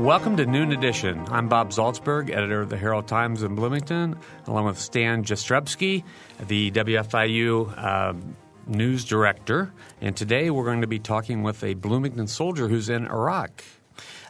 Welcome 0.00 0.38
to 0.38 0.46
Noon 0.46 0.72
Edition. 0.72 1.26
I'm 1.28 1.48
Bob 1.48 1.72
Zaltsberg, 1.72 2.30
editor 2.30 2.62
of 2.62 2.70
the 2.70 2.78
Herald 2.78 3.06
Times 3.06 3.42
in 3.42 3.54
Bloomington, 3.54 4.16
along 4.46 4.64
with 4.64 4.78
Stan 4.78 5.24
Jastrzebski, 5.24 6.04
the 6.48 6.70
WFIU 6.70 7.74
uh, 7.76 8.14
news 8.66 9.04
director. 9.04 9.70
And 10.00 10.16
today 10.16 10.48
we're 10.48 10.64
going 10.64 10.80
to 10.80 10.86
be 10.86 11.00
talking 11.00 11.42
with 11.42 11.62
a 11.62 11.74
Bloomington 11.74 12.28
soldier 12.28 12.66
who's 12.66 12.88
in 12.88 13.08
Iraq. 13.08 13.62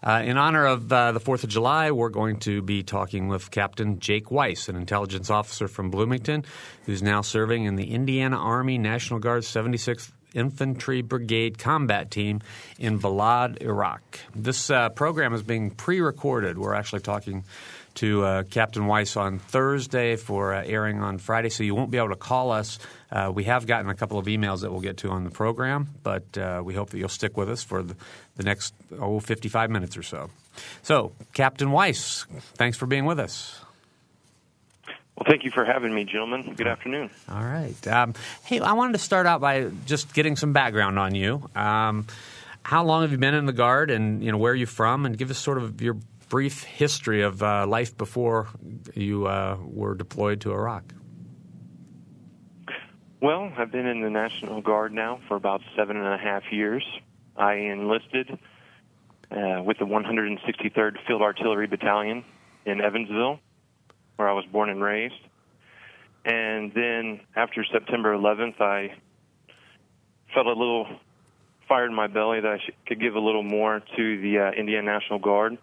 Uh, 0.03 0.23
in 0.25 0.37
honor 0.37 0.67
of 0.67 0.93
uh, 0.93 1.13
the 1.13 1.21
4th 1.21 1.45
of 1.45 1.51
July, 1.51 1.93
we're 1.93 2.09
going 2.09 2.41
to 2.41 2.63
be 2.63 2.83
talking 2.83 3.29
with 3.29 3.53
Captain 3.53 4.01
Jake 4.01 4.29
Weiss, 4.29 4.69
an 4.69 4.75
intelligence 4.75 5.31
officer 5.31 5.69
from 5.69 5.89
Bloomington 5.89 6.45
who's 6.87 7.01
now 7.01 7.21
serving 7.21 7.67
in 7.67 7.77
the 7.77 7.93
Indiana 7.93 8.37
Army 8.37 8.77
National 8.77 9.21
Guard 9.21 9.45
76th 9.45 10.11
Infantry 10.35 11.03
Brigade 11.03 11.59
Combat 11.59 12.11
Team 12.11 12.41
in 12.79 12.99
Balad, 12.99 13.63
Iraq. 13.63 14.03
This 14.35 14.71
uh, 14.71 14.89
program 14.91 15.35
is 15.35 15.43
being 15.43 15.71
pre 15.71 16.01
recorded. 16.01 16.59
We're 16.59 16.75
actually 16.75 17.01
talking 17.01 17.45
to 17.95 18.25
uh, 18.25 18.43
Captain 18.45 18.87
Weiss 18.87 19.17
on 19.17 19.39
Thursday 19.39 20.17
for 20.17 20.55
uh, 20.55 20.63
airing 20.65 21.03
on 21.03 21.19
Friday, 21.19 21.49
so 21.49 21.65
you 21.65 21.75
won't 21.75 21.91
be 21.91 21.99
able 21.99 22.11
to 22.11 22.17
call 22.17 22.51
us. 22.53 22.79
Uh, 23.11 23.31
we 23.35 23.45
have 23.45 23.67
gotten 23.67 23.91
a 23.91 23.95
couple 23.95 24.19
of 24.19 24.27
emails 24.27 24.61
that 24.61 24.71
we'll 24.71 24.81
get 24.81 24.99
to 24.99 25.11
on 25.11 25.25
the 25.25 25.31
program, 25.31 25.89
but 26.03 26.39
uh, 26.39 26.63
we 26.65 26.75
hope 26.75 26.91
that 26.91 26.99
you'll 26.99 27.09
stick 27.09 27.37
with 27.37 27.51
us 27.51 27.63
for 27.63 27.83
the, 27.83 27.97
the 28.37 28.45
next 28.45 28.75
oh, 28.99 29.21
55 29.21 29.71
minutes 29.71 29.97
or 29.97 30.03
so. 30.03 30.31
So, 30.83 31.13
Captain 31.33 31.73
Weiss, 31.73 32.27
thanks 32.55 32.77
for 32.77 32.87
being 32.87 33.05
with 33.05 33.19
us. 33.19 33.60
Well, 35.21 35.29
thank 35.29 35.45
you 35.45 35.51
for 35.51 35.67
having 35.67 35.95
me, 35.95 36.05
gentlemen. 36.05 36.55
Good 36.57 36.67
afternoon. 36.67 37.11
All 37.29 37.45
right. 37.45 37.87
Um, 37.87 38.15
hey, 38.45 38.59
I 38.59 38.73
wanted 38.73 38.95
to 38.95 38.99
start 39.01 39.27
out 39.27 39.43
by 39.43 39.71
just 39.85 40.15
getting 40.15 40.35
some 40.35 40.55
background 40.55 40.99
on 40.99 41.15
you. 41.15 41.47
Um, 41.55 42.07
how 42.63 42.85
long 42.85 43.03
have 43.03 43.13
you 43.13 43.19
been 43.19 43.35
in 43.35 43.45
the 43.45 43.53
Guard, 43.53 43.91
and 43.91 44.25
you 44.25 44.33
know 44.33 44.39
where 44.39 44.53
are 44.53 44.57
you 44.57 44.65
from? 44.65 45.05
And 45.05 45.19
give 45.19 45.31
us 45.31 45.37
sort 45.37 45.59
of 45.59 45.83
your 45.83 45.99
brief 46.31 46.63
history 46.63 47.21
of 47.21 47.43
uh, 47.43 47.67
life 47.67 47.99
before 47.99 48.49
you 48.95 49.27
uh, 49.27 49.59
were 49.63 49.95
deployed 49.95 50.41
to 50.43 50.53
Iraq. 50.53 50.85
Well, 53.21 53.53
I've 53.59 53.71
been 53.71 53.87
in 53.87 54.01
the 54.01 54.09
National 54.09 54.63
Guard 54.63 54.95
now 54.95 55.21
for 55.29 55.37
about 55.37 55.61
seven 55.77 55.99
and 55.99 56.07
a 56.07 56.17
half 56.17 56.45
years. 56.51 56.83
I 57.37 57.57
enlisted 57.57 58.39
uh, 59.31 59.63
with 59.67 59.77
the 59.77 59.85
163rd 59.85 60.97
Field 61.07 61.21
Artillery 61.21 61.67
Battalion 61.67 62.25
in 62.65 62.81
Evansville 62.81 63.39
where 64.21 64.29
I 64.29 64.35
was 64.35 64.45
born 64.45 64.69
and 64.69 64.83
raised. 64.83 65.15
And 66.27 66.73
then 66.75 67.21
after 67.35 67.65
September 67.65 68.15
11th, 68.15 68.61
I 68.61 68.93
felt 70.35 70.47
a 70.47 70.53
little 70.53 70.87
fire 71.67 71.87
in 71.87 71.95
my 71.95 72.07
belly 72.07 72.41
that 72.41 72.53
I 72.53 72.61
could 72.87 73.01
give 73.01 73.15
a 73.15 73.21
little 73.21 73.43
more 73.43 73.81
to 73.97 74.21
the 74.21 74.39
uh, 74.39 74.51
Indiana 74.51 74.93
National 74.93 75.19
Guard. 75.19 75.57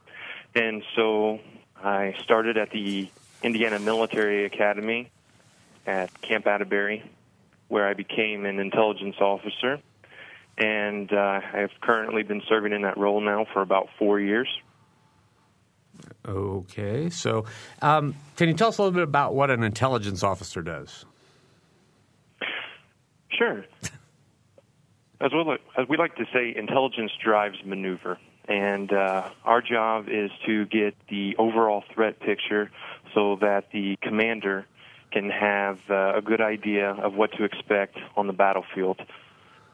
And 0.55 0.81
so 0.95 1.39
I 1.83 2.15
started 2.23 2.57
at 2.57 2.71
the 2.71 3.07
Indiana 3.43 3.77
Military 3.77 4.45
Academy 4.45 5.11
at 5.85 6.19
Camp 6.21 6.47
Atterbury, 6.47 7.03
where 7.67 7.87
I 7.87 7.93
became 7.93 8.45
an 8.45 8.59
intelligence 8.59 9.17
officer. 9.19 9.79
And 10.57 11.13
uh, 11.13 11.41
I've 11.53 11.79
currently 11.79 12.23
been 12.23 12.41
serving 12.49 12.73
in 12.73 12.81
that 12.81 12.97
role 12.97 13.21
now 13.21 13.45
for 13.53 13.61
about 13.61 13.89
four 13.99 14.19
years. 14.19 14.47
Okay, 16.27 17.09
so 17.09 17.45
um, 17.81 18.15
can 18.35 18.49
you 18.49 18.53
tell 18.53 18.67
us 18.67 18.77
a 18.77 18.81
little 18.81 18.93
bit 18.93 19.03
about 19.03 19.33
what 19.33 19.49
an 19.49 19.63
intelligence 19.63 20.23
officer 20.23 20.61
does? 20.61 21.05
Sure. 23.29 23.65
As, 25.19 25.31
well, 25.33 25.57
as 25.75 25.87
we 25.87 25.97
like 25.97 26.15
to 26.17 26.25
say, 26.31 26.53
intelligence 26.55 27.11
drives 27.23 27.57
maneuver. 27.65 28.19
And 28.47 28.93
uh, 28.93 29.29
our 29.43 29.63
job 29.63 30.09
is 30.09 30.29
to 30.45 30.65
get 30.67 30.95
the 31.09 31.35
overall 31.37 31.83
threat 31.91 32.19
picture 32.19 32.69
so 33.15 33.37
that 33.41 33.71
the 33.71 33.97
commander 34.03 34.67
can 35.11 35.31
have 35.31 35.79
uh, 35.89 36.13
a 36.15 36.21
good 36.21 36.39
idea 36.39 36.91
of 36.91 37.15
what 37.15 37.31
to 37.33 37.45
expect 37.45 37.97
on 38.15 38.27
the 38.27 38.33
battlefield. 38.33 39.01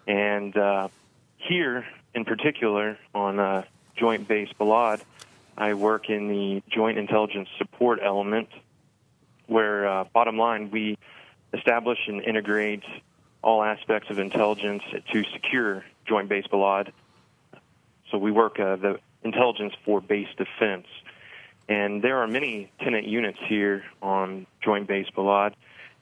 And 0.07 0.55
uh, 0.55 0.87
here, 1.37 1.85
in 2.15 2.23
particular, 2.23 2.97
on 3.13 3.37
uh, 3.39 3.63
Joint 3.97 4.27
Base 4.27 4.49
Balad, 4.57 5.01
I 5.57 5.73
work 5.73 6.09
in 6.09 6.27
the 6.27 6.63
Joint 6.69 6.97
Intelligence 6.97 7.47
Support 7.57 7.99
element, 8.03 8.49
where, 9.47 9.87
uh, 9.87 10.03
bottom 10.13 10.37
line, 10.37 10.71
we 10.71 10.97
establish 11.53 11.99
and 12.07 12.21
integrate 12.23 12.83
all 13.43 13.61
aspects 13.61 14.09
of 14.09 14.19
intelligence 14.19 14.83
to 15.11 15.23
secure 15.33 15.85
Joint 16.05 16.29
Base 16.29 16.45
Balad. 16.47 16.91
So 18.09 18.17
we 18.17 18.31
work 18.31 18.59
uh, 18.59 18.77
the 18.77 18.99
intelligence 19.23 19.73
for 19.85 20.01
base 20.01 20.29
defense. 20.37 20.87
And 21.69 22.01
there 22.01 22.17
are 22.17 22.27
many 22.27 22.71
tenant 22.79 23.07
units 23.07 23.39
here 23.47 23.83
on 24.01 24.47
Joint 24.61 24.87
Base 24.87 25.07
Balad, 25.15 25.53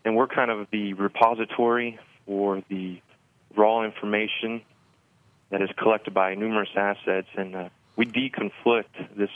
and 0.06 0.16
we're 0.16 0.28
kind 0.28 0.50
of 0.50 0.68
the 0.72 0.94
repository 0.94 2.00
for 2.26 2.64
the 2.70 3.00
raw 3.56 3.84
information 3.84 4.62
that 5.50 5.62
is 5.62 5.70
collected 5.78 6.14
by 6.14 6.34
numerous 6.36 6.70
assets 6.76 7.28
and 7.36 7.56
uh, 7.56 7.70
we 8.02 8.08
deconflict 8.08 9.16
this 9.16 9.30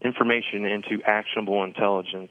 information 0.00 0.64
into 0.64 1.02
actionable 1.04 1.64
intelligence. 1.64 2.30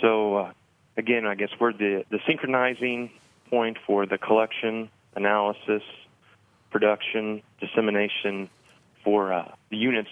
So, 0.00 0.36
uh, 0.36 0.52
again, 0.96 1.26
I 1.26 1.34
guess 1.34 1.50
we're 1.60 1.74
the, 1.74 2.06
the 2.10 2.18
synchronizing 2.26 3.10
point 3.50 3.76
for 3.86 4.06
the 4.06 4.16
collection, 4.16 4.88
analysis, 5.14 5.82
production, 6.70 7.42
dissemination 7.60 8.48
for 9.04 9.34
uh, 9.34 9.52
the 9.70 9.76
units 9.76 10.08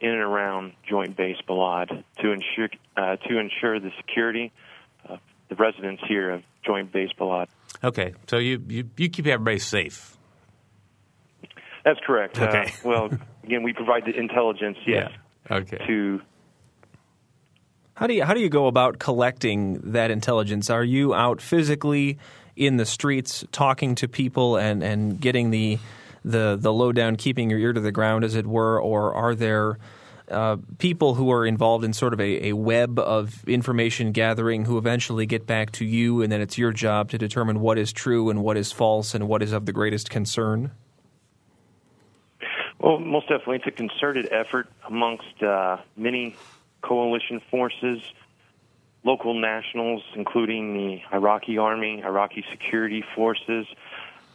in 0.00 0.10
and 0.10 0.20
around 0.20 0.72
Joint 0.88 1.16
Base 1.16 1.38
Balad 1.48 2.04
to 2.20 2.30
ensure 2.30 2.68
uh, 2.96 3.16
to 3.16 3.38
ensure 3.38 3.80
the 3.80 3.90
security 3.96 4.52
of 5.08 5.18
the 5.48 5.56
residents 5.56 6.04
here 6.06 6.30
of 6.30 6.42
Joint 6.64 6.92
Base 6.92 7.10
Balad. 7.18 7.48
Okay, 7.82 8.14
so 8.28 8.38
you, 8.38 8.62
you, 8.68 8.88
you 8.96 9.08
keep 9.08 9.26
everybody 9.26 9.58
safe. 9.58 10.16
That's 11.84 12.00
correct. 12.06 12.38
Uh, 12.38 12.44
okay. 12.44 12.64
Uh, 12.64 12.70
well, 12.84 13.10
again, 13.44 13.62
we 13.62 13.72
provide 13.72 14.04
the 14.04 14.16
intelligence, 14.16 14.78
yes, 14.86 15.10
yeah. 15.50 15.56
okay. 15.56 15.84
to 15.86 16.20
how 17.94 18.06
do 18.06 18.14
you 18.14 18.24
how 18.24 18.32
do 18.32 18.40
you 18.40 18.48
go 18.48 18.66
about 18.66 18.98
collecting 18.98 19.92
that 19.92 20.10
intelligence? 20.10 20.70
Are 20.70 20.82
you 20.82 21.12
out 21.14 21.42
physically 21.42 22.18
in 22.56 22.78
the 22.78 22.86
streets 22.86 23.44
talking 23.52 23.94
to 23.96 24.08
people 24.08 24.56
and, 24.56 24.82
and 24.82 25.20
getting 25.20 25.50
the 25.50 25.78
the 26.24 26.56
the 26.58 26.72
lowdown, 26.72 27.16
keeping 27.16 27.50
your 27.50 27.58
ear 27.58 27.74
to 27.74 27.80
the 27.80 27.92
ground, 27.92 28.24
as 28.24 28.34
it 28.34 28.46
were, 28.46 28.80
or 28.80 29.14
are 29.14 29.34
there 29.34 29.78
uh, 30.30 30.56
people 30.78 31.14
who 31.14 31.30
are 31.30 31.44
involved 31.44 31.84
in 31.84 31.92
sort 31.92 32.14
of 32.14 32.20
a, 32.20 32.48
a 32.48 32.52
web 32.52 32.98
of 32.98 33.46
information 33.46 34.12
gathering 34.12 34.64
who 34.64 34.78
eventually 34.78 35.26
get 35.26 35.46
back 35.46 35.72
to 35.72 35.84
you, 35.84 36.22
and 36.22 36.32
then 36.32 36.40
it's 36.40 36.56
your 36.56 36.72
job 36.72 37.10
to 37.10 37.18
determine 37.18 37.60
what 37.60 37.76
is 37.76 37.92
true 37.92 38.30
and 38.30 38.42
what 38.42 38.56
is 38.56 38.72
false 38.72 39.14
and 39.14 39.28
what 39.28 39.42
is 39.42 39.52
of 39.52 39.66
the 39.66 39.72
greatest 39.72 40.08
concern? 40.08 40.70
Well, 42.80 42.98
most 42.98 43.28
definitely, 43.28 43.56
it's 43.56 43.66
a 43.66 43.72
concerted 43.72 44.32
effort 44.32 44.66
amongst 44.88 45.42
uh, 45.42 45.78
many 45.96 46.34
coalition 46.80 47.42
forces, 47.50 48.00
local 49.04 49.38
nationals, 49.38 50.02
including 50.14 50.72
the 50.72 51.02
Iraqi 51.14 51.58
army, 51.58 52.00
Iraqi 52.02 52.42
security 52.50 53.04
forces. 53.14 53.66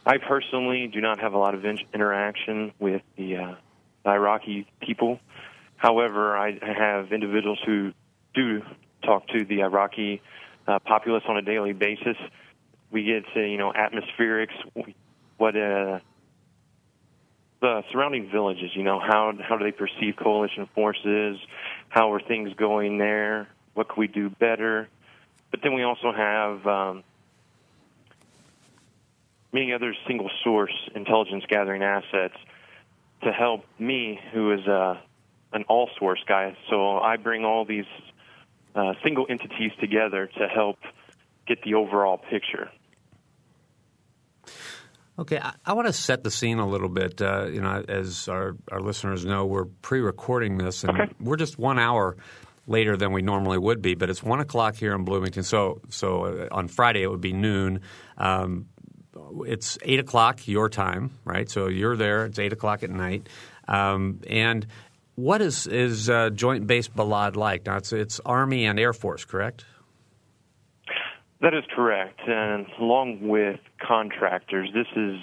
I 0.06 0.18
personally 0.18 0.86
do 0.86 1.00
not 1.00 1.18
have 1.18 1.34
a 1.34 1.38
lot 1.38 1.56
of 1.56 1.64
in- 1.64 1.80
interaction 1.92 2.72
with 2.78 3.02
the, 3.16 3.36
uh, 3.36 3.54
the 4.04 4.10
Iraqi 4.10 4.68
people. 4.80 5.18
However, 5.76 6.36
I 6.36 6.56
have 6.62 7.12
individuals 7.12 7.58
who 7.66 7.92
do 8.32 8.62
talk 9.02 9.26
to 9.28 9.44
the 9.44 9.62
Iraqi 9.62 10.22
uh, 10.68 10.78
populace 10.78 11.24
on 11.28 11.36
a 11.36 11.42
daily 11.42 11.72
basis. 11.72 12.16
We 12.92 13.02
get 13.02 13.24
to, 13.34 13.40
you 13.40 13.58
know, 13.58 13.72
atmospherics, 13.72 14.54
what 15.36 15.56
uh, 15.56 15.98
the 17.60 17.82
surrounding 17.90 18.30
villages. 18.30 18.70
You 18.74 18.82
know, 18.82 18.98
how 19.00 19.32
how 19.40 19.56
do 19.56 19.64
they 19.64 19.72
perceive 19.72 20.16
coalition 20.16 20.68
forces? 20.74 21.38
How 21.88 22.12
are 22.12 22.20
things 22.20 22.52
going 22.54 22.98
there? 22.98 23.48
What 23.74 23.88
can 23.88 24.00
we 24.00 24.08
do 24.08 24.30
better? 24.30 24.88
But 25.50 25.60
then 25.62 25.74
we 25.74 25.82
also 25.82 26.12
have 26.12 26.66
um, 26.66 27.04
many 29.52 29.72
other 29.72 29.94
single 30.06 30.30
source 30.42 30.74
intelligence 30.94 31.44
gathering 31.48 31.82
assets 31.82 32.36
to 33.22 33.32
help 33.32 33.64
me, 33.78 34.20
who 34.32 34.52
is 34.52 34.66
a 34.66 34.72
uh, 34.72 34.98
an 35.52 35.64
all 35.68 35.88
source 35.98 36.22
guy. 36.28 36.56
So 36.68 36.98
I 36.98 37.16
bring 37.16 37.44
all 37.44 37.64
these 37.64 37.86
uh, 38.74 38.94
single 39.02 39.26
entities 39.28 39.72
together 39.80 40.28
to 40.38 40.48
help 40.48 40.78
get 41.46 41.62
the 41.62 41.74
overall 41.74 42.18
picture. 42.18 42.70
Okay, 45.18 45.38
I, 45.38 45.54
I, 45.64 45.72
want 45.72 45.86
to 45.86 45.92
set 45.92 46.24
the 46.24 46.30
scene 46.30 46.58
a 46.58 46.68
little 46.68 46.90
bit. 46.90 47.22
Uh, 47.22 47.46
you 47.46 47.60
know, 47.60 47.82
as 47.88 48.28
our, 48.28 48.56
our 48.70 48.80
listeners 48.80 49.24
know, 49.24 49.46
we're 49.46 49.64
pre-recording 49.64 50.58
this, 50.58 50.84
and 50.84 51.00
okay. 51.00 51.12
we're 51.20 51.36
just 51.36 51.58
one 51.58 51.78
hour 51.78 52.16
later 52.66 52.96
than 52.96 53.12
we 53.12 53.22
normally 53.22 53.56
would 53.56 53.80
be. 53.80 53.94
But 53.94 54.10
it's 54.10 54.22
one 54.22 54.40
o'clock 54.40 54.76
here 54.76 54.94
in 54.94 55.04
Bloomington, 55.04 55.42
so 55.42 55.80
so 55.88 56.24
uh, 56.24 56.48
on 56.52 56.68
Friday 56.68 57.02
it 57.02 57.10
would 57.10 57.22
be 57.22 57.32
noon. 57.32 57.80
Um, 58.18 58.66
it's 59.46 59.78
eight 59.82 60.00
o'clock 60.00 60.46
your 60.46 60.68
time, 60.68 61.12
right? 61.24 61.48
So 61.48 61.68
you're 61.68 61.96
there. 61.96 62.26
It's 62.26 62.38
eight 62.38 62.52
o'clock 62.52 62.82
at 62.82 62.90
night, 62.90 63.28
um, 63.68 64.20
and 64.28 64.66
What 65.16 65.40
is 65.40 65.66
is 65.66 66.10
uh, 66.10 66.28
Joint 66.28 66.66
Base 66.66 66.88
Balad 66.88 67.36
like? 67.36 67.64
Now 67.64 67.78
it's 67.78 67.90
it's 67.90 68.20
Army 68.20 68.66
and 68.66 68.78
Air 68.78 68.92
Force, 68.92 69.24
correct? 69.24 69.64
That 71.40 71.52
is 71.52 71.64
correct, 71.74 72.20
and 72.26 72.66
along 72.78 73.28
with 73.28 73.60
contractors, 73.78 74.70
this 74.72 74.86
is 74.96 75.18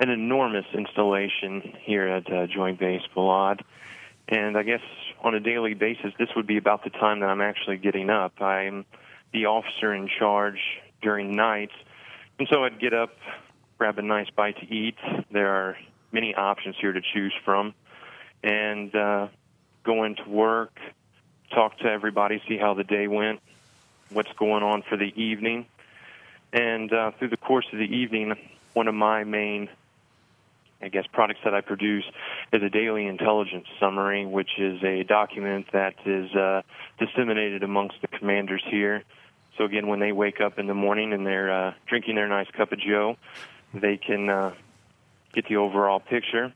an 0.00 0.10
enormous 0.10 0.66
installation 0.74 1.74
here 1.82 2.06
at 2.06 2.30
uh, 2.30 2.46
Joint 2.46 2.78
Base 2.78 3.00
Balad. 3.16 3.62
And 4.28 4.58
I 4.58 4.64
guess 4.64 4.82
on 5.22 5.34
a 5.34 5.40
daily 5.40 5.72
basis, 5.72 6.12
this 6.18 6.28
would 6.36 6.46
be 6.46 6.58
about 6.58 6.84
the 6.84 6.90
time 6.90 7.20
that 7.20 7.30
I'm 7.30 7.40
actually 7.40 7.78
getting 7.78 8.10
up. 8.10 8.40
I'm 8.42 8.84
the 9.32 9.46
officer 9.46 9.94
in 9.94 10.08
charge 10.18 10.60
during 11.00 11.34
nights, 11.34 11.72
and 12.38 12.46
so 12.50 12.64
I'd 12.64 12.78
get 12.78 12.92
up, 12.92 13.16
grab 13.78 13.98
a 13.98 14.02
nice 14.02 14.28
bite 14.28 14.58
to 14.60 14.66
eat. 14.66 14.96
There 15.30 15.48
are 15.48 15.76
many 16.12 16.34
options 16.34 16.76
here 16.78 16.92
to 16.92 17.00
choose 17.14 17.32
from, 17.46 17.72
and 18.42 18.94
uh, 18.94 19.28
go 19.84 20.04
into 20.04 20.28
work, 20.28 20.78
talk 21.54 21.78
to 21.78 21.86
everybody, 21.86 22.42
see 22.46 22.58
how 22.58 22.74
the 22.74 22.84
day 22.84 23.08
went, 23.08 23.40
what's 24.10 24.32
going 24.38 24.62
on 24.62 24.82
for 24.82 24.96
the 24.96 25.12
evening. 25.20 25.66
And 26.52 26.92
uh, 26.92 27.12
through 27.18 27.28
the 27.28 27.36
course 27.36 27.66
of 27.72 27.78
the 27.78 27.84
evening, 27.84 28.34
one 28.72 28.88
of 28.88 28.94
my 28.94 29.24
main 29.24 29.68
I 30.80 30.88
guess, 30.88 31.04
products 31.12 31.40
that 31.44 31.54
I 31.54 31.60
produce 31.60 32.04
is 32.52 32.62
a 32.62 32.68
daily 32.68 33.06
intelligence 33.06 33.66
summary, 33.80 34.24
which 34.24 34.50
is 34.58 34.82
a 34.84 35.02
document 35.02 35.66
that 35.72 35.94
is 36.06 36.32
uh, 36.34 36.62
disseminated 36.98 37.64
amongst 37.64 37.96
the 38.00 38.06
commanders 38.06 38.62
here. 38.70 39.02
So 39.56 39.64
again, 39.64 39.88
when 39.88 39.98
they 39.98 40.12
wake 40.12 40.40
up 40.40 40.58
in 40.58 40.68
the 40.68 40.74
morning 40.74 41.12
and 41.12 41.26
they're 41.26 41.52
uh, 41.52 41.74
drinking 41.88 42.14
their 42.14 42.28
nice 42.28 42.46
cup 42.56 42.70
of 42.70 42.78
Joe, 42.78 43.16
they 43.74 43.96
can 43.96 44.30
uh, 44.30 44.54
get 45.34 45.48
the 45.48 45.56
overall 45.56 45.98
picture. 45.98 46.52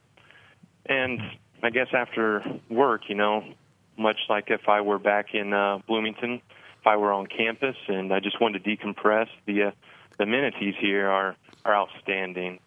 And 0.87 1.21
I 1.63 1.71
guess 1.71 1.89
after 1.93 2.45
work, 2.71 3.09
you 3.09 3.17
know, 3.17 3.45
much 3.99 4.19
like 4.29 4.51
if 4.51 4.69
I 4.69 4.83
were 4.83 5.01
back 5.01 5.35
in 5.35 5.53
uh, 5.53 5.81
Bloomington, 5.89 6.41
if 6.83 6.87
I 6.89 6.97
were 6.97 7.13
on 7.13 7.29
campus 7.29 7.77
and 7.87 8.13
I 8.13 8.19
just 8.19 8.41
wanted 8.41 8.65
to 8.65 8.77
decompress, 8.77 9.29
the 9.47 9.63
uh, 9.63 9.71
the 10.19 10.25
amenities 10.25 10.75
here 10.81 11.09
are 11.09 11.37
are 11.65 11.75
outstanding. 11.75 12.59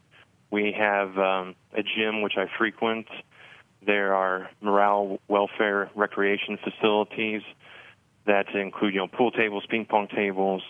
We 0.52 0.72
have 0.78 1.18
um, 1.18 1.56
a 1.74 1.84
gym 1.84 2.22
which 2.22 2.38
I 2.38 2.46
frequent. 2.58 3.08
There 3.86 4.16
are 4.16 4.50
morale, 4.62 5.20
welfare, 5.28 5.92
recreation 5.96 6.58
facilities 6.64 7.42
that 8.26 8.56
include, 8.56 8.94
you 8.94 9.02
know, 9.02 9.08
pool 9.08 9.32
tables, 9.32 9.66
ping 9.70 9.86
pong 9.86 10.08
tables, 10.08 10.64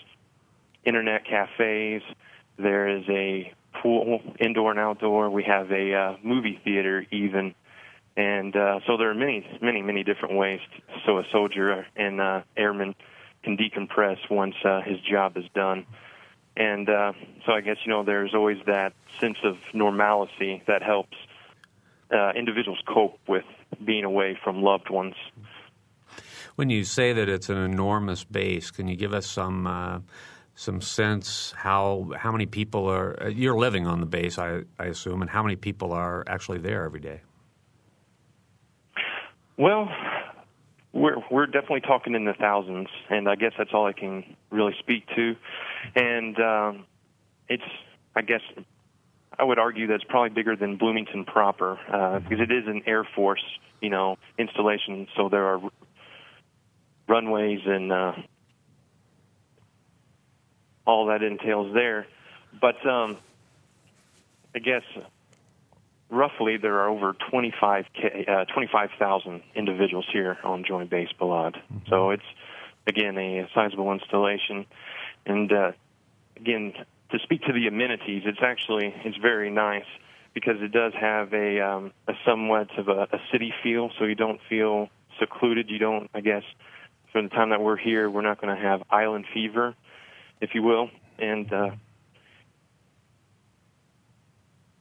internet 0.84 1.24
cafes. 1.24 2.02
There 2.58 2.88
is 2.88 3.04
a 3.08 3.52
pool, 3.80 4.22
indoor 4.40 4.72
and 4.72 4.80
outdoor. 4.80 5.30
We 5.30 5.44
have 5.44 5.70
a 5.70 5.94
uh, 5.94 6.16
movie 6.22 6.60
theater 6.64 7.06
even, 7.12 7.54
and 8.16 8.56
uh, 8.56 8.80
so 8.86 8.96
there 8.96 9.10
are 9.10 9.14
many, 9.14 9.46
many, 9.62 9.82
many 9.82 10.02
different 10.02 10.34
ways 10.34 10.60
to, 10.74 11.00
so 11.06 11.18
a 11.18 11.24
soldier 11.30 11.86
and 11.94 12.20
uh, 12.20 12.42
airman 12.56 12.96
can 13.46 13.56
decompress 13.56 14.18
once 14.28 14.56
uh, 14.64 14.80
his 14.82 14.98
job 15.08 15.36
is 15.36 15.44
done. 15.54 15.86
And 16.56 16.88
uh, 16.88 17.12
so 17.44 17.52
I 17.52 17.60
guess, 17.60 17.76
you 17.84 17.92
know, 17.92 18.02
there's 18.02 18.34
always 18.34 18.58
that 18.66 18.92
sense 19.20 19.36
of 19.44 19.56
normalcy 19.72 20.62
that 20.66 20.82
helps 20.82 21.16
uh, 22.12 22.32
individuals 22.32 22.80
cope 22.92 23.20
with 23.28 23.44
being 23.84 24.04
away 24.04 24.36
from 24.42 24.62
loved 24.62 24.90
ones. 24.90 25.14
When 26.56 26.70
you 26.70 26.82
say 26.82 27.12
that 27.12 27.28
it's 27.28 27.48
an 27.48 27.58
enormous 27.58 28.24
base, 28.24 28.72
can 28.72 28.88
you 28.88 28.96
give 28.96 29.14
us 29.14 29.26
some 29.26 29.66
uh, 29.66 30.00
some 30.54 30.80
sense 30.80 31.52
how 31.54 32.10
how 32.16 32.32
many 32.32 32.46
people 32.46 32.88
are 32.88 33.22
uh, 33.22 33.28
you're 33.28 33.58
living 33.58 33.86
on 33.86 34.00
the 34.00 34.06
base, 34.06 34.38
I, 34.38 34.62
I 34.78 34.86
assume, 34.86 35.20
and 35.20 35.30
how 35.30 35.42
many 35.42 35.56
people 35.56 35.92
are 35.92 36.24
actually 36.26 36.58
there 36.58 36.84
every 36.84 37.00
day? 37.00 37.20
Well, 39.58 39.88
we're 40.96 41.16
we're 41.30 41.46
definitely 41.46 41.82
talking 41.82 42.14
in 42.14 42.24
the 42.24 42.32
thousands, 42.32 42.88
and 43.10 43.28
I 43.28 43.36
guess 43.36 43.52
that's 43.58 43.70
all 43.72 43.86
I 43.86 43.92
can 43.92 44.36
really 44.50 44.74
speak 44.78 45.06
to. 45.14 45.36
And 45.94 46.40
um, 46.40 46.86
it's, 47.48 47.62
I 48.14 48.22
guess, 48.22 48.40
I 49.38 49.44
would 49.44 49.58
argue 49.58 49.86
that 49.88 49.94
it's 49.94 50.04
probably 50.04 50.30
bigger 50.30 50.56
than 50.56 50.76
Bloomington 50.76 51.24
proper 51.24 51.78
uh, 51.92 52.20
because 52.20 52.40
it 52.40 52.50
is 52.50 52.66
an 52.66 52.82
Air 52.86 53.06
Force, 53.14 53.44
you 53.82 53.90
know, 53.90 54.16
installation. 54.38 55.06
So 55.16 55.28
there 55.28 55.44
are 55.46 55.60
runways 57.08 57.60
and 57.66 57.92
uh, 57.92 58.12
all 60.86 61.06
that 61.06 61.22
entails 61.22 61.74
there. 61.74 62.06
But 62.58 62.84
um, 62.86 63.18
I 64.54 64.60
guess 64.60 64.82
roughly 66.10 66.56
there 66.56 66.80
are 66.80 66.88
over 66.88 67.14
25 67.30 67.86
uh, 68.28 68.44
25,000 68.44 69.42
individuals 69.54 70.06
here 70.12 70.38
on 70.44 70.64
Joint 70.64 70.90
Base 70.90 71.10
Balad. 71.20 71.54
Mm-hmm. 71.54 71.78
So 71.88 72.10
it's 72.10 72.22
again 72.86 73.18
a 73.18 73.48
sizable 73.54 73.92
installation, 73.92 74.66
and 75.24 75.52
uh, 75.52 75.72
again 76.36 76.72
to 77.10 77.18
speak 77.20 77.42
to 77.42 77.52
the 77.52 77.66
amenities, 77.66 78.22
it's 78.26 78.42
actually 78.42 78.94
it's 79.04 79.16
very 79.18 79.50
nice 79.50 79.86
because 80.34 80.60
it 80.60 80.72
does 80.72 80.92
have 80.94 81.32
a 81.32 81.60
um, 81.60 81.92
a 82.08 82.12
somewhat 82.24 82.76
of 82.78 82.88
a, 82.88 83.08
a 83.12 83.20
city 83.32 83.52
feel, 83.62 83.90
so 83.98 84.04
you 84.04 84.14
don't 84.14 84.40
feel 84.48 84.88
secluded. 85.18 85.70
You 85.70 85.78
don't, 85.78 86.10
I 86.14 86.20
guess, 86.20 86.42
for 87.12 87.22
the 87.22 87.28
time 87.28 87.50
that 87.50 87.62
we're 87.62 87.76
here, 87.76 88.10
we're 88.10 88.22
not 88.22 88.40
going 88.40 88.54
to 88.54 88.62
have 88.62 88.82
island 88.90 89.26
fever, 89.32 89.74
if 90.40 90.54
you 90.54 90.62
will, 90.62 90.90
and 91.18 91.52
uh, 91.52 91.70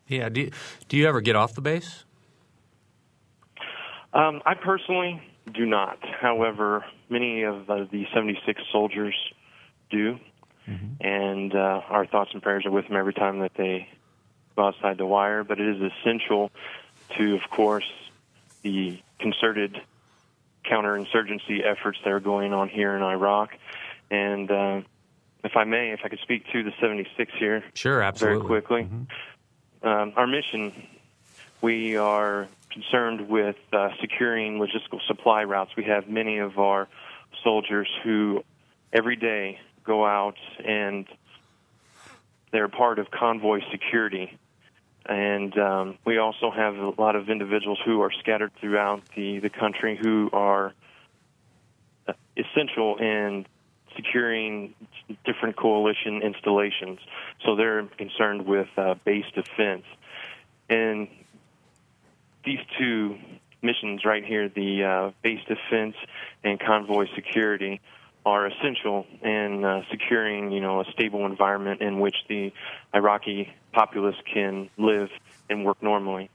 yeah. 0.07 0.30
Do 0.30 0.42
you, 0.42 0.52
do 0.88 0.98
you 0.98 1.07
ever 1.07 1.22
get 1.22 1.36
off 1.36 1.54
the 1.54 1.62
base? 1.62 2.04
Um, 4.13 4.42
I 4.46 4.54
personally 4.54 5.22
do 5.54 5.66
not. 5.66 6.00
However, 6.02 6.86
many 7.10 7.44
of 7.44 7.69
uh, 7.69 7.86
the 7.92 8.06
76 8.13 8.62
soldiers 8.72 9.16
do, 9.90 10.18
mm-hmm. 10.68 11.06
and 11.06 11.54
uh, 11.54 11.81
our 11.90 12.06
thoughts 12.06 12.31
and 12.34 12.42
prayers 12.42 12.66
are 12.66 12.72
with 12.72 12.88
them 12.88 12.96
every 12.96 13.13
time 13.13 13.40
that 13.40 13.52
they 13.57 13.90
go 14.56 14.68
outside 14.68 14.98
the 14.98 15.06
wire. 15.06 15.44
But 15.44 15.60
it 15.60 15.68
is 15.75 15.92
essential 15.92 16.52
to, 17.18 17.36
of 17.36 17.50
course, 17.50 17.92
the 18.62 19.00
concerted 19.19 19.81
counterinsurgency 20.66 21.63
efforts 21.63 22.00
that 22.04 22.12
are 22.12 22.19
going 22.19 22.54
on 22.54 22.69
here 22.69 22.96
in 22.96 23.04
Iraq. 23.04 23.52
And 24.10 24.50
uh, 24.50 24.81
if 25.44 25.56
I 25.56 25.66
may, 25.66 25.92
if 25.92 26.00
I 26.04 26.10
could 26.10 26.19
speak 26.19 26.46
to 26.54 26.63
the 26.63 26.72
76 26.80 27.31
here, 27.38 27.63
sure, 27.74 28.02
absolutely, 28.02 28.40
very 28.40 28.48
quickly. 28.48 28.83
Mm-hmm 28.83 29.04
um, 29.84 30.14
our 30.16 30.28
mission, 30.28 30.72
we 31.62 31.98
are 31.98 32.48
concerned 32.72 33.30
with 33.30 33.56
uh, 33.72 33.90
securing 34.02 34.60
logistical 34.60 35.02
supply 35.08 35.44
routes. 35.44 35.72
We 35.78 35.86
have 35.86 36.10
many 36.10 36.40
of 36.40 36.60
our 36.60 36.88
soldiers 37.44 37.88
who 38.04 38.44
every 38.92 39.16
day 39.16 39.60
go 39.86 40.06
out 40.06 40.38
and 40.64 41.08
they're 42.52 42.68
part 42.68 43.00
of 43.00 43.12
convoy 43.12 43.62
security. 43.72 44.38
And 45.06 45.58
um, 45.58 45.98
we 46.06 46.18
also 46.18 46.50
have 46.52 46.76
a 46.78 46.90
lot 47.00 47.16
of 47.16 47.30
individuals 47.30 47.80
who 47.86 48.02
are 48.02 48.12
scattered 48.20 48.52
throughout 48.60 49.02
the, 49.16 49.40
the 49.40 49.50
country 49.50 50.00
who 50.02 50.30
are 50.34 50.74
uh, 52.08 52.14
essential 52.36 52.98
in 52.98 53.46
securing 53.95 54.73
different 55.25 55.56
coalition 55.56 56.21
installations. 56.21 56.99
So 57.45 57.56
they're 57.56 57.83
concerned 57.97 58.45
with 58.45 58.68
uh, 58.78 58.95
base 59.06 59.25
defense. 59.33 59.83
And 60.69 61.07
these 62.44 62.59
two 62.78 63.18
missions 63.61 64.06
right 64.06 64.23
here, 64.23 64.49
the 64.49 64.83
uh, 64.83 65.11
base 65.23 65.42
defense 65.47 65.95
and 66.44 66.59
convoy 66.59 67.07
security, 67.16 67.81
are 68.25 68.47
essential 68.47 69.06
in 69.21 69.64
uh, 69.64 69.83
securing, 69.92 70.52
you 70.52 70.59
know, 70.59 70.81
a 70.81 70.85
stable 70.92 71.25
environment 71.28 71.81
in 71.81 71.99
which 71.99 72.16
the 72.28 72.52
Iraqi 72.94 73.54
populace 73.71 74.16
can 74.31 74.69
live 74.78 75.09
and 75.49 75.64
work 75.64 75.81
normally. 75.83 76.30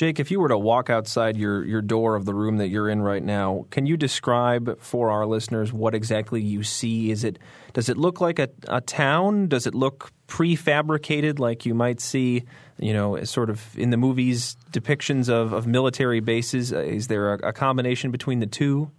Jake, 0.00 0.18
if 0.18 0.30
you 0.30 0.40
were 0.40 0.48
to 0.48 0.56
walk 0.56 0.88
outside 0.88 1.36
your, 1.36 1.62
your 1.62 1.82
door 1.82 2.16
of 2.16 2.24
the 2.24 2.32
room 2.32 2.56
that 2.56 2.68
you're 2.68 2.88
in 2.88 3.02
right 3.02 3.22
now, 3.22 3.66
can 3.68 3.84
you 3.84 3.98
describe 3.98 4.80
for 4.80 5.10
our 5.10 5.26
listeners 5.26 5.74
what 5.74 5.94
exactly 5.94 6.40
you 6.40 6.62
see? 6.62 7.10
Is 7.10 7.22
it 7.22 7.38
does 7.74 7.90
it 7.90 7.98
look 7.98 8.18
like 8.18 8.38
a, 8.38 8.48
a 8.68 8.80
town? 8.80 9.46
Does 9.48 9.66
it 9.66 9.74
look 9.74 10.10
prefabricated 10.26 11.38
like 11.38 11.66
you 11.66 11.74
might 11.74 12.00
see, 12.00 12.44
you 12.78 12.94
know, 12.94 13.22
sort 13.24 13.50
of 13.50 13.78
in 13.78 13.90
the 13.90 13.98
movies 13.98 14.56
depictions 14.70 15.28
of, 15.28 15.52
of 15.52 15.66
military 15.66 16.20
bases? 16.20 16.72
Uh, 16.72 16.78
is 16.78 17.08
there 17.08 17.34
a, 17.34 17.48
a 17.48 17.52
combination 17.52 18.10
between 18.10 18.38
the 18.38 18.46
two? 18.46 18.90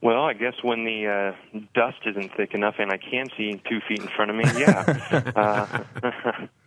Well, 0.00 0.24
I 0.24 0.32
guess 0.32 0.54
when 0.62 0.86
the 0.86 1.34
uh, 1.54 1.58
dust 1.74 1.98
isn't 2.06 2.34
thick 2.38 2.54
enough 2.54 2.76
and 2.78 2.90
I 2.90 2.96
can 2.96 3.26
see 3.36 3.60
two 3.68 3.80
feet 3.86 4.00
in 4.00 4.08
front 4.16 4.30
of 4.30 4.36
me, 4.38 4.44
yeah. 4.58 5.82
uh, 6.02 6.46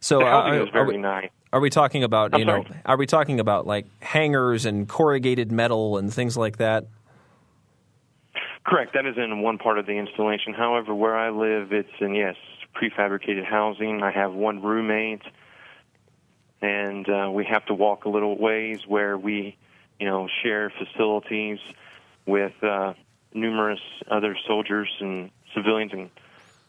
So 0.00 0.20
the 0.20 0.26
uh, 0.26 0.62
is 0.62 0.68
very 0.70 0.84
are 0.84 0.88
we, 0.88 0.96
nice. 0.96 1.30
Are 1.52 1.60
we 1.60 1.70
talking 1.70 2.04
about 2.04 2.34
I'm 2.34 2.40
you 2.40 2.46
sorry? 2.46 2.62
know? 2.62 2.76
Are 2.86 2.96
we 2.96 3.06
talking 3.06 3.40
about 3.40 3.66
like 3.66 3.86
hangars 4.00 4.64
and 4.64 4.88
corrugated 4.88 5.52
metal 5.52 5.98
and 5.98 6.12
things 6.12 6.36
like 6.36 6.56
that? 6.58 6.86
Correct. 8.64 8.94
That 8.94 9.06
is 9.06 9.16
in 9.16 9.40
one 9.42 9.58
part 9.58 9.78
of 9.78 9.86
the 9.86 9.92
installation. 9.92 10.54
However, 10.54 10.94
where 10.94 11.16
I 11.16 11.30
live, 11.30 11.72
it's 11.72 11.90
in 12.00 12.14
yes 12.14 12.36
prefabricated 12.74 13.44
housing. 13.44 14.02
I 14.02 14.10
have 14.10 14.32
one 14.32 14.62
roommate, 14.62 15.22
and 16.62 17.08
uh, 17.08 17.30
we 17.32 17.44
have 17.46 17.66
to 17.66 17.74
walk 17.74 18.04
a 18.04 18.08
little 18.08 18.38
ways 18.38 18.86
where 18.86 19.18
we, 19.18 19.56
you 19.98 20.06
know, 20.06 20.28
share 20.42 20.70
facilities 20.70 21.58
with 22.26 22.52
uh, 22.62 22.94
numerous 23.34 23.80
other 24.08 24.36
soldiers 24.46 24.88
and 25.00 25.30
civilians 25.54 25.92
and, 25.92 26.10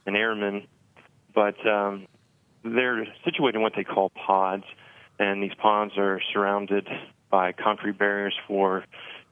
and 0.06 0.18
airmen. 0.18 0.68
But 1.34 1.66
um, 1.68 2.08
they're 2.63 3.06
situated 3.24 3.58
in 3.58 3.62
what 3.62 3.74
they 3.75 3.84
call 3.84 4.10
pods, 4.10 4.63
and 5.20 5.41
these 5.41 5.53
pods 5.53 5.94
are 5.98 6.22
surrounded 6.34 6.88
by 7.30 7.51
concrete 7.53 7.98
barriers 7.98 8.36
for, 8.48 8.84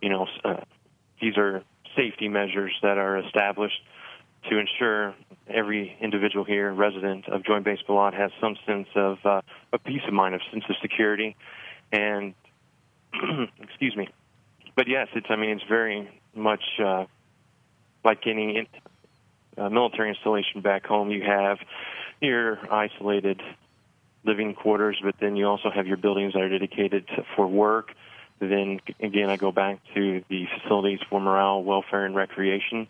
you 0.02 0.10
know, 0.10 0.28
uh, 0.44 0.62
these 1.22 1.38
are 1.38 1.64
safety 1.96 2.28
measures 2.28 2.74
that 2.82 2.98
are 2.98 3.18
established 3.18 3.82
to 4.50 4.58
ensure 4.58 5.14
every 5.50 5.98
individual 6.00 6.46
here, 6.46 6.72
resident 6.72 7.28
of 7.28 7.44
Joint 7.44 7.66
Base 7.66 7.80
Balad, 7.88 8.14
has 8.14 8.32
some 8.40 8.56
sense 8.66 8.88
of 8.96 9.18
uh, 9.26 9.42
a 9.74 9.80
peace 9.80 10.02
of 10.08 10.14
mind, 10.14 10.36
a 10.36 10.40
sense 10.52 10.64
of 10.70 10.76
security, 10.82 11.36
and 11.92 12.34
excuse 13.62 13.96
me. 13.96 14.08
But 14.76 14.88
yes, 14.88 15.08
it's. 15.14 15.28
I 15.30 15.36
mean, 15.36 15.50
it's 15.50 15.68
very 15.68 16.10
much 16.34 16.64
uh, 16.82 17.06
like 18.06 18.26
any 18.28 18.70
uh, 19.58 19.70
military 19.70 20.10
installation 20.10 20.62
back 20.62 20.86
home. 20.86 21.12
You 21.12 21.24
have 21.24 21.58
your 22.22 22.60
isolated 22.72 23.42
living 24.26 24.54
quarters, 24.54 25.00
but 25.04 25.16
then 25.20 25.36
you 25.36 25.46
also 25.46 25.70
have 25.70 25.88
your 25.88 25.98
buildings 25.98 26.34
that 26.34 26.42
are 26.42 26.50
dedicated 26.50 27.08
to, 27.08 27.26
for 27.36 27.48
work. 27.48 27.94
Then 28.40 28.80
again, 29.00 29.30
I 29.30 29.38
go 29.38 29.52
back 29.52 29.80
to 29.96 30.24
the 30.30 30.46
facilities 30.62 31.00
for 31.10 31.20
morale, 31.20 31.64
welfare, 31.64 32.06
and 32.06 32.16
recreation 32.16 32.88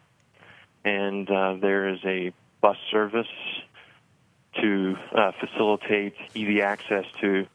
and 0.83 1.29
uh, 1.29 1.55
there 1.62 1.89
is 1.89 2.00
a 2.05 2.33
bus 2.62 2.77
service 2.91 3.27
to 4.62 4.95
uh, 5.15 5.31
facilitate 5.39 6.15
easy 6.33 6.62
access 6.62 7.05
to 7.21 7.45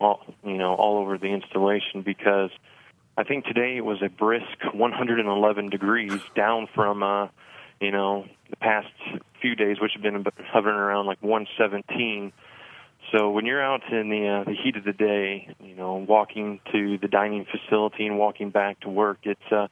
all 0.00 0.22
you 0.44 0.56
know 0.56 0.74
all 0.74 0.98
over 0.98 1.18
the 1.18 1.26
installation 1.26 2.02
because 2.02 2.50
I 3.16 3.24
think 3.24 3.44
today 3.44 3.76
it 3.76 3.84
was 3.84 4.02
a 4.02 4.08
brisk 4.08 4.64
111 4.72 5.68
degrees 5.70 6.20
down 6.34 6.68
from 6.74 7.02
uh, 7.02 7.28
you 7.80 7.90
know 7.90 8.26
the 8.50 8.56
past 8.56 8.88
few 9.40 9.54
days 9.54 9.80
which 9.80 9.92
have 9.94 10.02
been 10.02 10.24
hovering 10.52 10.76
around 10.76 11.06
like 11.06 11.22
117 11.22 12.32
so 13.12 13.30
when 13.30 13.46
you're 13.46 13.62
out 13.62 13.82
in 13.90 14.08
the 14.08 14.28
uh, 14.28 14.44
the 14.44 14.54
heat 14.54 14.76
of 14.76 14.84
the 14.84 14.92
day 14.92 15.54
you 15.60 15.74
know 15.74 15.96
walking 15.96 16.60
to 16.72 16.98
the 16.98 17.08
dining 17.08 17.46
facility 17.46 18.06
and 18.06 18.18
walking 18.18 18.50
back 18.50 18.78
to 18.80 18.88
work 18.88 19.18
it's 19.24 19.52
uh 19.52 19.66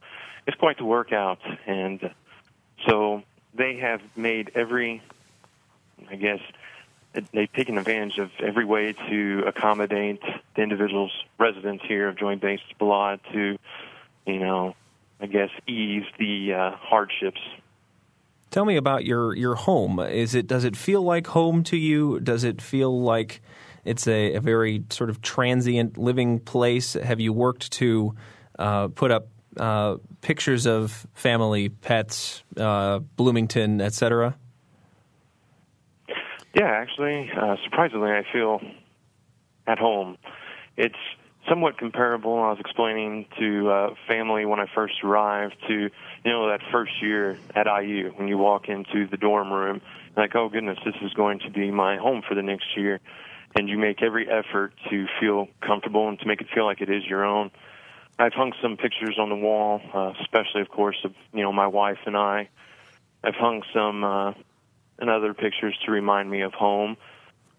it's 0.46 0.56
quite 0.56 0.78
the 0.78 0.84
workout 0.84 1.38
and 1.66 2.10
so 2.86 3.22
they 3.54 3.76
have 3.76 4.00
made 4.16 4.52
every, 4.54 5.02
I 6.08 6.16
guess, 6.16 6.40
they've 7.32 7.52
taken 7.52 7.78
advantage 7.78 8.18
of 8.18 8.30
every 8.38 8.64
way 8.64 8.94
to 9.08 9.44
accommodate 9.46 10.22
the 10.54 10.62
individual's 10.62 11.12
residents 11.38 11.84
here 11.86 12.08
of 12.08 12.16
Joint 12.16 12.40
Base 12.40 12.60
Balad 12.80 13.20
to, 13.32 13.58
you 14.26 14.38
know, 14.38 14.74
I 15.20 15.26
guess 15.26 15.50
ease 15.66 16.04
the 16.18 16.54
uh, 16.54 16.70
hardships. 16.76 17.40
Tell 18.50 18.64
me 18.64 18.76
about 18.76 19.04
your 19.04 19.34
your 19.34 19.54
home. 19.54 20.00
Is 20.00 20.34
it 20.34 20.46
does 20.46 20.64
it 20.64 20.76
feel 20.76 21.02
like 21.02 21.26
home 21.28 21.62
to 21.64 21.76
you? 21.76 22.18
Does 22.20 22.44
it 22.44 22.62
feel 22.62 23.00
like 23.02 23.42
it's 23.84 24.06
a, 24.06 24.34
a 24.34 24.40
very 24.40 24.84
sort 24.90 25.10
of 25.10 25.20
transient 25.20 25.98
living 25.98 26.40
place? 26.40 26.94
Have 26.94 27.20
you 27.20 27.32
worked 27.32 27.72
to 27.72 28.14
uh, 28.58 28.88
put 28.88 29.10
up 29.10 29.28
uh, 29.58 29.96
pictures 30.20 30.66
of 30.66 31.06
family, 31.14 31.68
pets, 31.68 32.42
uh, 32.56 33.00
Bloomington, 33.16 33.80
etc.? 33.80 34.36
Yeah, 36.54 36.70
actually, 36.70 37.30
uh, 37.36 37.56
surprisingly, 37.64 38.10
I 38.10 38.24
feel 38.32 38.60
at 39.66 39.78
home. 39.78 40.16
It's 40.76 40.96
somewhat 41.48 41.78
comparable. 41.78 42.34
I 42.34 42.50
was 42.50 42.60
explaining 42.60 43.26
to 43.38 43.70
uh, 43.70 43.94
family 44.06 44.44
when 44.44 44.60
I 44.60 44.66
first 44.74 44.94
arrived 45.02 45.56
to 45.68 45.74
you 45.74 45.90
know 46.30 46.48
that 46.48 46.60
first 46.70 47.02
year 47.02 47.38
at 47.54 47.66
IU 47.66 48.12
when 48.16 48.28
you 48.28 48.38
walk 48.38 48.68
into 48.68 49.06
the 49.06 49.16
dorm 49.16 49.52
room, 49.52 49.80
like 50.16 50.34
oh 50.34 50.48
goodness, 50.48 50.78
this 50.84 50.94
is 51.02 51.12
going 51.14 51.40
to 51.40 51.50
be 51.50 51.70
my 51.70 51.96
home 51.96 52.22
for 52.26 52.34
the 52.34 52.42
next 52.42 52.76
year, 52.76 53.00
and 53.54 53.68
you 53.68 53.78
make 53.78 54.02
every 54.02 54.28
effort 54.28 54.72
to 54.90 55.06
feel 55.20 55.48
comfortable 55.60 56.08
and 56.08 56.18
to 56.20 56.26
make 56.26 56.40
it 56.40 56.48
feel 56.54 56.64
like 56.64 56.80
it 56.80 56.90
is 56.90 57.04
your 57.06 57.24
own. 57.24 57.50
I've 58.18 58.32
hung 58.32 58.52
some 58.60 58.76
pictures 58.76 59.16
on 59.18 59.28
the 59.28 59.36
wall, 59.36 59.80
uh, 59.94 60.12
especially, 60.20 60.60
of 60.60 60.68
course, 60.68 60.96
of 61.04 61.14
you 61.32 61.42
know 61.42 61.52
my 61.52 61.66
wife 61.66 61.98
and 62.06 62.16
I. 62.16 62.48
I've 63.22 63.34
hung 63.34 63.62
some 63.74 64.04
uh, 64.04 64.32
and 64.98 65.10
other 65.10 65.34
pictures 65.34 65.76
to 65.86 65.92
remind 65.92 66.30
me 66.30 66.42
of 66.42 66.52
home 66.52 66.96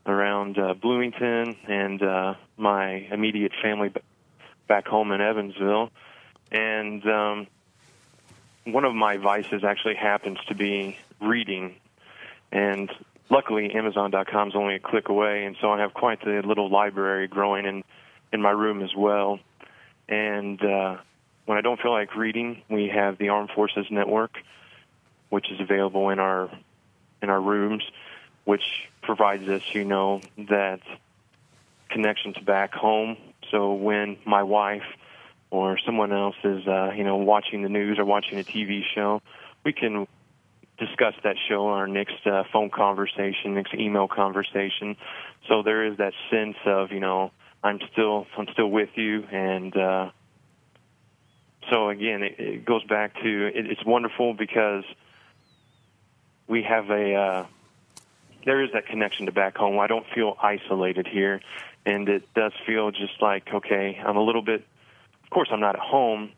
around 0.05 0.57
uh, 0.57 0.73
Bloomington 0.73 1.55
and 1.67 2.01
uh, 2.01 2.33
my 2.59 3.07
immediate 3.11 3.53
family 3.61 3.91
back 4.67 4.87
home 4.87 5.11
in 5.11 5.21
Evansville. 5.21 5.91
And 6.51 7.05
um, 7.07 7.47
one 8.65 8.85
of 8.85 8.93
my 8.93 9.17
vices 9.17 9.63
actually 9.63 9.95
happens 9.95 10.39
to 10.47 10.55
be 10.55 10.97
reading. 11.21 11.75
And 12.51 12.91
luckily, 13.29 13.73
Amazon.com 13.73 14.49
is 14.49 14.55
only 14.55 14.75
a 14.75 14.79
click 14.79 15.09
away, 15.09 15.45
and 15.45 15.55
so 15.61 15.71
I 15.71 15.79
have 15.79 15.93
quite 15.93 16.21
the 16.23 16.41
little 16.45 16.69
library 16.69 17.27
growing 17.27 17.65
in 17.65 17.83
in 18.31 18.41
my 18.41 18.51
room 18.51 18.81
as 18.81 18.95
well. 18.95 19.39
And 20.07 20.63
uh, 20.63 20.97
when 21.45 21.57
I 21.57 21.61
don't 21.61 21.79
feel 21.79 21.91
like 21.91 22.15
reading, 22.15 22.61
we 22.69 22.89
have 22.89 23.17
the 23.17 23.29
Armed 23.29 23.51
Forces 23.51 23.87
Network, 23.89 24.37
which 25.29 25.51
is 25.51 25.59
available 25.59 26.09
in 26.09 26.19
our 26.19 26.49
in 27.21 27.29
our 27.29 27.41
rooms, 27.41 27.83
which 28.45 28.89
provides 29.01 29.47
us, 29.49 29.63
you 29.73 29.83
know, 29.83 30.21
that 30.37 30.81
connection 31.89 32.33
to 32.35 32.41
back 32.41 32.73
home. 32.73 33.17
So 33.51 33.73
when 33.73 34.17
my 34.25 34.43
wife 34.43 34.83
or 35.51 35.77
someone 35.85 36.11
else 36.11 36.35
is, 36.43 36.67
uh, 36.67 36.91
you 36.95 37.03
know, 37.03 37.17
watching 37.17 37.63
the 37.63 37.69
news 37.69 37.97
or 37.97 38.05
watching 38.05 38.39
a 38.39 38.43
TV 38.43 38.81
show, 38.93 39.21
we 39.63 39.73
can 39.73 40.07
discuss 40.77 41.13
that 41.23 41.35
show 41.47 41.67
on 41.67 41.79
our 41.79 41.87
next 41.87 42.25
uh, 42.25 42.43
phone 42.53 42.69
conversation, 42.69 43.55
next 43.55 43.73
email 43.73 44.07
conversation. 44.07 44.95
So 45.47 45.63
there 45.63 45.85
is 45.85 45.97
that 45.97 46.13
sense 46.29 46.55
of, 46.65 46.91
you 46.91 46.99
know, 46.99 47.31
I'm 47.63 47.79
still 47.91 48.25
I'm 48.37 48.47
still 48.53 48.69
with 48.69 48.89
you, 48.95 49.23
and 49.31 49.75
uh, 49.75 50.11
so 51.69 51.89
again, 51.89 52.23
it, 52.23 52.39
it 52.39 52.65
goes 52.65 52.83
back 52.85 53.15
to 53.21 53.47
it, 53.47 53.65
it's 53.65 53.83
wonderful 53.83 54.33
because 54.33 54.85
we 56.47 56.63
have 56.63 56.89
a 56.89 57.15
uh, 57.15 57.45
there 58.45 58.63
is 58.63 58.71
that 58.71 58.87
connection 58.87 59.25
to 59.25 59.33
back 59.33 59.57
home. 59.57 59.77
I 59.79 59.87
don't 59.87 60.05
feel 60.15 60.37
isolated 60.41 61.05
here, 61.05 61.41
and 61.85 62.07
it 62.09 62.33
does 62.33 62.53
feel 62.65 62.91
just 62.91 63.21
like 63.21 63.47
okay, 63.53 63.99
I'm 64.05 64.17
a 64.17 64.23
little 64.23 64.41
bit. 64.41 64.65
Of 65.23 65.29
course, 65.29 65.49
I'm 65.51 65.59
not 65.59 65.75
at 65.75 65.81
home, 65.81 66.31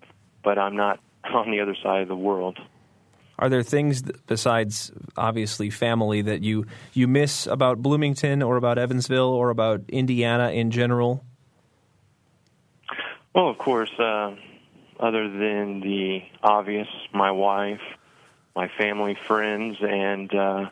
but 0.44 0.58
I'm 0.58 0.76
not 0.76 1.00
on 1.24 1.52
the 1.52 1.62
other 1.62 1.76
side 1.82 2.02
of 2.02 2.08
the 2.08 2.16
world. 2.16 2.60
Are 3.40 3.50
there 3.50 3.64
things 3.64 4.04
besides 4.28 4.92
obviously 5.18 5.72
family 5.72 6.22
that 6.22 6.44
you 6.44 6.68
you 6.94 7.08
miss 7.08 7.48
about 7.48 7.82
Bloomington 7.82 8.44
or 8.44 8.56
about 8.56 8.78
Evansville 8.78 9.32
or 9.32 9.50
about 9.50 9.82
Indiana 9.88 10.52
in 10.52 10.70
general? 10.70 11.24
Well, 13.34 13.50
of 13.50 13.58
course, 13.58 13.92
uh, 13.98 14.36
other 15.00 15.30
than 15.30 15.80
the 15.80 16.22
obvious, 16.44 16.88
my 17.14 17.32
wife, 17.32 17.82
my 18.56 18.70
family, 18.78 19.18
friends, 19.26 19.78
and 19.82 20.34
uh, 20.36 20.70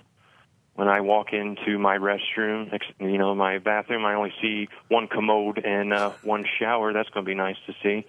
when 0.80 0.88
I 0.88 1.02
walk 1.02 1.34
into 1.34 1.78
my 1.78 1.98
restroom, 1.98 2.72
you 3.02 3.18
know, 3.18 3.36
my 3.36 3.58
bathroom, 3.58 4.06
I 4.06 4.14
only 4.14 4.32
see 4.42 4.70
one 4.88 5.10
commode 5.10 5.58
and 5.58 5.92
uh, 5.92 6.12
one 6.24 6.46
shower. 6.58 6.94
That's 6.94 7.10
going 7.10 7.26
to 7.26 7.30
be 7.30 7.36
nice 7.36 7.58
to 7.68 7.76
see. 7.84 8.06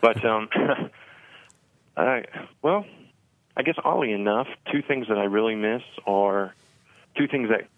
But, 0.00 0.24
um, 0.24 0.48
I, 1.96 2.24
well, 2.62 2.86
I 3.54 3.62
guess 3.64 3.74
oddly 3.84 4.12
enough, 4.12 4.48
two 4.72 4.80
things 4.80 5.08
that 5.08 5.18
I 5.18 5.24
really 5.24 5.56
miss 5.56 5.82
are 6.06 6.54
two 7.18 7.28
things 7.28 7.50
that 7.50 7.68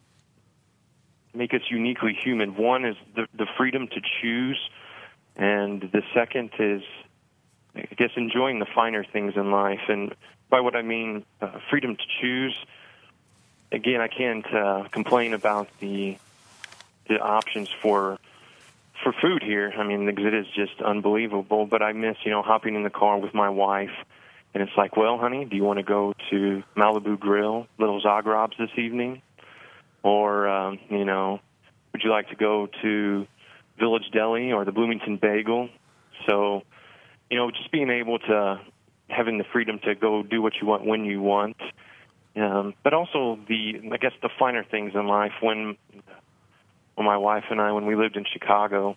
make 1.35 1.53
us 1.53 1.63
uniquely 1.69 2.15
human. 2.15 2.55
One 2.55 2.85
is 2.85 2.95
the, 3.17 3.27
the 3.37 3.47
freedom 3.57 3.89
to 3.89 4.01
choose, 4.23 4.71
and 5.35 5.83
the 5.93 6.03
second 6.15 6.51
is, 6.61 6.83
I 7.75 7.89
guess, 7.97 8.11
enjoying 8.17 8.61
the 8.61 8.67
finer 8.73 9.03
things 9.03 9.33
in 9.35 9.51
life. 9.51 9.83
And 9.89 10.15
by 10.49 10.61
what 10.61 10.77
I 10.77 10.83
mean, 10.83 11.25
uh, 11.41 11.59
freedom 11.69 11.97
to 11.97 12.05
choose. 12.21 12.57
Again, 13.71 14.01
I 14.01 14.09
can't 14.09 14.47
uh, 14.55 14.89
complain 14.91 15.35
about 15.35 15.69
the 15.81 16.17
the 17.09 17.19
options 17.19 17.69
for 17.83 18.19
for 19.03 19.13
food 19.13 19.43
here. 19.43 19.73
I 19.77 19.85
mean, 19.85 20.09
it 20.09 20.35
is 20.35 20.47
just 20.55 20.81
unbelievable. 20.81 21.67
But 21.67 21.83
I 21.83 21.93
miss, 21.93 22.17
you 22.25 22.31
know, 22.31 22.43
hopping 22.43 22.75
in 22.75 22.83
the 22.83 22.91
car 22.91 23.19
with 23.19 23.35
my 23.35 23.49
wife 23.49 23.93
and 24.55 24.63
it's 24.63 24.77
like, 24.77 24.97
well, 24.97 25.19
honey, 25.19 25.45
do 25.45 25.57
you 25.57 25.65
want 25.65 25.79
to 25.79 25.83
go 25.83 26.15
to 26.31 26.63
Malibu 26.77 27.19
Grill, 27.19 27.67
Little 27.79 28.01
Zagreb's 28.01 28.57
this 28.59 28.71
evening? 28.77 29.23
Or, 30.03 30.49
um, 30.49 30.79
you 30.89 31.05
know, 31.05 31.41
would 31.93 32.03
you 32.03 32.11
like 32.11 32.29
to 32.31 32.37
go 32.37 32.69
to 32.83 33.27
Village 33.79 34.11
Deli 34.13 34.53
or 34.53 34.65
the 34.65 34.73
Bloomington 34.73 35.17
Bagel? 35.17 35.69
So, 36.27 36.63
you 37.31 37.37
know, 37.37 37.51
just 37.51 37.71
being 37.71 37.91
able 37.91 38.19
to 38.21 38.61
having 39.09 39.39
the 39.39 39.45
freedom 39.53 39.79
to 39.85 39.95
go 39.95 40.23
do 40.23 40.41
what 40.41 40.55
you 40.61 40.67
want 40.67 40.85
when 40.85 41.05
you 41.05 41.21
want. 41.21 41.57
Um, 42.37 42.75
but 42.85 42.95
also 42.95 43.39
the, 43.49 43.81
I 43.93 43.97
guess, 43.97 44.13
the 44.23 44.29
finer 44.39 44.63
things 44.63 44.93
in 44.95 45.07
life 45.07 45.33
when 45.41 45.77
with 46.99 47.05
my 47.05 47.17
wife 47.17 47.45
and 47.51 47.61
I 47.61 47.73
when 47.73 47.87
we 47.87 47.95
lived 47.95 48.17
in 48.17 48.25
Chicago. 48.31 48.97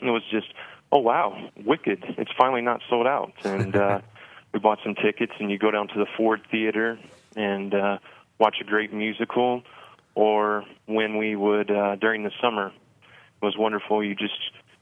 It 0.00 0.10
was 0.10 0.22
just, 0.30 0.46
oh 0.92 0.98
wow, 0.98 1.50
wicked! 1.64 2.04
It's 2.18 2.30
finally 2.38 2.60
not 2.60 2.82
sold 2.88 3.06
out, 3.06 3.32
and 3.44 3.74
uh, 3.86 4.00
we 4.52 4.60
bought 4.60 4.78
some 4.84 4.94
tickets, 4.94 5.32
and 5.40 5.50
you 5.50 5.58
go 5.58 5.70
down 5.70 5.88
to 5.88 5.94
the 5.98 6.06
Ford 6.16 6.42
Theater 6.50 6.98
and 7.34 7.74
uh, 7.74 7.98
watch 8.38 8.56
a 8.60 8.64
great 8.64 8.92
musical, 8.92 9.62
or 10.14 10.64
when 10.86 11.16
we 11.16 11.34
would 11.34 11.70
uh, 11.70 11.96
during 11.96 12.22
the 12.22 12.30
summer, 12.40 12.66
it 12.68 13.44
was 13.44 13.56
wonderful. 13.56 14.04
You 14.04 14.14
just 14.14 14.38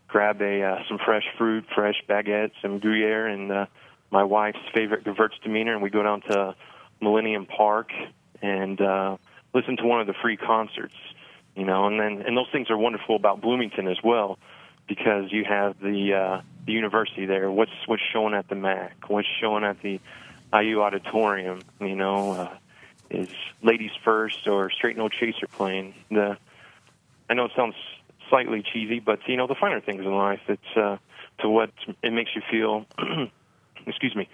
grab 0.08 0.42
a 0.42 0.62
uh, 0.62 0.78
some 0.88 0.98
fresh 0.98 1.24
fruit, 1.38 1.64
fresh 1.74 2.02
baguettes, 2.08 2.52
some 2.60 2.80
Gruyere, 2.80 3.28
and 3.28 3.52
uh, 3.52 3.66
my 4.10 4.24
wife's 4.24 4.58
favorite 4.74 5.04
Gewürztraminer, 5.04 5.72
and 5.72 5.82
we 5.82 5.90
go 5.90 6.02
down 6.02 6.22
to 6.22 6.54
Millennium 7.02 7.46
Park 7.46 7.90
and 8.40 8.80
uh, 8.80 9.16
listen 9.52 9.76
to 9.76 9.84
one 9.84 10.00
of 10.00 10.06
the 10.06 10.14
free 10.14 10.36
concerts. 10.36 10.94
You 11.54 11.64
know, 11.64 11.86
and 11.86 12.00
then 12.00 12.22
and 12.26 12.34
those 12.34 12.48
things 12.50 12.70
are 12.70 12.78
wonderful 12.78 13.14
about 13.14 13.42
Bloomington 13.42 13.86
as 13.86 13.98
well, 14.02 14.38
because 14.88 15.30
you 15.30 15.44
have 15.44 15.78
the 15.80 16.14
uh, 16.14 16.40
the 16.64 16.72
university 16.72 17.26
there. 17.26 17.50
What's 17.50 17.72
what's 17.84 18.02
showing 18.10 18.32
at 18.32 18.48
the 18.48 18.54
MAC? 18.54 19.08
What's 19.08 19.28
showing 19.38 19.62
at 19.62 19.82
the 19.82 20.00
IU 20.54 20.80
auditorium? 20.80 21.60
You 21.78 21.94
know, 21.94 22.32
uh, 22.32 22.56
is 23.10 23.28
Ladies 23.62 23.90
First 24.02 24.48
or 24.48 24.70
Straight 24.70 24.96
No 24.96 25.10
Chaser 25.10 25.46
playing? 25.46 25.94
The 26.10 26.38
I 27.28 27.34
know 27.34 27.44
it 27.44 27.52
sounds 27.54 27.74
slightly 28.30 28.62
cheesy, 28.62 29.00
but 29.00 29.18
you 29.26 29.36
know 29.36 29.46
the 29.46 29.54
finer 29.54 29.80
things 29.80 30.00
in 30.00 30.14
life. 30.14 30.40
It's 30.48 30.76
uh, 30.76 30.96
to 31.40 31.48
what 31.50 31.70
it 32.02 32.14
makes 32.14 32.30
you 32.34 32.40
feel. 32.50 32.86
excuse 33.86 34.14
me, 34.16 34.28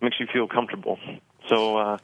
makes 0.00 0.18
you 0.20 0.26
feel 0.26 0.46
comfortable. 0.46 0.98
So 1.48 1.76
uh, 1.76 1.98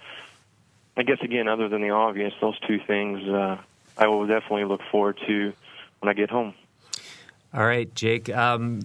I 0.96 1.02
guess 1.02 1.18
again, 1.22 1.48
other 1.48 1.68
than 1.68 1.82
the 1.82 1.90
obvious, 1.90 2.32
those 2.40 2.58
two 2.60 2.78
things 2.86 3.26
uh, 3.28 3.58
I 3.96 4.06
will 4.06 4.26
definitely 4.26 4.64
look 4.64 4.80
forward 4.90 5.18
to 5.26 5.52
when 6.00 6.08
I 6.08 6.12
get 6.12 6.30
home. 6.30 6.54
All 7.52 7.66
right, 7.66 7.92
Jake. 7.94 8.28
Um, 8.34 8.82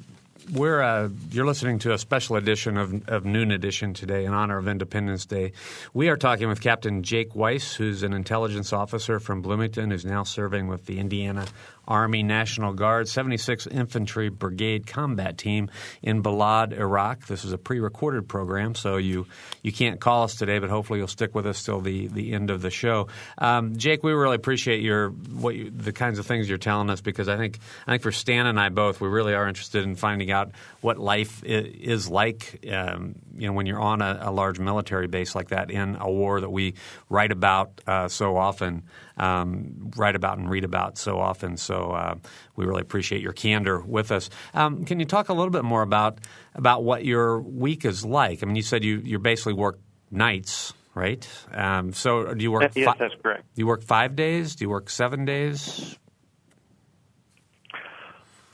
we're 0.51 0.81
uh, 0.81 1.09
you're 1.31 1.45
listening 1.45 1.79
to 1.79 1.93
a 1.93 1.97
special 1.97 2.35
edition 2.35 2.77
of, 2.77 3.07
of 3.07 3.25
Noon 3.25 3.51
Edition 3.51 3.93
today 3.93 4.25
in 4.25 4.33
honor 4.33 4.57
of 4.57 4.67
Independence 4.67 5.25
Day. 5.25 5.53
We 5.93 6.09
are 6.09 6.17
talking 6.17 6.47
with 6.49 6.61
Captain 6.61 7.03
Jake 7.03 7.35
Weiss, 7.35 7.75
who's 7.75 8.03
an 8.03 8.13
intelligence 8.13 8.73
officer 8.73 9.19
from 9.19 9.41
Bloomington, 9.41 9.91
who's 9.91 10.05
now 10.05 10.23
serving 10.23 10.67
with 10.67 10.85
the 10.85 10.99
Indiana 10.99 11.45
Army 11.87 12.23
National 12.23 12.73
Guard 12.73 13.07
76th 13.07 13.71
Infantry 13.71 14.29
Brigade 14.29 14.87
Combat 14.87 15.37
Team 15.37 15.69
in 16.01 16.23
Balad, 16.23 16.71
Iraq. 16.73 17.27
This 17.27 17.45
is 17.45 17.51
a 17.51 17.57
pre-recorded 17.57 18.27
program, 18.27 18.75
so 18.75 18.97
you 18.97 19.27
you 19.61 19.71
can't 19.71 19.99
call 19.99 20.23
us 20.23 20.35
today, 20.35 20.59
but 20.59 20.69
hopefully 20.69 20.99
you'll 20.99 21.07
stick 21.07 21.35
with 21.35 21.45
us 21.45 21.63
till 21.63 21.81
the, 21.81 22.07
the 22.07 22.33
end 22.33 22.49
of 22.49 22.61
the 22.61 22.69
show. 22.69 23.07
Um, 23.37 23.77
Jake, 23.77 24.03
we 24.03 24.11
really 24.11 24.35
appreciate 24.35 24.81
your 24.81 25.09
what 25.09 25.55
you, 25.55 25.69
the 25.69 25.93
kinds 25.93 26.19
of 26.19 26.25
things 26.25 26.49
you're 26.49 26.57
telling 26.57 26.89
us 26.89 27.01
because 27.01 27.27
I 27.27 27.37
think 27.37 27.59
I 27.87 27.91
think 27.91 28.03
for 28.03 28.11
Stan 28.11 28.45
and 28.45 28.59
I 28.59 28.69
both, 28.69 29.01
we 29.01 29.07
really 29.07 29.33
are 29.33 29.47
interested 29.47 29.83
in 29.83 29.95
finding 29.95 30.31
out 30.31 30.51
what 30.81 30.97
life 30.97 31.43
is 31.43 32.09
like. 32.09 32.65
Um, 32.71 33.15
you 33.35 33.47
know, 33.47 33.53
when 33.53 33.65
you're 33.65 33.79
on 33.81 34.01
a, 34.01 34.19
a, 34.21 34.31
large 34.31 34.59
military 34.59 35.07
base 35.07 35.35
like 35.35 35.49
that 35.49 35.71
in 35.71 35.97
a 35.99 36.09
war 36.09 36.41
that 36.41 36.49
we 36.49 36.75
write 37.09 37.31
about 37.31 37.81
uh, 37.87 38.07
so 38.07 38.37
often, 38.37 38.83
um, 39.17 39.91
write 39.95 40.15
about 40.15 40.37
and 40.37 40.49
read 40.49 40.63
about 40.63 40.97
so 40.97 41.19
often. 41.19 41.57
So 41.57 41.91
uh, 41.91 42.15
we 42.55 42.65
really 42.65 42.81
appreciate 42.81 43.21
your 43.21 43.33
candor 43.33 43.79
with 43.79 44.11
us. 44.11 44.29
Um, 44.53 44.85
can 44.85 44.99
you 44.99 45.05
talk 45.05 45.29
a 45.29 45.33
little 45.33 45.51
bit 45.51 45.63
more 45.63 45.81
about 45.81 46.19
about 46.55 46.83
what 46.83 47.05
your 47.05 47.41
week 47.41 47.85
is 47.85 48.05
like? 48.05 48.43
I 48.43 48.45
mean, 48.45 48.55
you 48.55 48.61
said 48.61 48.83
you 48.83 49.01
you 49.03 49.19
basically 49.19 49.53
work 49.53 49.79
nights, 50.11 50.73
right? 50.93 51.27
Um, 51.51 51.93
so 51.93 52.33
do 52.33 52.43
you 52.43 52.51
work? 52.51 52.71
Yes, 52.75 52.85
fi- 52.85 52.97
that's 52.97 53.15
correct. 53.21 53.43
Do 53.55 53.61
you 53.61 53.67
work 53.67 53.83
five 53.83 54.15
days? 54.15 54.55
Do 54.55 54.65
you 54.65 54.69
work 54.69 54.89
seven 54.89 55.25
days? 55.25 55.97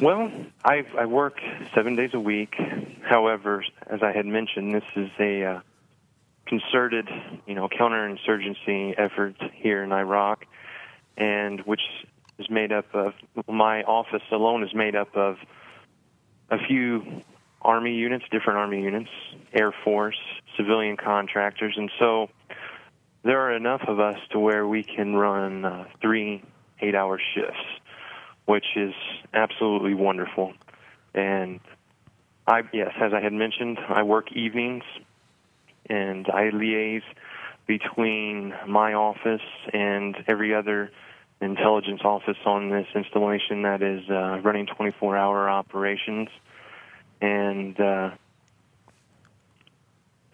Well, 0.01 0.31
I, 0.63 0.85
I 0.97 1.07
work 1.07 1.41
seven 1.75 1.97
days 1.97 2.11
a 2.13 2.19
week. 2.21 2.55
However, 3.01 3.65
as 3.85 4.01
I 4.01 4.13
had 4.13 4.25
mentioned, 4.25 4.73
this 4.73 4.83
is 4.95 5.09
a 5.19 5.43
uh, 5.43 5.59
concerted, 6.45 7.09
you 7.45 7.53
know, 7.53 7.67
counterinsurgency 7.67 8.95
effort 8.97 9.35
here 9.55 9.83
in 9.83 9.91
Iraq, 9.91 10.45
and 11.17 11.59
which 11.61 11.81
is 12.37 12.49
made 12.49 12.71
up 12.71 12.85
of 12.93 13.13
my 13.49 13.83
office 13.83 14.21
alone 14.31 14.63
is 14.63 14.73
made 14.73 14.95
up 14.95 15.17
of 15.17 15.35
a 16.49 16.57
few 16.65 17.21
army 17.61 17.93
units, 17.93 18.23
different 18.31 18.57
army 18.57 18.81
units, 18.81 19.09
Air 19.51 19.73
Force, 19.83 20.17
civilian 20.55 20.95
contractors, 20.95 21.73
and 21.75 21.91
so 21.99 22.29
there 23.23 23.41
are 23.41 23.53
enough 23.53 23.81
of 23.85 23.99
us 23.99 24.17
to 24.31 24.39
where 24.39 24.65
we 24.65 24.81
can 24.81 25.13
run 25.13 25.65
uh, 25.65 25.83
three 26.01 26.41
eight-hour 26.79 27.19
shifts 27.35 27.78
which 28.49 28.65
is 28.75 28.95
absolutely 29.31 29.93
wonderful. 29.93 30.53
And 31.13 31.59
I, 32.47 32.63
yes, 32.73 32.93
as 32.99 33.13
I 33.13 33.21
had 33.21 33.31
mentioned, 33.31 33.77
I 33.87 34.01
work 34.01 34.31
evenings, 34.31 34.83
and 35.87 36.27
I 36.27 36.49
liaise 36.49 37.03
between 37.67 38.55
my 38.67 38.93
office 38.95 39.47
and 39.71 40.15
every 40.27 40.55
other 40.55 40.89
intelligence 41.39 42.01
office 42.03 42.39
on 42.43 42.71
this 42.71 42.87
installation 42.95 43.61
that 43.61 43.83
is 43.83 44.09
uh, 44.09 44.39
running 44.41 44.65
24-hour 44.65 45.47
operations. 45.47 46.29
And 47.21 47.79
uh, 47.79 48.09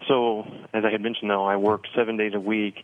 so, 0.08 0.50
as 0.72 0.86
I 0.86 0.90
had 0.90 1.02
mentioned, 1.02 1.30
though, 1.30 1.44
I 1.44 1.56
work 1.56 1.84
seven 1.94 2.16
days 2.16 2.32
a 2.34 2.40
week, 2.40 2.82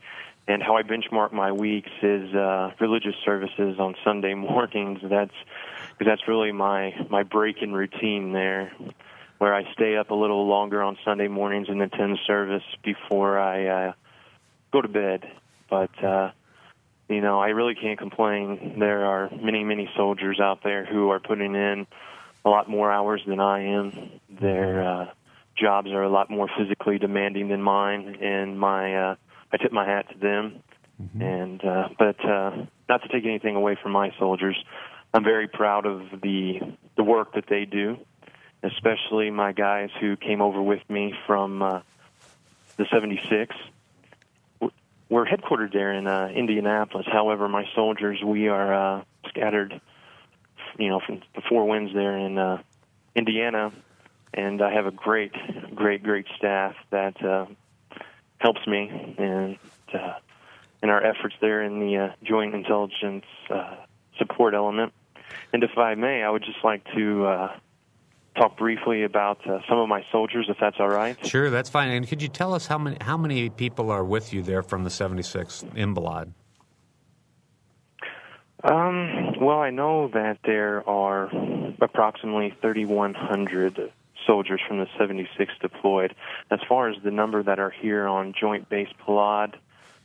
and 0.48 0.62
how 0.62 0.76
I 0.76 0.82
benchmark 0.82 1.32
my 1.32 1.52
weeks 1.52 1.90
is 2.02 2.34
uh, 2.34 2.72
religious 2.80 3.14
services 3.24 3.78
on 3.78 3.94
Sunday 4.04 4.34
mornings. 4.48 5.00
That's 5.02 5.34
because 5.98 6.06
that's 6.06 6.28
really 6.28 6.52
my 6.52 6.94
my 7.10 7.22
break 7.22 7.62
in 7.62 7.72
routine 7.72 8.32
there, 8.32 8.72
where 9.38 9.54
I 9.54 9.72
stay 9.72 9.96
up 9.96 10.10
a 10.10 10.14
little 10.14 10.46
longer 10.46 10.82
on 10.82 10.98
Sunday 11.04 11.28
mornings 11.28 11.68
and 11.68 11.80
attend 11.82 12.18
service 12.26 12.64
before 12.82 13.38
I 13.38 13.66
uh, 13.66 13.92
go 14.72 14.82
to 14.82 14.88
bed. 14.88 15.30
But 15.70 16.02
uh, 16.02 16.32
you 17.08 17.20
know, 17.20 17.40
I 17.40 17.48
really 17.48 17.74
can't 17.74 17.98
complain. 17.98 18.76
There 18.78 19.04
are 19.06 19.30
many 19.30 19.64
many 19.64 19.88
soldiers 19.96 20.40
out 20.40 20.62
there 20.64 20.84
who 20.84 21.10
are 21.10 21.20
putting 21.20 21.54
in 21.54 21.86
a 22.44 22.48
lot 22.48 22.68
more 22.68 22.90
hours 22.90 23.22
than 23.26 23.38
I 23.38 23.60
am. 23.60 24.10
Their 24.28 24.82
uh, 24.82 25.06
jobs 25.56 25.90
are 25.90 26.02
a 26.02 26.08
lot 26.08 26.30
more 26.30 26.48
physically 26.58 26.98
demanding 26.98 27.48
than 27.48 27.62
mine, 27.62 28.16
and 28.20 28.58
my 28.58 28.94
uh, 28.96 29.14
I 29.52 29.56
tip 29.58 29.72
my 29.72 29.86
hat 29.86 30.08
to 30.10 30.18
them. 30.18 30.62
Mm-hmm. 31.02 31.22
And 31.22 31.64
uh, 31.64 31.88
but 31.98 32.24
uh, 32.24 32.66
not 32.88 33.02
to 33.02 33.08
take 33.08 33.24
anything 33.24 33.56
away 33.56 33.76
from 33.82 33.92
my 33.92 34.12
soldiers, 34.18 34.56
I'm 35.14 35.24
very 35.24 35.48
proud 35.48 35.86
of 35.86 36.02
the 36.22 36.60
the 36.96 37.02
work 37.02 37.34
that 37.34 37.46
they 37.48 37.64
do, 37.64 37.98
especially 38.62 39.30
my 39.30 39.52
guys 39.52 39.90
who 40.00 40.16
came 40.16 40.40
over 40.40 40.60
with 40.62 40.80
me 40.88 41.14
from 41.26 41.62
uh, 41.62 41.80
the 42.76 42.86
76. 42.90 43.54
We're 45.08 45.26
headquartered 45.26 45.72
there 45.72 45.92
in 45.92 46.06
uh, 46.06 46.28
Indianapolis. 46.34 47.06
However, 47.10 47.48
my 47.48 47.66
soldiers 47.74 48.22
we 48.24 48.48
are 48.48 48.72
uh, 48.72 49.04
scattered, 49.28 49.78
you 50.78 50.88
know, 50.88 51.00
from 51.00 51.20
the 51.34 51.42
four 51.48 51.68
winds 51.68 51.92
there 51.92 52.16
in 52.16 52.38
uh, 52.38 52.62
Indiana, 53.14 53.72
and 54.32 54.62
I 54.62 54.72
have 54.72 54.86
a 54.86 54.90
great, 54.90 55.32
great, 55.74 56.02
great 56.02 56.26
staff 56.38 56.74
that 56.90 57.22
uh, 57.22 57.46
helps 58.42 58.66
me 58.66 59.14
and 59.18 59.56
uh, 59.94 60.14
in 60.82 60.90
our 60.90 61.02
efforts 61.02 61.36
there 61.40 61.62
in 61.62 61.78
the 61.78 61.96
uh, 61.96 62.08
joint 62.24 62.54
intelligence 62.54 63.24
uh, 63.48 63.76
support 64.18 64.52
element. 64.52 64.92
And 65.52 65.62
if 65.62 65.78
I 65.78 65.94
may, 65.94 66.22
I 66.22 66.30
would 66.30 66.42
just 66.42 66.62
like 66.64 66.84
to 66.94 67.24
uh, 67.24 67.56
talk 68.36 68.58
briefly 68.58 69.04
about 69.04 69.46
uh, 69.48 69.60
some 69.68 69.78
of 69.78 69.88
my 69.88 70.04
soldiers, 70.10 70.46
if 70.48 70.56
that's 70.60 70.76
all 70.80 70.88
right. 70.88 71.16
Sure, 71.24 71.50
that's 71.50 71.70
fine. 71.70 71.88
And 71.90 72.06
could 72.06 72.20
you 72.20 72.28
tell 72.28 72.52
us 72.52 72.66
how 72.66 72.78
many 72.78 72.96
how 73.00 73.16
many 73.16 73.48
people 73.48 73.90
are 73.90 74.04
with 74.04 74.32
you 74.32 74.42
there 74.42 74.62
from 74.62 74.84
the 74.84 74.90
76th 74.90 75.74
in 75.76 75.94
Balad? 75.94 76.32
Um, 78.64 79.34
well, 79.40 79.58
I 79.58 79.70
know 79.70 80.08
that 80.08 80.38
there 80.44 80.88
are 80.88 81.30
approximately 81.80 82.54
3,100 82.60 83.92
soldiers 84.26 84.60
from 84.66 84.78
the 84.78 84.88
76 84.98 85.52
deployed. 85.60 86.14
As 86.50 86.60
far 86.68 86.88
as 86.88 86.96
the 87.02 87.10
number 87.10 87.42
that 87.42 87.58
are 87.58 87.70
here 87.70 88.06
on 88.06 88.34
Joint 88.38 88.68
Base 88.68 88.88
Balad, 89.06 89.54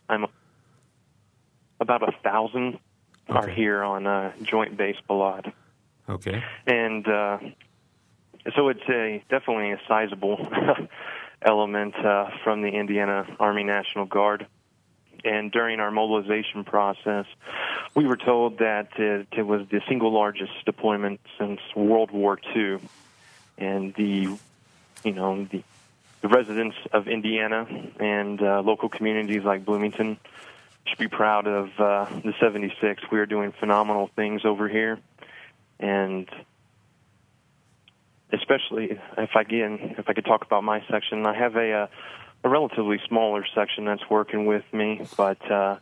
I'm 0.09 0.25
about 1.79 2.07
a 2.07 2.11
thousand 2.23 2.79
okay. 3.29 3.39
are 3.39 3.47
here 3.47 3.83
on 3.83 4.07
uh, 4.07 4.31
Joint 4.43 4.77
Base 4.77 4.97
Balad. 5.09 5.51
Okay. 6.09 6.43
And 6.65 7.07
uh, 7.07 7.39
so 8.55 8.69
it's 8.69 8.87
a 8.89 9.23
definitely 9.29 9.71
a 9.71 9.81
sizable 9.87 10.47
element 11.41 11.95
uh, 11.95 12.29
from 12.43 12.61
the 12.61 12.69
Indiana 12.69 13.25
Army 13.39 13.63
National 13.63 14.05
Guard. 14.05 14.47
And 15.25 15.51
during 15.51 15.79
our 15.79 15.91
mobilization 15.91 16.63
process, 16.63 17.25
we 17.95 18.05
were 18.05 18.17
told 18.17 18.59
that 18.59 18.89
it, 18.97 19.27
it 19.35 19.41
was 19.41 19.67
the 19.69 19.81
single 19.87 20.13
largest 20.13 20.51
deployment 20.65 21.19
since 21.37 21.59
World 21.75 22.11
War 22.11 22.39
II 22.55 22.79
and 23.57 23.93
the 23.95 24.37
you 25.03 25.13
know 25.13 25.45
the 25.45 25.63
the 26.21 26.27
residents 26.27 26.75
of 26.91 27.07
Indiana 27.07 27.67
and 27.99 28.41
uh, 28.41 28.61
local 28.61 28.89
communities 28.89 29.43
like 29.43 29.65
Bloomington 29.65 30.17
should 30.85 30.97
be 30.97 31.07
proud 31.07 31.47
of 31.47 31.69
uh, 31.79 32.05
the 32.23 32.33
76. 32.39 33.03
We 33.11 33.19
are 33.19 33.25
doing 33.25 33.51
phenomenal 33.51 34.09
things 34.15 34.45
over 34.45 34.67
here, 34.67 34.99
and 35.79 36.27
especially 38.31 38.99
if 39.17 39.29
I 39.35 39.41
again 39.41 39.95
if 39.97 40.09
I 40.09 40.13
could 40.13 40.25
talk 40.25 40.43
about 40.43 40.63
my 40.63 40.83
section, 40.89 41.25
I 41.25 41.35
have 41.35 41.55
a 41.55 41.71
uh, 41.71 41.87
a 42.43 42.49
relatively 42.49 42.99
smaller 43.07 43.45
section 43.55 43.85
that's 43.85 44.09
working 44.09 44.45
with 44.45 44.63
me, 44.71 45.01
but 45.17 45.51
uh, 45.51 45.77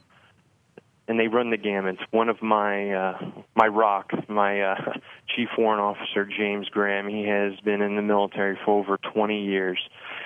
and 1.07 1.19
they 1.19 1.27
run 1.27 1.51
the 1.51 1.57
gamut. 1.57 1.97
One 2.11 2.29
of 2.29 2.41
my 2.41 2.91
uh, 2.91 3.17
my 3.55 3.67
rock, 3.67 4.11
my 4.27 4.61
uh, 4.61 4.75
chief 5.35 5.49
warrant 5.57 5.81
officer 5.81 6.25
James 6.25 6.67
Graham, 6.69 7.07
he 7.07 7.27
has 7.27 7.59
been 7.63 7.81
in 7.81 7.95
the 7.95 8.01
military 8.01 8.57
for 8.65 8.79
over 8.79 8.97
20 8.97 9.45
years, 9.45 9.79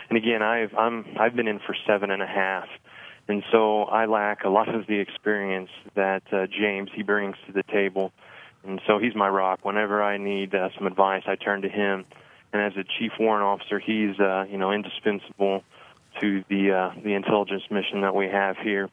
and 0.10 0.18
again 0.18 0.42
I've 0.42 0.74
I'm 0.78 1.06
I've 1.20 1.36
been 1.36 1.48
in 1.48 1.60
for 1.60 1.76
seven 1.86 2.12
and 2.12 2.22
a 2.22 2.28
half. 2.28 2.68
And 3.28 3.44
so 3.52 3.84
I 3.84 4.08
lack 4.08 4.44
a 4.44 4.50
lot 4.50 4.74
of 4.74 4.88
the 4.88 5.00
experience 5.00 5.70
that 5.94 6.24
uh, 6.32 6.48
James 6.48 6.90
he 6.96 7.04
brings 7.04 7.36
to 7.46 7.54
the 7.54 7.62
table, 7.62 8.12
and 8.64 8.82
so 8.88 8.98
he's 8.98 9.16
my 9.16 9.30
rock. 9.30 9.60
Whenever 9.64 10.02
I 10.02 10.18
need 10.18 10.56
uh, 10.56 10.70
some 10.76 10.88
advice, 10.88 11.24
I 11.28 11.36
turn 11.36 11.62
to 11.62 11.70
him. 11.70 12.06
And 12.52 12.64
as 12.64 12.74
a 12.76 12.84
chief 12.84 13.12
warrant 13.20 13.44
officer, 13.44 13.78
he's 13.78 14.20
uh, 14.20 14.46
you 14.50 14.58
know 14.58 14.72
indispensable 14.72 15.64
to 16.20 16.44
the 16.50 16.72
uh, 16.72 17.02
the 17.04 17.14
intelligence 17.14 17.64
mission 17.70 18.02
that 18.02 18.16
we 18.16 18.28
have 18.28 18.58
here. 18.58 18.90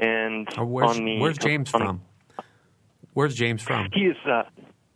And 0.00 0.48
uh, 0.58 0.64
where's, 0.64 0.96
the, 0.96 1.20
where's 1.20 1.38
James 1.38 1.70
from? 1.70 2.00
Where's 3.12 3.34
James 3.34 3.62
from? 3.62 3.90
He 3.92 4.06
is 4.06 4.16
uh, 4.26 4.44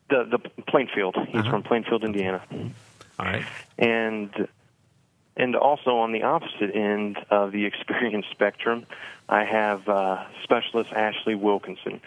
the 0.09 0.25
the 0.25 0.63
Plainfield. 0.63 1.15
He's 1.29 1.41
uh-huh. 1.41 1.51
from 1.51 1.63
Plainfield, 1.63 2.05
Indiana. 2.05 2.43
All 3.19 3.27
right. 3.27 3.45
And 3.79 4.49
and 5.37 5.57
also 5.57 5.99
on 5.99 6.13
the 6.13 6.23
opposite 6.23 6.75
end 6.75 7.19
of 7.31 7.53
the 7.53 7.67
experience 7.71 8.25
spectrum, 8.31 8.87
I 9.29 9.45
have 9.45 9.87
uh, 9.89 10.25
Specialist 10.43 10.91
Ashley 10.93 11.35
Wilkinson. 11.35 12.01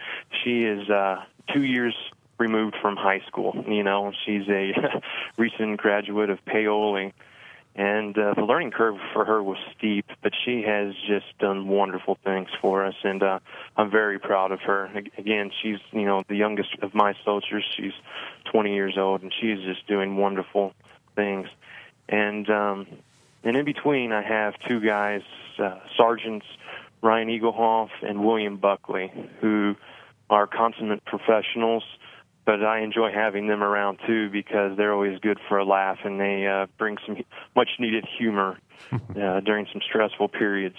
She 0.44 0.64
is 0.64 0.90
uh, 0.90 1.24
two 1.54 1.64
years 1.64 1.96
removed 2.40 2.76
from 2.82 2.96
high 2.96 3.22
school. 3.28 3.64
You 3.68 3.84
know, 3.84 4.12
she's 4.26 4.48
a 4.50 4.74
recent 5.38 5.78
graduate 5.78 6.30
of 6.30 6.44
Paoli 6.46 7.14
and 7.78 8.18
uh, 8.18 8.34
the 8.36 8.42
learning 8.42 8.72
curve 8.72 8.98
for 9.13 9.24
her 9.24 9.42
was 9.42 9.58
steep, 9.78 10.08
but 10.24 10.34
she 10.44 10.63
has 10.63 10.96
just 11.08 11.26
done 11.40 11.68
wonderful 11.68 12.18
things 12.24 12.50
for 12.60 12.84
us, 12.84 12.96
and 13.04 13.22
uh, 13.22 13.40
I'm 13.78 13.92
very 13.92 14.18
proud 14.18 14.52
of 14.52 14.60
her. 14.62 14.90
Again, 15.18 15.52
she's 15.62 15.78
you 15.92 16.06
know 16.06 16.24
the 16.28 16.36
youngest 16.36 16.76
of 16.82 16.96
my 16.96 17.13
soldiers. 17.24 17.63
She's 17.76 17.94
20 18.52 18.74
years 18.74 18.98
old, 18.98 19.22
and 19.22 19.32
she 19.40 19.52
is 19.52 19.63
just 19.63 19.88
doing 19.88 20.18
wonderful 20.18 20.74
things. 21.16 21.48
And 22.10 22.50
um, 22.50 22.88
and 23.44 23.56
in 23.56 23.63
between, 23.63 24.12
I 24.12 24.24
have 24.24 24.56
two 24.68 24.82
guys, 24.82 25.22
uh, 25.60 25.80
sergeants 25.96 26.48
Ryan 27.02 27.30
Eaglehoff 27.30 27.90
and 28.02 28.26
William 28.26 28.58
Buckley, 28.58 29.12
who 29.40 29.76
are 30.30 30.48
consummate 30.48 31.06
professionals 31.06 31.84
but 32.48 32.64
I 32.64 32.80
enjoy 32.80 33.12
having 33.12 33.48
them 33.48 33.62
around 33.62 34.00
too 34.08 34.30
because 34.30 34.78
they're 34.78 34.94
always 34.94 35.20
good 35.20 35.38
for 35.50 35.58
a 35.58 35.66
laugh 35.66 36.00
and 36.06 36.18
they 36.18 36.48
uh, 36.48 36.68
bring 36.78 36.98
some 37.06 37.18
much 37.58 37.72
needed 37.78 38.06
humor 38.18 38.58
uh, 38.92 39.42
during 39.42 39.68
some 39.72 39.82
stressful 39.86 40.30
periods. 40.30 40.78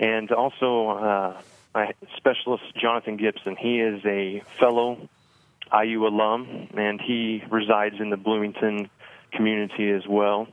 And 0.00 0.32
also, 0.32 0.88
uh, 0.88 1.40
my 1.74 1.92
specialist 2.16 2.64
Jonathan 2.74 3.18
Gibson. 3.18 3.54
He 3.54 3.80
is 3.80 4.00
a 4.06 4.42
fellow 4.58 5.08
IU 5.72 6.06
alum 6.06 6.68
and 6.74 7.00
he 7.02 7.42
resides 7.50 7.96
in 8.00 8.08
the 8.08 8.16
Bloomington 8.16 8.88
community 9.30 9.90
as 9.90 10.06
well. 10.08 10.48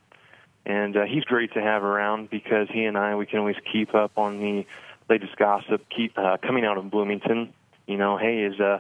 And 0.66 0.98
uh, 0.98 1.06
he's 1.06 1.24
great 1.24 1.54
to 1.54 1.62
have 1.62 1.84
around 1.84 2.30
because 2.30 2.68
he 2.70 2.84
and 2.84 2.98
I 2.98 3.16
we 3.16 3.26
can 3.26 3.40
always 3.40 3.56
keep 3.72 3.96
up 3.96 4.18
on 4.18 4.42
the 4.42 4.66
latest 5.10 5.38
gossip 5.38 5.86
keep 5.90 6.18
uh, 6.18 6.36
coming 6.46 6.66
out 6.66 6.78
of 6.78 6.92
Bloomington. 6.92 7.54
You 7.88 7.96
know, 7.96 8.18
hey, 8.18 8.44
is 8.44 8.60
uh 8.60 8.80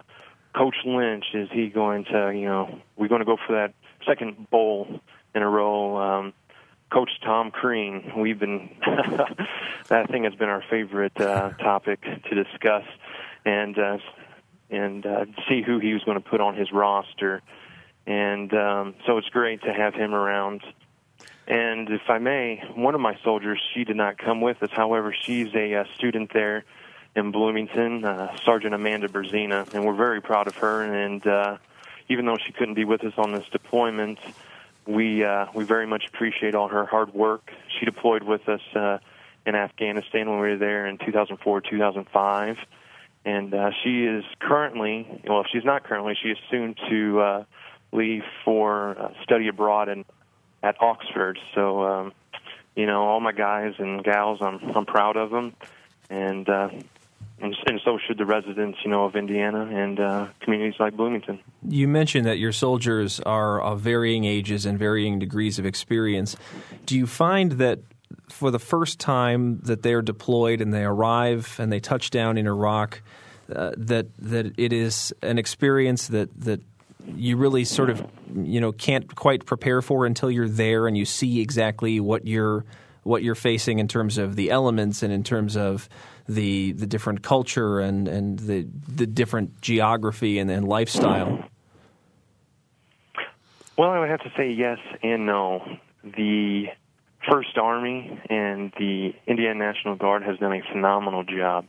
Coach 0.55 0.75
Lynch, 0.85 1.25
is 1.33 1.49
he 1.51 1.67
going 1.67 2.05
to, 2.05 2.31
you 2.33 2.45
know, 2.45 2.79
we're 2.97 3.07
going 3.07 3.19
to 3.19 3.25
go 3.25 3.37
for 3.47 3.53
that 3.53 3.73
second 4.05 4.49
bowl 4.49 4.99
in 5.35 5.41
a 5.41 5.49
row? 5.49 5.97
Um, 5.97 6.33
Coach 6.91 7.11
Tom 7.23 7.51
Crean, 7.51 8.13
we've 8.17 8.39
been, 8.39 8.69
that 9.89 10.09
thing 10.09 10.23
has 10.23 10.33
been 10.33 10.49
our 10.49 10.63
favorite 10.69 11.19
uh, 11.21 11.51
topic 11.51 12.01
to 12.01 12.43
discuss 12.43 12.83
and, 13.45 13.77
uh, 13.77 13.97
and 14.71 15.05
uh, 15.05 15.25
see 15.47 15.61
who 15.61 15.77
he 15.79 15.93
was 15.93 16.03
going 16.03 16.21
to 16.21 16.27
put 16.27 16.41
on 16.41 16.55
his 16.55 16.71
roster. 16.71 17.43
And 18.07 18.51
um, 18.55 18.95
so 19.05 19.19
it's 19.19 19.29
great 19.29 19.61
to 19.63 19.73
have 19.73 19.93
him 19.93 20.15
around. 20.15 20.63
And 21.47 21.89
if 21.89 22.09
I 22.09 22.17
may, 22.17 22.63
one 22.75 22.95
of 22.95 23.01
my 23.01 23.17
soldiers, 23.23 23.61
she 23.73 23.83
did 23.83 23.95
not 23.95 24.17
come 24.17 24.41
with 24.41 24.63
us. 24.63 24.69
However, 24.71 25.15
she's 25.19 25.53
a, 25.53 25.73
a 25.73 25.81
uh, 25.81 25.83
student 25.95 26.31
there 26.33 26.65
in 27.19 27.31
Bloomington, 27.31 28.03
uh, 28.05 28.35
Sergeant 28.43 28.73
Amanda 28.73 29.07
Berzina, 29.07 29.71
and 29.73 29.85
we're 29.85 29.93
very 29.93 30.21
proud 30.21 30.47
of 30.47 30.55
her. 30.55 30.81
And 30.81 31.25
uh, 31.27 31.57
even 32.07 32.25
though 32.25 32.37
she 32.43 32.51
couldn't 32.53 32.73
be 32.75 32.85
with 32.85 33.03
us 33.03 33.13
on 33.17 33.33
this 33.33 33.45
deployment, 33.51 34.17
we 34.87 35.23
uh, 35.23 35.47
we 35.53 35.65
very 35.65 35.85
much 35.85 36.05
appreciate 36.07 36.55
all 36.55 36.69
her 36.69 36.85
hard 36.85 37.13
work. 37.13 37.51
She 37.77 37.85
deployed 37.85 38.23
with 38.23 38.47
us 38.49 38.61
uh, 38.73 38.97
in 39.45 39.53
Afghanistan 39.55 40.29
when 40.29 40.39
we 40.39 40.49
were 40.49 40.57
there 40.57 40.87
in 40.87 40.97
2004, 40.97 41.61
2005, 41.61 42.57
and 43.25 43.53
uh, 43.53 43.71
she 43.83 44.05
is 44.05 44.23
currently, 44.39 45.21
well, 45.27 45.41
if 45.41 45.47
she's 45.51 45.65
not 45.65 45.83
currently, 45.83 46.17
she 46.21 46.29
is 46.29 46.37
soon 46.49 46.75
to 46.89 47.19
uh, 47.19 47.43
leave 47.91 48.23
for 48.45 48.97
uh, 48.97 49.09
study 49.23 49.47
abroad 49.47 49.89
in 49.89 50.05
at 50.63 50.81
Oxford. 50.81 51.37
So, 51.53 51.83
um, 51.83 52.13
you 52.75 52.85
know, 52.85 53.03
all 53.03 53.19
my 53.19 53.31
guys 53.33 53.75
and 53.77 54.03
gals, 54.03 54.39
I'm 54.41 54.59
I'm 54.75 54.85
proud 54.85 55.17
of 55.17 55.29
them, 55.29 55.53
and 56.09 56.47
uh, 56.47 56.69
and, 57.41 57.55
and 57.65 57.79
so 57.83 57.97
should 58.05 58.17
the 58.17 58.25
residents, 58.25 58.79
you 58.83 58.91
know, 58.91 59.05
of 59.05 59.15
Indiana 59.15 59.65
and 59.65 59.99
uh, 59.99 60.27
communities 60.41 60.79
like 60.79 60.95
Bloomington. 60.95 61.39
You 61.67 61.87
mentioned 61.87 62.25
that 62.25 62.37
your 62.37 62.51
soldiers 62.51 63.19
are 63.21 63.61
of 63.61 63.81
varying 63.81 64.25
ages 64.25 64.65
and 64.65 64.77
varying 64.77 65.19
degrees 65.19 65.59
of 65.59 65.65
experience. 65.65 66.35
Do 66.85 66.97
you 66.97 67.07
find 67.07 67.53
that 67.53 67.79
for 68.29 68.51
the 68.51 68.59
first 68.59 68.99
time 68.99 69.59
that 69.61 69.83
they're 69.83 70.01
deployed 70.01 70.61
and 70.61 70.73
they 70.73 70.83
arrive 70.83 71.55
and 71.59 71.71
they 71.71 71.79
touch 71.79 72.09
down 72.09 72.37
in 72.37 72.47
Iraq, 72.47 73.01
uh, 73.53 73.71
that 73.77 74.07
that 74.19 74.53
it 74.57 74.73
is 74.73 75.13
an 75.21 75.37
experience 75.39 76.07
that 76.07 76.29
that 76.41 76.61
you 77.15 77.37
really 77.37 77.65
sort 77.65 77.89
of 77.89 78.05
you 78.35 78.61
know 78.61 78.71
can't 78.71 79.15
quite 79.15 79.45
prepare 79.45 79.81
for 79.81 80.05
until 80.05 80.29
you're 80.29 80.49
there 80.49 80.87
and 80.87 80.97
you 80.97 81.05
see 81.05 81.41
exactly 81.41 81.99
what 81.99 82.27
you're 82.27 82.65
what 83.09 83.23
you're 83.23 83.35
facing 83.35 83.79
in 83.79 83.87
terms 83.87 84.19
of 84.19 84.35
the 84.35 84.51
elements 84.51 85.01
and 85.01 85.11
in 85.11 85.23
terms 85.23 85.57
of 85.57 85.89
the 86.27 86.73
the 86.73 86.85
different 86.85 87.23
culture 87.23 87.79
and, 87.79 88.07
and 88.07 88.37
the 88.39 88.67
the 88.87 89.07
different 89.07 89.59
geography 89.61 90.37
and, 90.37 90.49
and 90.51 90.67
lifestyle? 90.67 91.43
Well, 93.77 93.89
I 93.89 93.99
would 93.99 94.09
have 94.09 94.21
to 94.21 94.31
say 94.37 94.51
yes 94.51 94.77
and 95.01 95.25
no. 95.25 95.65
The 96.03 96.65
First 97.29 97.57
Army 97.57 98.21
and 98.29 98.71
the 98.77 99.13
Indiana 99.25 99.57
National 99.57 99.95
Guard 99.95 100.21
has 100.23 100.37
done 100.37 100.53
a 100.53 100.61
phenomenal 100.71 101.23
job 101.23 101.65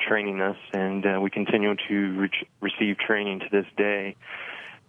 training 0.00 0.40
us, 0.40 0.56
and 0.72 1.04
uh, 1.04 1.20
we 1.20 1.28
continue 1.30 1.74
to 1.88 1.94
re- 2.18 2.48
receive 2.60 2.96
training 2.98 3.40
to 3.40 3.46
this 3.50 3.66
day. 3.76 4.16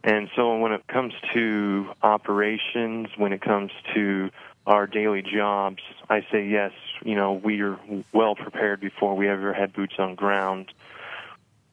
And 0.04 0.30
so, 0.36 0.58
when 0.58 0.72
it 0.72 0.88
comes 0.88 1.14
to 1.34 1.90
operations, 2.02 3.08
when 3.18 3.34
it 3.34 3.42
comes 3.42 3.72
to 3.94 4.30
our 4.70 4.86
daily 4.86 5.24
jobs, 5.24 5.82
I 6.10 6.22
say 6.32 6.48
yes. 6.48 6.72
You 7.04 7.16
know, 7.16 7.34
we 7.34 7.60
are 7.62 7.78
well 8.14 8.36
prepared 8.36 8.80
before 8.80 9.16
we 9.16 9.28
ever 9.28 9.52
had 9.52 9.74
boots 9.74 9.96
on 9.98 10.14
ground. 10.14 10.72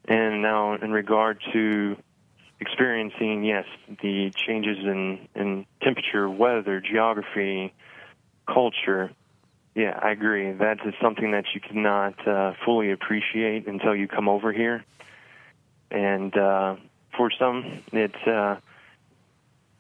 And 0.09 0.41
now, 0.41 0.75
in 0.75 0.93
regard 0.93 1.39
to 1.53 1.97
experiencing, 2.59 3.45
yes, 3.45 3.67
the 4.01 4.31
changes 4.31 4.79
in, 4.79 5.29
in 5.35 5.67
temperature, 5.83 6.29
weather, 6.31 6.81
geography, 6.81 7.75
culture, 8.47 9.11
yeah, 9.75 9.99
I 10.03 10.13
agree. 10.13 10.53
That 10.53 10.79
is 10.87 10.95
something 11.03 11.33
that 11.33 11.45
you 11.55 11.61
cannot 11.61 12.27
uh, 12.27 12.55
fully 12.65 12.93
appreciate 12.93 13.67
until 13.67 13.95
you 13.95 14.09
come 14.09 14.27
over 14.27 14.55
here. 14.55 14.83
And 15.91 16.35
uh, 16.35 16.77
for 17.15 17.31
some, 17.31 17.83
it's 17.93 18.27
uh, 18.27 18.57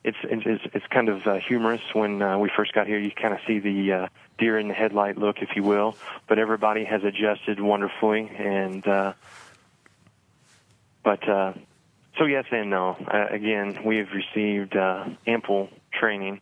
it's 0.06 0.18
it's 0.22 0.62
it's 0.72 0.86
kind 0.86 1.08
of 1.08 1.26
uh, 1.26 1.34
humorous 1.34 1.82
when 1.92 2.22
uh, 2.22 2.38
we 2.38 2.48
first 2.56 2.72
got 2.72 2.86
here. 2.86 2.98
You 2.98 3.10
kind 3.10 3.34
of 3.34 3.40
see 3.46 3.58
the 3.58 3.92
uh, 3.92 4.08
deer 4.38 4.56
in 4.56 4.68
the 4.68 4.74
headlight 4.74 5.18
look, 5.18 5.38
if 5.42 5.50
you 5.56 5.64
will. 5.64 5.96
But 6.28 6.38
everybody 6.38 6.84
has 6.84 7.02
adjusted 7.02 7.60
wonderfully, 7.60 8.30
and 8.38 8.86
uh, 8.86 9.14
but 11.02 11.28
uh, 11.28 11.54
so 12.18 12.24
yes 12.24 12.44
and 12.52 12.70
no. 12.70 12.96
Uh, 13.12 13.26
again, 13.30 13.80
we 13.84 13.96
have 13.96 14.08
received 14.12 14.76
uh, 14.76 15.06
ample 15.26 15.68
training, 15.92 16.40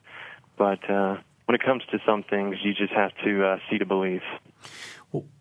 but 0.59 0.88
uh, 0.90 1.16
when 1.46 1.55
it 1.55 1.62
comes 1.62 1.83
to 1.90 1.98
some 2.05 2.22
things, 2.22 2.57
you 2.62 2.74
just 2.74 2.92
have 2.92 3.12
to 3.24 3.44
uh, 3.44 3.59
see 3.70 3.79
to 3.79 3.87
believe. 3.87 4.22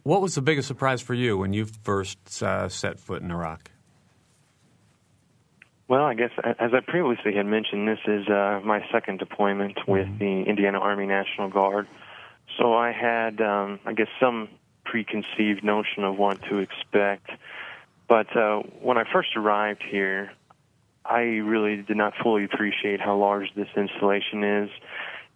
What 0.04 0.22
was 0.22 0.36
the 0.36 0.42
biggest 0.42 0.68
surprise 0.68 1.02
for 1.02 1.14
you 1.14 1.38
when 1.38 1.52
you 1.52 1.66
first 1.66 2.42
uh, 2.42 2.70
set 2.70 3.00
foot 3.00 3.22
in 3.22 3.32
Iraq? 3.32 3.72
Well, 5.94 6.06
I 6.06 6.16
guess 6.16 6.32
as 6.44 6.74
I 6.74 6.80
previously 6.80 7.36
had 7.36 7.46
mentioned, 7.46 7.88
this 7.88 8.00
is 8.08 8.28
uh, 8.28 8.62
my 8.64 8.84
second 8.92 9.20
deployment 9.20 9.78
with 9.88 10.08
mm-hmm. 10.08 10.18
the 10.18 10.50
Indiana 10.50 10.80
Army 10.80 11.06
National 11.06 11.50
Guard. 11.50 11.88
So 12.58 12.74
I 12.74 12.92
had, 12.92 13.40
um, 13.40 13.80
I 13.86 13.94
guess, 13.94 14.08
some 14.20 14.50
preconceived 14.86 15.64
notion 15.64 16.04
of 16.04 16.18
what 16.18 16.42
to 16.50 16.58
expect. 16.58 17.30
But 18.08 18.36
uh, 18.36 18.64
when 18.82 18.98
I 18.98 19.04
first 19.14 19.36
arrived 19.36 19.84
here, 19.88 20.32
I 21.06 21.20
really 21.20 21.84
did 21.84 21.96
not 21.96 22.16
fully 22.24 22.44
appreciate 22.44 23.00
how 23.00 23.16
large 23.16 23.54
this 23.54 23.70
installation 23.78 24.44
is 24.44 24.70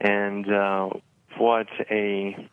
and 0.02 0.52
uh, 0.52 0.89
what 1.38 1.67
a 1.91 2.50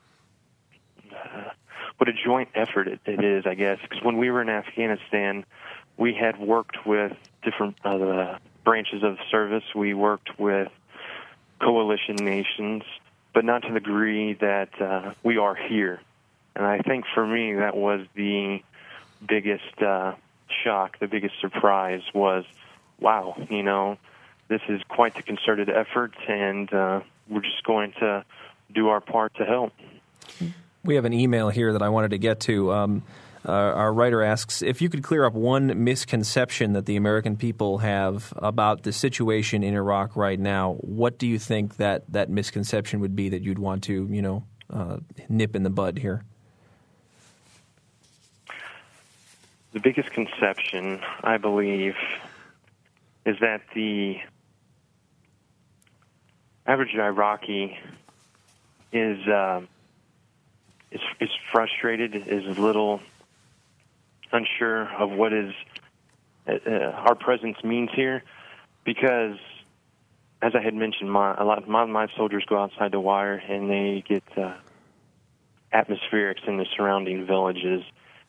uh, 1.10 1.50
what 1.96 2.10
a 2.10 2.12
joint 2.12 2.50
effort 2.54 2.86
it, 2.86 3.00
it 3.06 3.24
is, 3.24 3.46
I 3.46 3.54
guess. 3.54 3.78
Because 3.80 4.04
when 4.04 4.18
we 4.18 4.30
were 4.30 4.42
in 4.42 4.50
Afghanistan, 4.50 5.46
we 5.96 6.14
had 6.14 6.38
worked 6.38 6.86
with 6.86 7.12
different 7.42 7.76
uh, 7.84 8.38
branches 8.64 9.02
of 9.02 9.18
service. 9.30 9.64
We 9.74 9.94
worked 9.94 10.38
with 10.38 10.70
coalition 11.60 12.16
nations, 12.16 12.82
but 13.32 13.44
not 13.44 13.62
to 13.62 13.72
the 13.72 13.80
degree 13.80 14.34
that 14.34 14.80
uh, 14.80 15.14
we 15.22 15.38
are 15.38 15.54
here. 15.54 16.00
And 16.56 16.64
I 16.64 16.78
think 16.78 17.04
for 17.14 17.26
me, 17.26 17.54
that 17.54 17.76
was 17.76 18.06
the 18.14 18.62
biggest 19.26 19.82
uh, 19.82 20.14
shock, 20.62 20.98
the 20.98 21.08
biggest 21.08 21.40
surprise 21.40 22.02
was, 22.12 22.44
wow, 23.00 23.36
you 23.50 23.62
know, 23.62 23.98
this 24.48 24.60
is 24.68 24.82
quite 24.88 25.14
the 25.14 25.22
concerted 25.22 25.70
effort, 25.70 26.14
and 26.28 26.72
uh, 26.72 27.00
we're 27.28 27.40
just 27.40 27.64
going 27.64 27.92
to 27.92 28.24
do 28.72 28.88
our 28.88 29.00
part 29.00 29.34
to 29.36 29.44
help. 29.44 29.72
We 30.84 30.96
have 30.96 31.06
an 31.06 31.14
email 31.14 31.48
here 31.48 31.72
that 31.72 31.82
I 31.82 31.88
wanted 31.88 32.10
to 32.10 32.18
get 32.18 32.40
to. 32.40 32.72
Um, 32.72 33.02
uh, 33.46 33.52
our 33.52 33.92
writer 33.92 34.22
asks 34.22 34.62
if 34.62 34.80
you 34.80 34.88
could 34.88 35.02
clear 35.02 35.24
up 35.24 35.34
one 35.34 35.84
misconception 35.84 36.72
that 36.72 36.86
the 36.86 36.96
American 36.96 37.36
people 37.36 37.78
have 37.78 38.32
about 38.38 38.82
the 38.84 38.92
situation 38.92 39.62
in 39.62 39.74
Iraq 39.74 40.16
right 40.16 40.40
now. 40.40 40.74
What 40.80 41.18
do 41.18 41.26
you 41.26 41.38
think 41.38 41.76
that 41.76 42.04
that 42.10 42.30
misconception 42.30 43.00
would 43.00 43.14
be 43.14 43.28
that 43.28 43.42
you'd 43.42 43.58
want 43.58 43.84
to, 43.84 44.08
you 44.10 44.22
know, 44.22 44.44
uh, 44.70 44.98
nip 45.28 45.54
in 45.54 45.62
the 45.62 45.70
bud 45.70 45.98
here? 45.98 46.24
The 49.72 49.80
biggest 49.80 50.10
conception, 50.12 51.00
I 51.22 51.36
believe, 51.36 51.96
is 53.26 53.36
that 53.40 53.60
the 53.74 54.20
average 56.66 56.94
Iraqi 56.94 57.78
is 58.92 59.26
uh, 59.26 59.60
is 60.90 61.00
is 61.20 61.30
frustrated, 61.52 62.14
is 62.14 62.46
a 62.56 62.60
little 62.60 63.00
unsure 64.34 64.92
of 65.02 65.10
what 65.10 65.32
is 65.32 65.52
uh, 66.46 66.52
uh, 66.66 66.90
our 67.06 67.14
presence 67.14 67.56
means 67.64 67.90
here, 67.94 68.22
because 68.84 69.38
as 70.42 70.52
I 70.54 70.60
had 70.60 70.74
mentioned, 70.74 71.10
my 71.10 71.34
a 71.34 71.44
lot 71.44 71.58
of 71.62 71.68
my, 71.68 71.84
my 71.86 72.06
soldiers 72.16 72.44
go 72.46 72.58
outside 72.58 72.92
the 72.92 73.00
wire 73.00 73.36
and 73.36 73.70
they 73.70 74.04
get 74.06 74.24
uh, 74.36 74.54
atmospherics 75.72 76.46
in 76.46 76.58
the 76.58 76.66
surrounding 76.76 77.26
villages. 77.26 77.82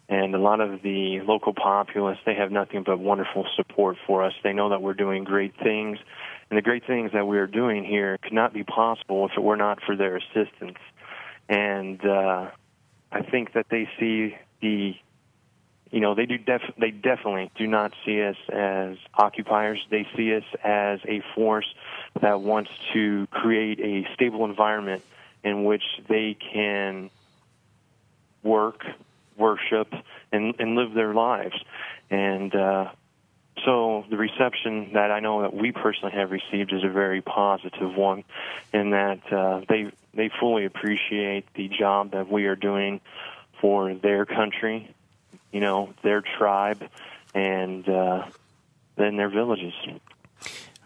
And 0.08 0.36
a 0.36 0.38
lot 0.38 0.62
of 0.62 0.84
the 0.84 1.22
local 1.22 1.54
populace, 1.54 2.20
they 2.28 2.36
have 2.36 2.52
nothing 2.52 2.84
but 2.84 3.00
wonderful 3.00 3.46
support 3.56 3.98
for 4.06 4.24
us. 4.24 4.34
They 4.44 4.54
know 4.54 4.70
that 4.70 4.82
we're 4.82 4.94
doing 4.94 5.24
great 5.24 5.56
things, 5.58 5.98
and 6.50 6.58
the 6.58 6.62
great 6.62 6.86
things 6.86 7.12
that 7.14 7.26
we 7.26 7.40
are 7.40 7.48
doing 7.48 7.84
here 7.84 8.20
could 8.22 8.34
not 8.34 8.54
be 8.54 8.64
possible 8.64 9.26
if 9.26 9.32
it 9.36 9.42
were 9.42 9.58
not 9.58 9.82
for 9.84 9.96
their 9.96 10.16
assistance. 10.18 10.78
And 11.50 12.06
uh, 12.06 12.52
I 13.12 13.22
think 13.24 13.54
that 13.54 13.66
they 13.72 13.90
see 14.00 14.38
the, 14.62 14.96
you 15.92 16.00
know, 16.00 16.16
they 16.16 16.26
do 16.26 16.38
def- 16.38 16.74
they 16.78 16.92
definitely 16.92 17.52
do 17.56 17.68
not 17.68 17.94
see 18.06 18.22
us 18.24 18.38
as 18.52 18.98
occupiers. 19.14 19.86
They 19.90 20.08
see 20.16 20.36
us 20.36 20.44
as 20.64 21.00
a 21.08 21.22
force 21.36 21.72
that 22.22 22.42
wants 22.42 22.72
to 22.94 23.28
create 23.32 23.80
a 23.80 24.14
stable 24.14 24.46
environment 24.46 25.04
in 25.44 25.64
which 25.64 25.84
they 26.10 26.36
can 26.54 27.10
work, 28.44 28.84
worship, 29.38 29.94
and, 30.32 30.56
and 30.60 30.76
live 30.76 30.94
their 30.94 31.14
lives. 31.14 31.56
And 32.10 32.54
uh, 32.56 32.90
so 33.64 34.06
the 34.10 34.18
reception 34.18 34.94
that 34.94 35.12
I 35.12 35.20
know 35.20 35.44
that 35.44 35.54
we 35.54 35.72
personally 35.72 36.14
have 36.16 36.32
received 36.32 36.74
is 36.74 36.84
a 36.84 36.90
very 36.90 37.22
positive 37.22 37.96
one, 37.96 38.24
in 38.74 38.90
that 38.92 39.32
uh, 39.32 39.62
they 39.70 39.92
they 40.14 40.30
fully 40.40 40.66
appreciate 40.66 41.46
the 41.56 41.68
job 41.68 42.12
that 42.12 42.30
we 42.30 42.46
are 42.46 42.56
doing 42.56 43.02
for 43.60 43.94
their 43.94 44.26
country, 44.26 44.94
you 45.56 45.62
know, 45.62 45.94
their 46.04 46.22
tribe, 46.38 46.84
and 47.34 47.88
uh, 47.88 48.26
then 48.98 49.16
their 49.16 49.30
villages. 49.30 49.72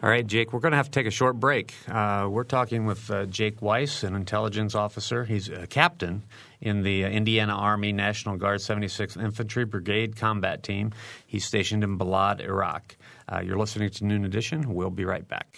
All 0.03 0.09
right, 0.09 0.25
Jake, 0.25 0.53
we're 0.53 0.59
going 0.59 0.73
to 0.73 0.77
have 0.77 0.85
to 0.85 0.91
take 0.91 1.07
a 1.07 1.11
short 1.11 1.39
break. 1.39 1.73
Uh, 1.87 2.27
we're 2.29 2.43
talking 2.43 2.85
with 2.85 3.09
uh, 3.09 3.25
Jake 3.25 3.63
Weiss, 3.63 4.03
an 4.03 4.13
intelligence 4.13 4.75
officer. 4.75 5.25
He's 5.25 5.49
a 5.49 5.65
captain 5.65 6.21
in 6.61 6.83
the 6.83 7.03
uh, 7.03 7.09
Indiana 7.09 7.53
Army 7.55 7.91
National 7.93 8.37
Guard 8.37 8.59
76th 8.59 9.19
Infantry 9.19 9.65
Brigade 9.65 10.15
Combat 10.15 10.61
Team. 10.61 10.93
He's 11.25 11.45
stationed 11.45 11.83
in 11.83 11.97
Balad, 11.97 12.39
Iraq. 12.39 12.95
Uh, 13.27 13.41
you're 13.43 13.57
listening 13.57 13.89
to 13.89 14.05
Noon 14.05 14.23
Edition. 14.23 14.75
We'll 14.75 14.91
be 14.91 15.03
right 15.03 15.27
back. 15.27 15.57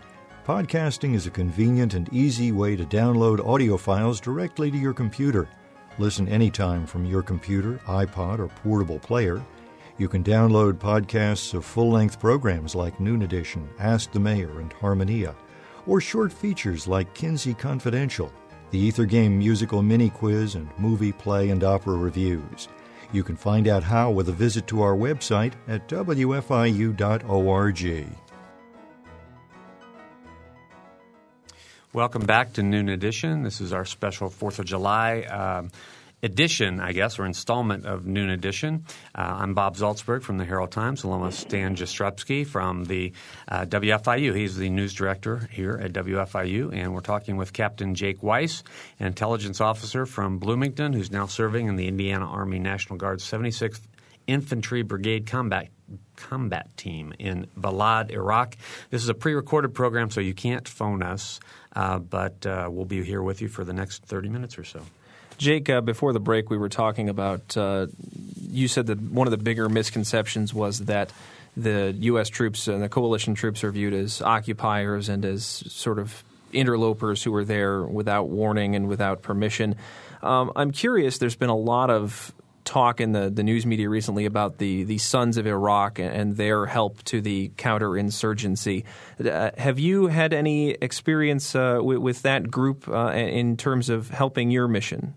Podcasting 0.47 1.15
is 1.15 1.27
a 1.27 1.31
convenient 1.31 1.93
and 1.93 2.11
easy 2.11 2.53
way 2.53 2.75
to 2.77 2.87
download 2.87 3.47
audio 3.47 3.77
files 3.77 4.19
directly 4.19 4.71
to 4.71 4.79
your 4.79 4.95
computer. 4.95 5.47
Listen 5.99 6.27
anytime 6.29 6.87
from 6.87 7.05
your 7.05 7.23
computer, 7.23 7.75
iPod, 7.87 8.39
or 8.39 8.49
portable 8.49 9.01
player. 9.01 9.45
You 9.99 10.09
can 10.09 10.25
download 10.25 10.75
podcasts 10.75 11.53
of 11.53 11.67
full 11.67 11.91
length 11.91 12.19
programs 12.21 12.75
like 12.75 12.99
Noon 13.01 13.23
Edition, 13.23 13.69
Ask 13.81 14.13
the 14.13 14.21
Mayor, 14.21 14.61
and 14.61 14.73
Harmonia, 14.73 15.35
or 15.87 16.01
short 16.01 16.33
features 16.33 16.87
like 16.87 17.15
Kinsey 17.15 17.53
Confidential 17.53 18.33
the 18.71 18.79
Ether 18.79 19.07
Game 19.07 19.39
musical 19.39 19.83
mini 19.83 20.11
quiz, 20.11 20.55
and 20.55 20.69
movie, 20.79 21.13
play, 21.13 21.51
and 21.51 21.65
opera 21.65 21.97
reviews. 21.97 22.69
You 23.13 23.25
can 23.25 23.37
find 23.37 23.69
out 23.69 23.83
how 23.83 24.11
with 24.11 24.29
a 24.29 24.33
visit 24.33 24.67
to 24.69 24.83
our 24.83 24.95
website 24.95 25.55
at 25.67 25.89
wfiu.org. 25.89 26.97
Welcome 31.95 32.27
back 32.27 32.53
to 32.53 32.63
Noon 32.63 32.91
Edition. 32.91 33.43
This 33.43 33.63
is 33.63 33.73
our 33.73 33.87
special 33.87 34.29
4th 34.29 34.59
of 34.59 34.67
July. 34.67 35.23
Um, 35.23 35.71
edition, 36.23 36.81
I 36.81 36.93
guess, 36.93 37.19
or 37.19 37.27
installment 37.27 37.87
of 37.87 38.07
Noon 38.07 38.31
Edition. 38.31 38.85
Uh, 39.15 39.37
I'm 39.41 39.55
Bob 39.55 39.77
Zaltsberg 39.77 40.23
from 40.23 40.39
the 40.39 40.45
Herald 40.45 40.73
Times, 40.73 41.05
along 41.05 41.23
with 41.23 41.35
Stan 41.35 41.77
Jastrzebski 41.77 42.47
from 42.47 42.85
the 42.85 43.13
uh, 43.47 43.65
WFIU. 43.67 44.35
He's 44.35 44.57
the 44.57 44.69
news 44.71 44.95
director 44.95 45.49
here 45.53 45.81
at 45.83 45.93
WFIU, 45.93 46.73
and 46.73 46.93
we're 46.95 47.01
talking 47.01 47.37
with 47.37 47.53
Captain 47.53 47.95
Jake 47.95 48.23
Weiss, 48.23 48.65
an 48.99 49.07
intelligence 49.07 49.61
officer 49.61 50.07
from 50.07 50.39
Bloomington, 50.39 50.93
who's 50.93 51.11
now 51.11 51.27
serving 51.27 51.69
in 51.69 51.77
the 51.77 51.87
Indiana 51.87 52.27
Army 52.27 52.59
National 52.59 52.99
Guard's 52.99 53.25
76th 53.25 53.81
Infantry 54.27 54.83
Brigade 54.83 55.27
Combat 55.27 55.69
combat 56.17 56.77
team 56.77 57.15
in 57.19 57.47
Balad, 57.59 58.11
Iraq. 58.11 58.57
This 58.91 59.03
is 59.03 59.09
a 59.09 59.15
pre-recorded 59.15 59.73
program, 59.73 60.11
so 60.11 60.21
you 60.21 60.35
can't 60.35 60.69
phone 60.69 61.03
us, 61.03 61.41
uh, 61.75 61.99
but 61.99 62.45
uh, 62.45 62.69
we'll 62.71 62.85
be 62.85 63.03
here 63.03 63.23
with 63.23 63.41
you 63.41 63.49
for 63.49 63.65
the 63.65 63.73
next 63.73 64.05
30 64.05 64.29
minutes 64.29 64.59
or 64.59 64.65
so. 64.65 64.83
Jake, 65.39 65.71
uh, 65.71 65.81
before 65.81 66.13
the 66.13 66.21
break, 66.21 66.51
we 66.51 66.59
were 66.59 66.69
talking 66.69 67.09
about. 67.09 67.57
Uh, 67.57 67.87
you 68.51 68.69
said 68.69 68.87
that 68.89 69.01
one 69.01 69.27
of 69.27 69.31
the 69.31 69.39
bigger 69.39 69.69
misconceptions 69.69 70.53
was 70.53 70.81
that 70.81 71.13
the 71.57 71.95
U.S. 72.01 72.29
troops 72.29 72.69
and 72.69 72.83
the 72.83 72.89
coalition 72.89 73.35
troops 73.35 73.65
are 73.65 73.71
viewed 73.71 73.95
as 73.95 74.21
occupiers 74.21 75.09
and 75.09 75.25
as 75.25 75.45
sort 75.45 75.99
of 75.99 76.23
interlopers 76.53 77.23
who 77.23 77.35
are 77.35 77.45
there 77.45 77.83
without 77.83 78.29
warning 78.29 78.75
and 78.75 78.89
without 78.89 79.23
permission. 79.23 79.77
Um, 80.23 80.53
I'm 80.57 80.73
curious. 80.73 81.19
There's 81.19 81.37
been 81.37 81.51
a 81.51 81.57
lot 81.57 81.91
of 81.91 82.33
talk 82.65 83.01
in 83.01 83.13
the, 83.13 83.31
the 83.31 83.43
news 83.43 83.65
media 83.65 83.89
recently 83.89 84.27
about 84.27 84.59
the, 84.59 84.85
the 84.85 84.99
Sons 84.99 85.37
of 85.37 85.47
Iraq 85.47 85.99
and 85.99 86.37
their 86.37 86.67
help 86.67 87.03
to 87.05 87.21
the 87.21 87.49
counterinsurgency. 87.57 88.85
Uh, 89.25 89.51
have 89.57 89.79
you 89.79 90.09
had 90.09 90.35
any 90.35 90.71
experience 90.73 91.55
uh, 91.55 91.81
with, 91.83 91.99
with, 91.99 92.23
that 92.23 92.51
group 92.51 92.87
uh, 92.89 93.13
in 93.13 93.57
terms 93.57 93.89
of 93.89 94.11
helping 94.11 94.51
your 94.51 94.69
mission? 94.69 95.15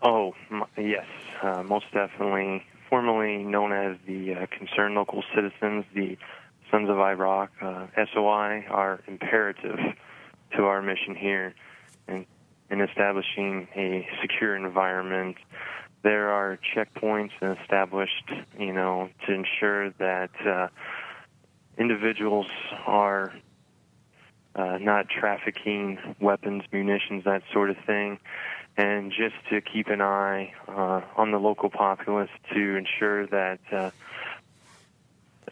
Oh, 0.00 0.34
yes, 0.76 1.06
uh, 1.42 1.62
most 1.62 1.86
definitely. 1.92 2.64
Formerly 2.88 3.42
known 3.42 3.72
as 3.72 3.96
the 4.06 4.34
uh, 4.34 4.46
Concerned 4.46 4.94
Local 4.94 5.22
Citizens, 5.34 5.84
the 5.92 6.16
Sons 6.70 6.88
of 6.88 6.98
Iraq, 6.98 7.50
SOI, 7.60 8.64
are 8.70 9.00
imperative 9.06 9.78
to 10.56 10.64
our 10.64 10.80
mission 10.82 11.14
here 11.14 11.54
in, 12.06 12.26
in 12.70 12.80
establishing 12.80 13.68
a 13.74 14.06
secure 14.22 14.54
environment. 14.54 15.36
There 16.02 16.30
are 16.30 16.58
checkpoints 16.74 17.32
established, 17.60 18.30
you 18.58 18.72
know, 18.72 19.10
to 19.26 19.32
ensure 19.32 19.90
that 19.98 20.30
uh, 20.46 20.68
individuals 21.76 22.46
are 22.86 23.32
uh, 24.54 24.78
not 24.80 25.08
trafficking 25.08 25.98
weapons, 26.20 26.62
munitions, 26.72 27.24
that 27.24 27.42
sort 27.52 27.70
of 27.70 27.76
thing, 27.86 28.18
and 28.78 29.10
just 29.10 29.34
to 29.50 29.60
keep 29.60 29.88
an 29.88 30.00
eye 30.00 30.54
uh, 30.68 31.02
on 31.16 31.32
the 31.32 31.38
local 31.38 31.68
populace 31.68 32.30
to 32.54 32.76
ensure 32.76 33.26
that 33.26 33.58
uh, 33.72 33.90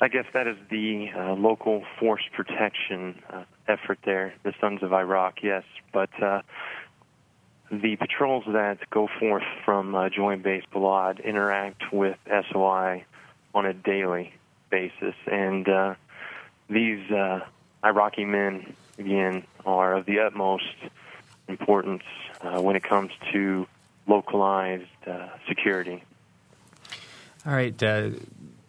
I 0.00 0.08
guess 0.08 0.26
that 0.32 0.46
is 0.46 0.56
the 0.70 1.10
uh, 1.10 1.34
local 1.34 1.82
force 1.98 2.22
protection 2.32 3.20
uh, 3.28 3.42
effort 3.66 3.98
there, 4.04 4.32
the 4.44 4.54
Sons 4.60 4.82
of 4.84 4.92
Iraq, 4.92 5.42
yes. 5.42 5.64
But 5.92 6.10
uh, 6.22 6.42
the 7.72 7.96
patrols 7.96 8.44
that 8.46 8.78
go 8.90 9.08
forth 9.18 9.42
from 9.64 9.96
uh, 9.96 10.08
Joint 10.08 10.44
Base 10.44 10.64
Balad 10.72 11.24
interact 11.24 11.92
with 11.92 12.16
SOI 12.28 13.04
on 13.54 13.66
a 13.66 13.74
daily 13.74 14.32
basis. 14.70 15.14
And 15.26 15.66
these 16.68 17.10
Iraqi 17.82 18.24
men, 18.24 18.76
again, 18.98 19.44
are 19.64 19.96
of 19.96 20.06
the 20.06 20.20
utmost 20.20 20.64
importance 21.48 22.02
uh, 22.40 22.60
when 22.60 22.76
it 22.76 22.82
comes 22.82 23.12
to 23.32 23.66
localized 24.06 24.84
uh, 25.06 25.28
security. 25.48 26.02
All 27.44 27.52
right. 27.52 27.80
Uh, 27.82 28.10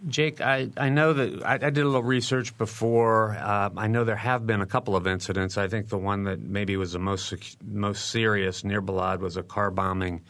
Jake, 0.07 0.41
I, 0.41 0.69
I 0.77 0.89
know 0.89 1.13
that 1.13 1.43
I, 1.43 1.53
I, 1.55 1.57
did 1.57 1.79
a 1.79 1.85
little 1.85 2.03
research 2.03 2.55
before. 2.57 3.35
Uh, 3.35 3.71
I 3.75 3.87
know 3.87 4.03
there 4.03 4.15
have 4.15 4.45
been 4.45 4.61
a 4.61 4.65
couple 4.67 4.95
of 4.95 5.07
incidents. 5.07 5.57
I 5.57 5.67
think 5.67 5.89
the 5.89 5.97
one 5.97 6.23
that 6.25 6.39
maybe 6.39 6.77
was 6.77 6.93
the 6.93 6.99
most 6.99 7.33
most 7.65 8.09
serious 8.09 8.63
near 8.63 8.81
Balad 8.81 9.19
was 9.19 9.37
a 9.37 9.43
car 9.43 9.71
bombing 9.71 10.21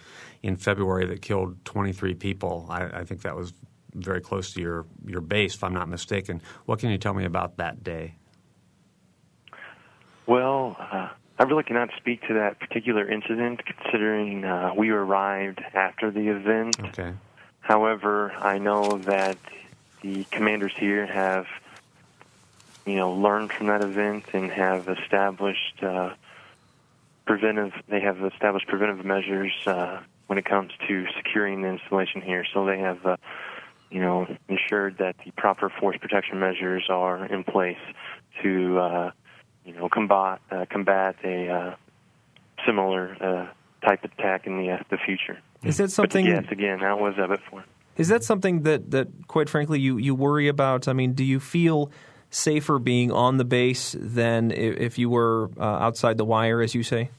in 0.41 0.55
February 0.55 1.05
that 1.07 1.21
killed 1.21 1.63
23 1.65 2.15
people. 2.15 2.65
I, 2.69 2.85
I 2.85 3.03
think 3.03 3.23
that 3.23 3.35
was 3.35 3.53
very 3.93 4.21
close 4.21 4.53
to 4.53 4.61
your, 4.61 4.85
your 5.05 5.21
base, 5.21 5.55
if 5.55 5.63
I'm 5.63 5.73
not 5.73 5.89
mistaken. 5.89 6.41
What 6.65 6.79
can 6.79 6.89
you 6.89 6.97
tell 6.97 7.13
me 7.13 7.25
about 7.25 7.57
that 7.57 7.83
day? 7.83 8.15
Well, 10.25 10.75
uh, 10.79 11.09
I 11.39 11.43
really 11.43 11.63
cannot 11.63 11.89
speak 11.97 12.27
to 12.27 12.33
that 12.35 12.59
particular 12.59 13.07
incident, 13.09 13.61
considering 13.65 14.43
uh, 14.43 14.73
we 14.75 14.89
arrived 14.89 15.61
after 15.73 16.09
the 16.09 16.29
event. 16.29 16.79
Okay. 16.79 17.13
However, 17.61 18.31
I 18.31 18.57
know 18.57 18.97
that 18.99 19.37
the 20.01 20.23
commanders 20.31 20.73
here 20.77 21.05
have, 21.05 21.45
you 22.85 22.95
know, 22.95 23.11
learned 23.11 23.51
from 23.51 23.67
that 23.67 23.83
event 23.83 24.25
and 24.33 24.49
have 24.49 24.87
established 24.87 25.83
uh, 25.83 26.13
preventive. 27.25 27.73
They 27.87 27.99
have 27.99 28.23
established 28.23 28.67
preventive 28.67 29.05
measures 29.05 29.53
uh, 29.67 29.99
when 30.27 30.39
it 30.39 30.45
comes 30.45 30.71
to 30.87 31.05
securing 31.17 31.61
the 31.61 31.67
installation 31.67 32.21
here. 32.21 32.45
So 32.51 32.65
they 32.65 32.79
have, 32.79 33.05
uh, 33.05 33.17
you 33.91 34.01
know, 34.01 34.27
ensured 34.47 34.97
that 34.97 35.17
the 35.23 35.31
proper 35.31 35.69
force 35.69 35.97
protection 35.97 36.39
measures 36.39 36.85
are 36.89 37.25
in 37.25 37.43
place 37.43 37.77
to, 38.41 38.79
uh, 38.79 39.11
you 39.67 39.73
know, 39.73 39.89
combat 39.89 40.39
uh, 40.49 40.65
combat 40.69 41.17
a 41.23 41.49
uh, 41.49 41.75
similar 42.65 43.15
uh, 43.21 43.85
type 43.85 44.03
attack 44.03 44.47
in 44.47 44.57
the 44.57 44.71
uh, 44.71 44.83
the 44.89 44.97
future. 44.97 45.37
Is 45.63 45.77
that 45.77 45.91
something? 45.91 46.25
But 46.25 46.43
yes, 46.43 46.45
again, 46.51 46.79
that 46.79 46.99
was 46.99 47.15
of 47.17 47.31
it 47.31 47.41
for. 47.49 47.63
Is 47.97 48.07
that 48.09 48.23
something 48.23 48.61
that, 48.61 48.91
that 48.91 49.07
quite 49.27 49.49
frankly, 49.49 49.79
you, 49.79 49.97
you 49.97 50.13
worry 50.13 50.47
about? 50.47 50.87
I 50.87 50.93
mean, 50.93 51.13
do 51.13 51.23
you 51.23 51.39
feel 51.39 51.91
safer 52.29 52.77
being 52.77 53.11
on 53.11 53.37
the 53.37 53.45
base 53.45 53.95
than 53.99 54.51
if 54.51 54.99
you 54.99 55.09
were 55.09 55.49
uh, 55.59 55.63
outside 55.63 56.17
the 56.17 56.25
wire, 56.25 56.61
as 56.61 56.75
you 56.75 56.83
say? 56.83 57.09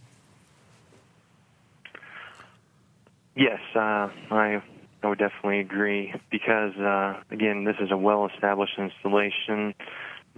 Yes, 3.35 3.61
uh, 3.75 4.09
I 4.31 4.63
I 5.03 5.09
would 5.09 5.19
definitely 5.19 5.61
agree 5.61 6.15
because 6.31 6.77
uh, 6.77 7.21
again, 7.31 7.65
this 7.65 7.77
is 7.81 7.91
a 7.91 7.97
well-established 7.97 8.79
installation. 8.79 9.75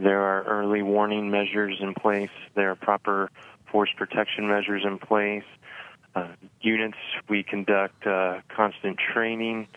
There 0.01 0.23
are 0.23 0.45
early 0.45 0.81
warning 0.81 1.31
measures 1.31 1.77
in 1.79 1.93
place. 1.93 2.31
There 2.55 2.71
are 2.71 2.75
proper 2.75 3.31
force 3.71 3.91
protection 3.95 4.49
measures 4.49 4.83
in 4.83 4.99
place. 4.99 5.45
Uh, 6.15 6.29
units, 6.63 6.97
we 7.29 7.43
conduct 7.43 8.07
uh, 8.07 8.41
constant 8.49 8.97
training. 9.13 9.69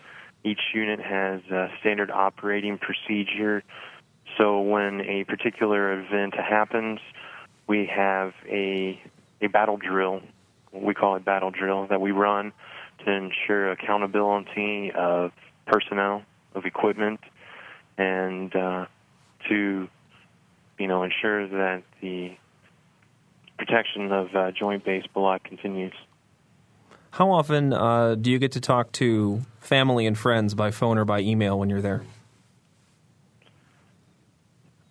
Each 0.42 0.60
unit 0.72 0.98
has 1.00 1.42
a 1.50 1.68
standard 1.80 2.10
operating 2.10 2.78
procedure. 2.78 3.62
So 4.38 4.62
when 4.62 5.02
a 5.02 5.24
particular 5.24 6.00
event 6.00 6.34
happens, 6.34 7.00
we 7.66 7.86
have 7.94 8.32
a 8.48 9.00
a 9.42 9.48
battle 9.48 9.76
drill. 9.76 10.22
We 10.72 10.94
call 10.94 11.16
it 11.16 11.24
battle 11.24 11.50
drill 11.50 11.86
that 11.88 12.00
we 12.00 12.12
run 12.12 12.52
to 13.04 13.10
ensure 13.12 13.70
accountability 13.70 14.90
of 14.92 15.32
personnel, 15.66 16.22
of 16.54 16.64
equipment, 16.64 17.20
and 17.98 18.54
uh, 18.56 18.86
to 19.48 19.88
you 20.78 20.86
know 20.86 21.02
ensure 21.02 21.46
that 21.48 21.82
the 22.00 22.36
protection 23.58 24.12
of 24.12 24.34
uh, 24.34 24.50
Joint 24.50 24.84
Base 24.84 25.04
Balad 25.14 25.44
continues. 25.44 25.94
How 27.10 27.30
often 27.30 27.72
uh, 27.72 28.16
do 28.16 28.30
you 28.30 28.38
get 28.38 28.52
to 28.52 28.60
talk 28.60 28.90
to 28.92 29.42
family 29.60 30.06
and 30.06 30.18
friends 30.18 30.54
by 30.54 30.72
phone 30.72 30.98
or 30.98 31.04
by 31.04 31.20
email 31.20 31.58
when 31.58 31.70
you're 31.70 31.80
there? 31.80 32.02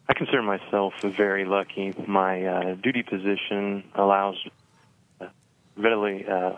I 0.07 0.13
consider 0.13 0.41
myself 0.41 0.93
very 1.01 1.45
lucky. 1.45 1.93
My 2.07 2.45
uh, 2.45 2.75
duty 2.75 3.03
position 3.03 3.83
allows 3.95 4.35
uh, 5.19 5.27
readily, 5.75 6.25
uh, 6.25 6.53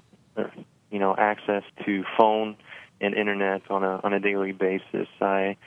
you 0.91 0.99
know, 0.99 1.15
access 1.17 1.63
to 1.85 2.03
phone 2.17 2.57
and 3.01 3.13
internet 3.13 3.61
on 3.69 3.83
a 3.83 3.99
on 4.03 4.13
a 4.13 4.19
daily 4.19 4.51
basis. 4.51 5.07
I 5.21 5.57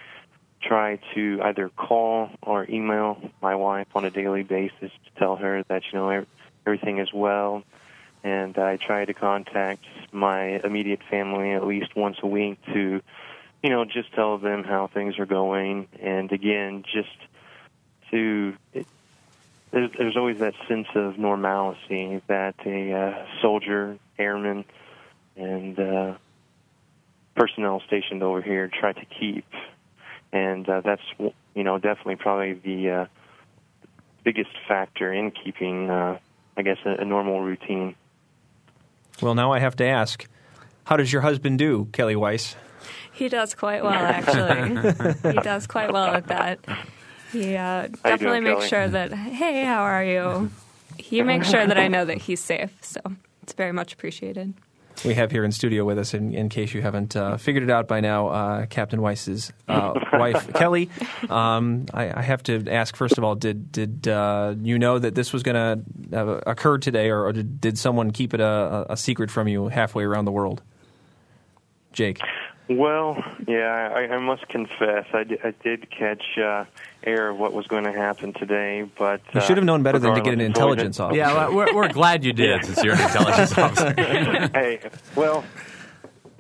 try 0.61 0.99
to 1.15 1.41
either 1.43 1.69
call 1.69 2.31
or 2.43 2.67
email 2.69 3.19
my 3.41 3.55
wife 3.55 3.89
on 3.95 4.05
a 4.05 4.11
daily 4.11 4.43
basis 4.43 4.91
to 4.91 5.11
tell 5.19 5.37
her 5.37 5.63
that 5.69 5.83
you 5.93 5.99
know 5.99 6.25
everything 6.67 6.99
is 6.99 7.13
well 7.13 7.63
and 8.25 8.59
I 8.59 8.77
try 8.77 9.05
to 9.05 9.15
contact 9.15 9.85
my 10.13 10.61
immediate 10.65 11.01
family 11.11 11.53
at 11.53 11.67
least 11.67 11.95
once 11.95 12.19
a 12.23 12.27
week 12.27 12.59
to, 12.73 13.01
you 13.63 13.71
know, 13.71 13.85
just 13.85 14.13
tell 14.13 14.39
them 14.39 14.65
how 14.65 14.89
things 14.89 15.19
are 15.19 15.27
going, 15.27 15.89
and 16.01 16.31
again, 16.33 16.85
just 16.93 17.17
to. 18.11 18.55
It, 18.73 18.87
there's, 19.71 19.91
there's 19.99 20.17
always 20.17 20.39
that 20.39 20.55
sense 20.67 20.89
of 20.95 21.19
normalcy 21.19 22.23
that 22.27 22.55
a 22.65 22.93
uh, 22.93 23.27
soldier, 23.43 23.99
airman, 24.19 24.65
and 25.37 25.79
uh, 25.79 26.15
personnel 27.37 27.83
stationed 27.87 28.23
over 28.23 28.41
here 28.41 28.69
try 28.69 28.95
to 28.95 29.05
keep, 29.05 29.45
and 30.33 30.69
uh, 30.69 30.81
that's 30.85 31.03
you 31.55 31.65
know 31.65 31.79
definitely 31.79 32.17
probably 32.17 32.55
the 32.55 32.91
uh, 32.91 33.07
biggest 34.25 34.51
factor 34.67 35.13
in 35.13 35.31
keeping, 35.31 35.91
uh, 35.91 36.19
I 36.57 36.63
guess, 36.63 36.79
a, 36.85 37.01
a 37.01 37.05
normal 37.05 37.41
routine. 37.41 37.95
Well, 39.23 39.35
now 39.35 39.53
I 39.53 39.59
have 39.59 39.77
to 39.77 39.85
ask 39.85 40.29
how 40.85 40.97
does 40.97 41.13
your 41.13 41.23
husband 41.23 41.59
do, 41.59 41.89
Kelly 41.93 42.17
Weiss? 42.17 42.57
He 43.13 43.29
does 43.29 43.55
quite 43.55 43.83
well, 43.83 43.93
actually. 43.93 45.33
he 45.33 45.41
does 45.41 45.67
quite 45.67 45.93
well 45.93 46.15
at 46.15 46.29
that. 46.29 46.61
He 47.33 47.57
uh, 47.57 47.89
definitely 48.05 48.41
makes 48.41 48.61
Kelly? 48.61 48.69
sure 48.69 48.89
that, 48.89 49.13
hey, 49.13 49.65
how 49.65 49.83
are 49.83 50.05
you? 50.05 50.51
He 50.97 51.23
makes 51.23 51.51
sure 51.51 51.67
that 51.67 51.79
I 51.79 51.89
know 51.89 52.05
that 52.05 52.19
he's 52.19 52.41
safe, 52.41 52.73
so 52.81 53.01
it's 53.43 53.53
very 53.53 53.73
much 53.73 53.93
appreciated 53.93 54.55
we 55.05 55.15
have 55.15 55.31
here 55.31 55.45
in 55.45 55.53
studio 55.53 55.85
with 55.85 55.99
us, 55.99 56.15
in, 56.15 56.35
in 56.35 56.49
case 56.49 56.75
you 56.75 56.83
haven't 56.83 57.17
uh, 57.17 57.37
figured 57.37 57.63
it 57.63 57.71
out 57.71 57.89
by 57.89 58.01
now, 58.01 58.29
uh, 58.29 58.67
Captain 58.67 59.01
Weiss's 59.01 59.53
uh, 59.69 59.95
wife, 60.13 60.53
Kelly. 60.55 60.91
Um, 61.29 61.87
I, 61.93 62.19
I, 62.19 62.23
have 62.23 62.43
to 62.45 62.69
ask 62.71 62.97
first 62.97 63.19
of 63.19 63.25
all, 63.25 63.35
did 63.35 63.71
did 63.73 64.09
uh, 64.09 64.55
you 64.61 64.79
know 64.79 64.99
that 64.99 65.15
this 65.15 65.33
was 65.33 65.43
going 65.43 65.55
to 66.11 66.19
uh, 66.19 66.41
occur 66.47 66.79
today, 66.79 67.11
or, 67.11 67.27
or 67.27 67.33
did, 67.33 67.61
did, 67.61 67.79
someone 67.79 68.11
keep 68.11 68.35
it 68.35 68.41
a, 68.41 68.87
a 68.91 68.97
secret 68.97 69.31
from 69.31 69.49
you 69.49 69.69
halfway 69.69 70.05
around 70.05 70.25
the 70.25 70.33
world? 70.33 70.63
Jake. 71.93 72.21
Well, 72.69 73.23
yeah, 73.47 73.93
I, 73.95 74.15
I 74.15 74.19
must 74.19 74.47
confess, 74.49 75.07
I, 75.15 75.25
d- 75.25 75.39
I 75.43 75.55
did 75.63 75.91
catch 75.91 76.23
uh, 76.37 76.65
air 77.03 77.31
of 77.31 77.39
what 77.39 77.55
was 77.55 77.67
going 77.67 77.85
to 77.85 77.93
happen 77.93 78.35
today, 78.35 78.89
but 78.99 79.23
you 79.33 79.41
should 79.41 79.57
have 79.57 79.65
known 79.65 79.83
better 79.83 79.99
than 79.99 80.15
to 80.15 80.21
get 80.21 80.35
an 80.35 80.41
intelligence 80.41 81.01
officer. 81.01 81.17
Yeah, 81.17 81.33
well, 81.33 81.55
we're, 81.55 81.75
we're 81.75 81.93
glad 81.93 82.25
you 82.25 82.35
did, 82.35 82.65
since 82.67 82.85
you're 82.85 82.95
an 82.95 83.01
intelligence 83.01 83.57
officer. 83.59 83.95
hey, 83.95 84.81
well, 85.17 85.45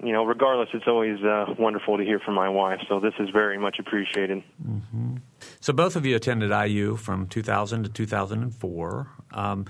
you 0.02 0.12
know, 0.12 0.24
regardless, 0.24 0.68
it's 0.74 0.86
always 0.86 1.22
uh, 1.22 1.54
wonderful 1.58 1.96
to 1.96 2.04
hear 2.04 2.18
from 2.18 2.34
my 2.34 2.48
wife. 2.48 2.80
So 2.88 3.00
this 3.00 3.14
is 3.18 3.30
very 3.30 3.58
much 3.58 3.78
appreciated. 3.78 4.42
Mm-hmm. 4.64 5.16
So 5.60 5.72
both 5.72 5.96
of 5.96 6.06
you 6.06 6.14
attended 6.14 6.50
IU 6.50 6.96
from 6.96 7.26
2000 7.26 7.84
to 7.84 7.88
2004. 7.88 9.08
Um, 9.32 9.66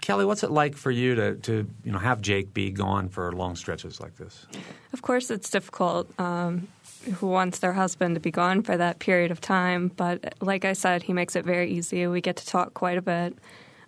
Kelly, 0.00 0.24
what's 0.24 0.42
it 0.42 0.50
like 0.50 0.76
for 0.76 0.90
you 0.90 1.14
to, 1.14 1.34
to 1.36 1.66
you 1.84 1.92
know 1.92 1.98
have 1.98 2.20
Jake 2.20 2.54
be 2.54 2.70
gone 2.70 3.08
for 3.08 3.32
long 3.32 3.56
stretches 3.56 4.00
like 4.00 4.16
this? 4.16 4.46
Of 4.92 5.02
course, 5.02 5.30
it's 5.30 5.50
difficult. 5.50 6.10
Um, 6.18 6.68
who 7.14 7.28
wants 7.28 7.60
their 7.60 7.72
husband 7.72 8.14
to 8.14 8.20
be 8.20 8.30
gone 8.30 8.62
for 8.62 8.76
that 8.76 8.98
period 8.98 9.30
of 9.30 9.40
time? 9.40 9.88
But 9.88 10.34
like 10.40 10.64
I 10.64 10.74
said, 10.74 11.02
he 11.02 11.12
makes 11.12 11.36
it 11.36 11.44
very 11.44 11.70
easy. 11.70 12.06
We 12.06 12.20
get 12.20 12.36
to 12.36 12.46
talk 12.46 12.74
quite 12.74 12.98
a 12.98 13.02
bit. 13.02 13.36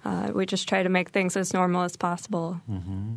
Uh, 0.05 0.31
we 0.35 0.47
just 0.47 0.69
try 0.69 0.83
to 0.83 0.89
make 0.89 1.11
things 1.11 1.37
as 1.37 1.53
normal 1.53 1.83
as 1.83 1.97
possible. 1.97 2.61
Mm-hmm. 2.71 3.15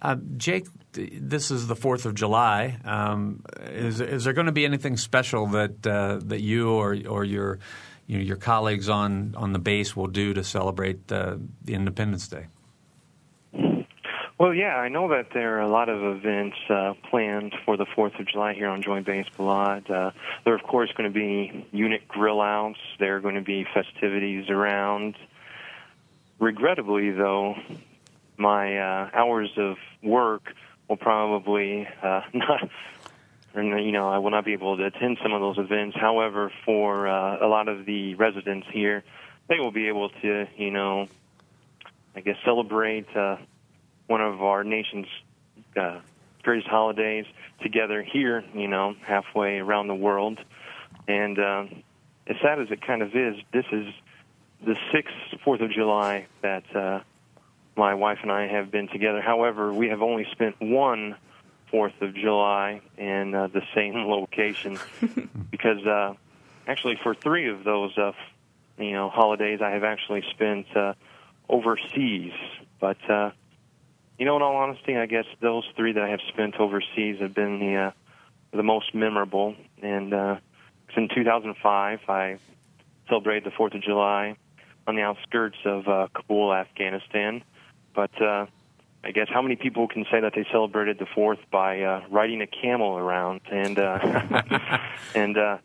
Uh, 0.00 0.16
Jake, 0.36 0.66
this 0.92 1.50
is 1.50 1.68
the 1.68 1.76
Fourth 1.76 2.06
of 2.06 2.14
July. 2.14 2.78
Um, 2.84 3.44
is, 3.60 4.00
is, 4.00 4.24
there 4.24 4.32
going 4.32 4.46
to 4.46 4.52
be 4.52 4.64
anything 4.64 4.96
special 4.96 5.46
that 5.48 5.86
uh, 5.86 6.18
that 6.24 6.40
you 6.40 6.70
or 6.70 6.96
or 7.08 7.24
your 7.24 7.60
you 8.12 8.18
know, 8.18 8.24
your 8.24 8.36
colleagues 8.36 8.90
on, 8.90 9.34
on 9.38 9.54
the 9.54 9.58
base 9.58 9.96
will 9.96 10.06
do 10.06 10.34
to 10.34 10.44
celebrate 10.44 11.08
the 11.08 11.40
Independence 11.66 12.28
Day? 12.28 12.46
Well, 14.38 14.52
yeah, 14.52 14.76
I 14.76 14.88
know 14.88 15.08
that 15.08 15.28
there 15.32 15.56
are 15.56 15.60
a 15.62 15.68
lot 15.68 15.88
of 15.88 16.18
events 16.18 16.56
uh, 16.68 16.92
planned 17.08 17.54
for 17.64 17.78
the 17.78 17.86
4th 17.96 18.20
of 18.20 18.26
July 18.26 18.52
here 18.52 18.68
on 18.68 18.82
Joint 18.82 19.06
Base 19.06 19.24
Balad. 19.38 19.90
Uh, 19.90 20.10
there 20.44 20.52
are, 20.52 20.56
of 20.56 20.62
course, 20.62 20.90
going 20.94 21.10
to 21.10 21.14
be 21.14 21.66
unit 21.72 22.06
grill 22.06 22.42
outs. 22.42 22.78
There 22.98 23.16
are 23.16 23.20
going 23.20 23.36
to 23.36 23.40
be 23.40 23.64
festivities 23.72 24.50
around. 24.50 25.16
Regrettably, 26.38 27.12
though, 27.12 27.54
my 28.36 28.76
uh, 28.76 29.10
hours 29.14 29.50
of 29.56 29.76
work 30.02 30.52
will 30.86 30.98
probably 30.98 31.88
uh, 32.02 32.20
not 32.34 32.68
and 33.54 33.84
you 33.84 33.92
know 33.92 34.08
I 34.08 34.18
will 34.18 34.30
not 34.30 34.44
be 34.44 34.52
able 34.52 34.76
to 34.76 34.84
attend 34.84 35.18
some 35.22 35.32
of 35.32 35.40
those 35.40 35.58
events. 35.58 35.96
However, 35.98 36.52
for 36.64 37.08
uh, 37.08 37.44
a 37.44 37.48
lot 37.48 37.68
of 37.68 37.86
the 37.86 38.14
residents 38.14 38.66
here, 38.72 39.04
they 39.48 39.58
will 39.58 39.72
be 39.72 39.88
able 39.88 40.08
to, 40.08 40.46
you 40.56 40.70
know, 40.70 41.08
I 42.14 42.20
guess 42.20 42.36
celebrate 42.44 43.14
uh, 43.16 43.36
one 44.06 44.20
of 44.20 44.42
our 44.42 44.64
nation's 44.64 45.06
uh, 45.76 46.00
greatest 46.42 46.68
holidays 46.68 47.26
together 47.62 48.02
here. 48.02 48.44
You 48.54 48.68
know, 48.68 48.94
halfway 49.02 49.58
around 49.58 49.88
the 49.88 49.94
world, 49.94 50.38
and 51.08 51.38
uh, 51.38 51.64
as 52.26 52.36
sad 52.42 52.60
as 52.60 52.70
it 52.70 52.80
kind 52.86 53.02
of 53.02 53.14
is, 53.14 53.36
this 53.52 53.66
is 53.72 53.86
the 54.64 54.76
sixth 54.92 55.14
Fourth 55.44 55.60
of 55.60 55.70
July 55.70 56.26
that 56.40 56.64
uh, 56.74 57.00
my 57.76 57.94
wife 57.94 58.18
and 58.22 58.30
I 58.30 58.46
have 58.46 58.70
been 58.70 58.88
together. 58.88 59.20
However, 59.20 59.72
we 59.72 59.88
have 59.88 60.02
only 60.02 60.26
spent 60.32 60.60
one 60.60 61.16
Fourth 61.72 62.00
of 62.02 62.14
July 62.14 62.82
in 62.96 63.34
uh, 63.34 63.48
the 63.48 63.62
same 63.74 63.94
location 64.06 64.78
because 65.50 65.84
uh, 65.84 66.14
actually 66.68 66.98
for 67.02 67.14
three 67.14 67.48
of 67.48 67.64
those 67.64 67.98
uh, 67.98 68.12
you 68.78 68.92
know 68.92 69.08
holidays 69.08 69.60
I 69.60 69.70
have 69.70 69.82
actually 69.82 70.22
spent 70.30 70.66
uh, 70.76 70.92
overseas. 71.48 72.32
But 72.78 72.98
uh, 73.10 73.30
you 74.18 74.26
know, 74.26 74.36
in 74.36 74.42
all 74.42 74.56
honesty, 74.56 74.96
I 74.96 75.06
guess 75.06 75.24
those 75.40 75.64
three 75.74 75.92
that 75.92 76.02
I 76.02 76.10
have 76.10 76.20
spent 76.28 76.56
overseas 76.56 77.20
have 77.20 77.34
been 77.34 77.58
the 77.58 77.74
uh, 77.76 77.90
the 78.52 78.62
most 78.62 78.94
memorable. 78.94 79.56
And 79.82 80.12
uh, 80.12 80.36
in 80.96 81.08
2005, 81.08 82.00
I 82.08 82.38
celebrated 83.08 83.44
the 83.44 83.50
Fourth 83.56 83.74
of 83.74 83.82
July 83.82 84.36
on 84.86 84.96
the 84.96 85.02
outskirts 85.02 85.56
of 85.64 85.88
uh, 85.88 86.08
Kabul, 86.14 86.52
Afghanistan. 86.52 87.42
But 87.94 88.20
uh, 88.20 88.46
I 89.04 89.10
guess 89.10 89.26
how 89.28 89.42
many 89.42 89.56
people 89.56 89.88
can 89.88 90.04
say 90.10 90.20
that 90.20 90.32
they 90.34 90.46
celebrated 90.52 90.98
the 90.98 91.06
Fourth 91.14 91.40
by 91.50 91.80
uh, 91.82 92.02
riding 92.10 92.40
a 92.40 92.46
camel 92.46 92.96
around 92.96 93.40
and 93.50 93.78
uh, 93.78 93.98
and 95.14 95.36
uh, 95.36 95.58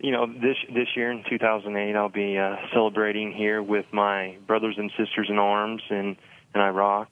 you 0.00 0.10
know 0.10 0.26
this 0.26 0.56
this 0.74 0.88
year 0.96 1.10
in 1.12 1.24
2008 1.28 1.94
I'll 1.94 2.08
be 2.08 2.36
uh, 2.36 2.56
celebrating 2.72 3.32
here 3.32 3.62
with 3.62 3.86
my 3.92 4.36
brothers 4.46 4.74
and 4.76 4.90
sisters 4.98 5.28
in 5.28 5.38
arms 5.38 5.82
in 5.90 6.16
in 6.54 6.60
Iraq. 6.60 7.08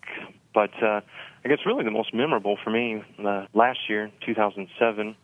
But 0.52 0.70
uh, 0.82 1.02
I 1.44 1.48
guess 1.48 1.58
really 1.64 1.84
the 1.84 1.90
most 1.90 2.12
memorable 2.12 2.58
for 2.64 2.70
me 2.70 3.04
uh, 3.24 3.46
last 3.54 3.78
year, 3.88 4.10
2007, 4.24 5.14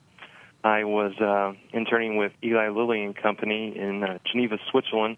I 0.62 0.84
was 0.84 1.12
uh, 1.18 1.54
interning 1.72 2.16
with 2.16 2.32
Eli 2.44 2.68
Lilly 2.68 3.02
and 3.02 3.16
Company 3.16 3.76
in 3.76 4.04
uh, 4.04 4.18
Geneva, 4.30 4.58
Switzerland 4.70 5.16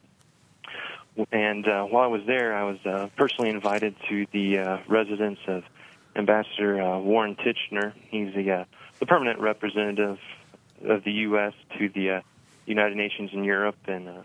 and 1.31 1.67
uh, 1.69 1.85
while 1.85 2.05
I 2.05 2.09
was 2.09 2.23
there, 2.27 2.55
I 2.55 2.65
was 2.65 2.79
uh, 2.85 3.09
personally 3.17 3.51
invited 3.51 3.95
to 4.09 4.27
the 4.33 4.59
uh, 4.59 4.79
residence 4.89 5.39
of 5.47 5.65
Ambassador 6.17 6.81
uh, 6.81 6.99
Warren 6.99 7.37
Tichenor. 7.37 7.93
He's 8.09 8.35
the 8.35 8.51
uh, 8.51 8.65
the 9.01 9.07
permanent 9.07 9.41
representative 9.41 10.19
of 10.85 11.05
the 11.05 11.12
U.S. 11.12 11.53
to 11.79 11.89
the 11.89 12.11
uh, 12.11 12.21
United 12.67 12.97
Nations 12.97 13.31
in 13.33 13.45
Europe 13.45 13.77
and 13.87 14.09
uh, 14.09 14.23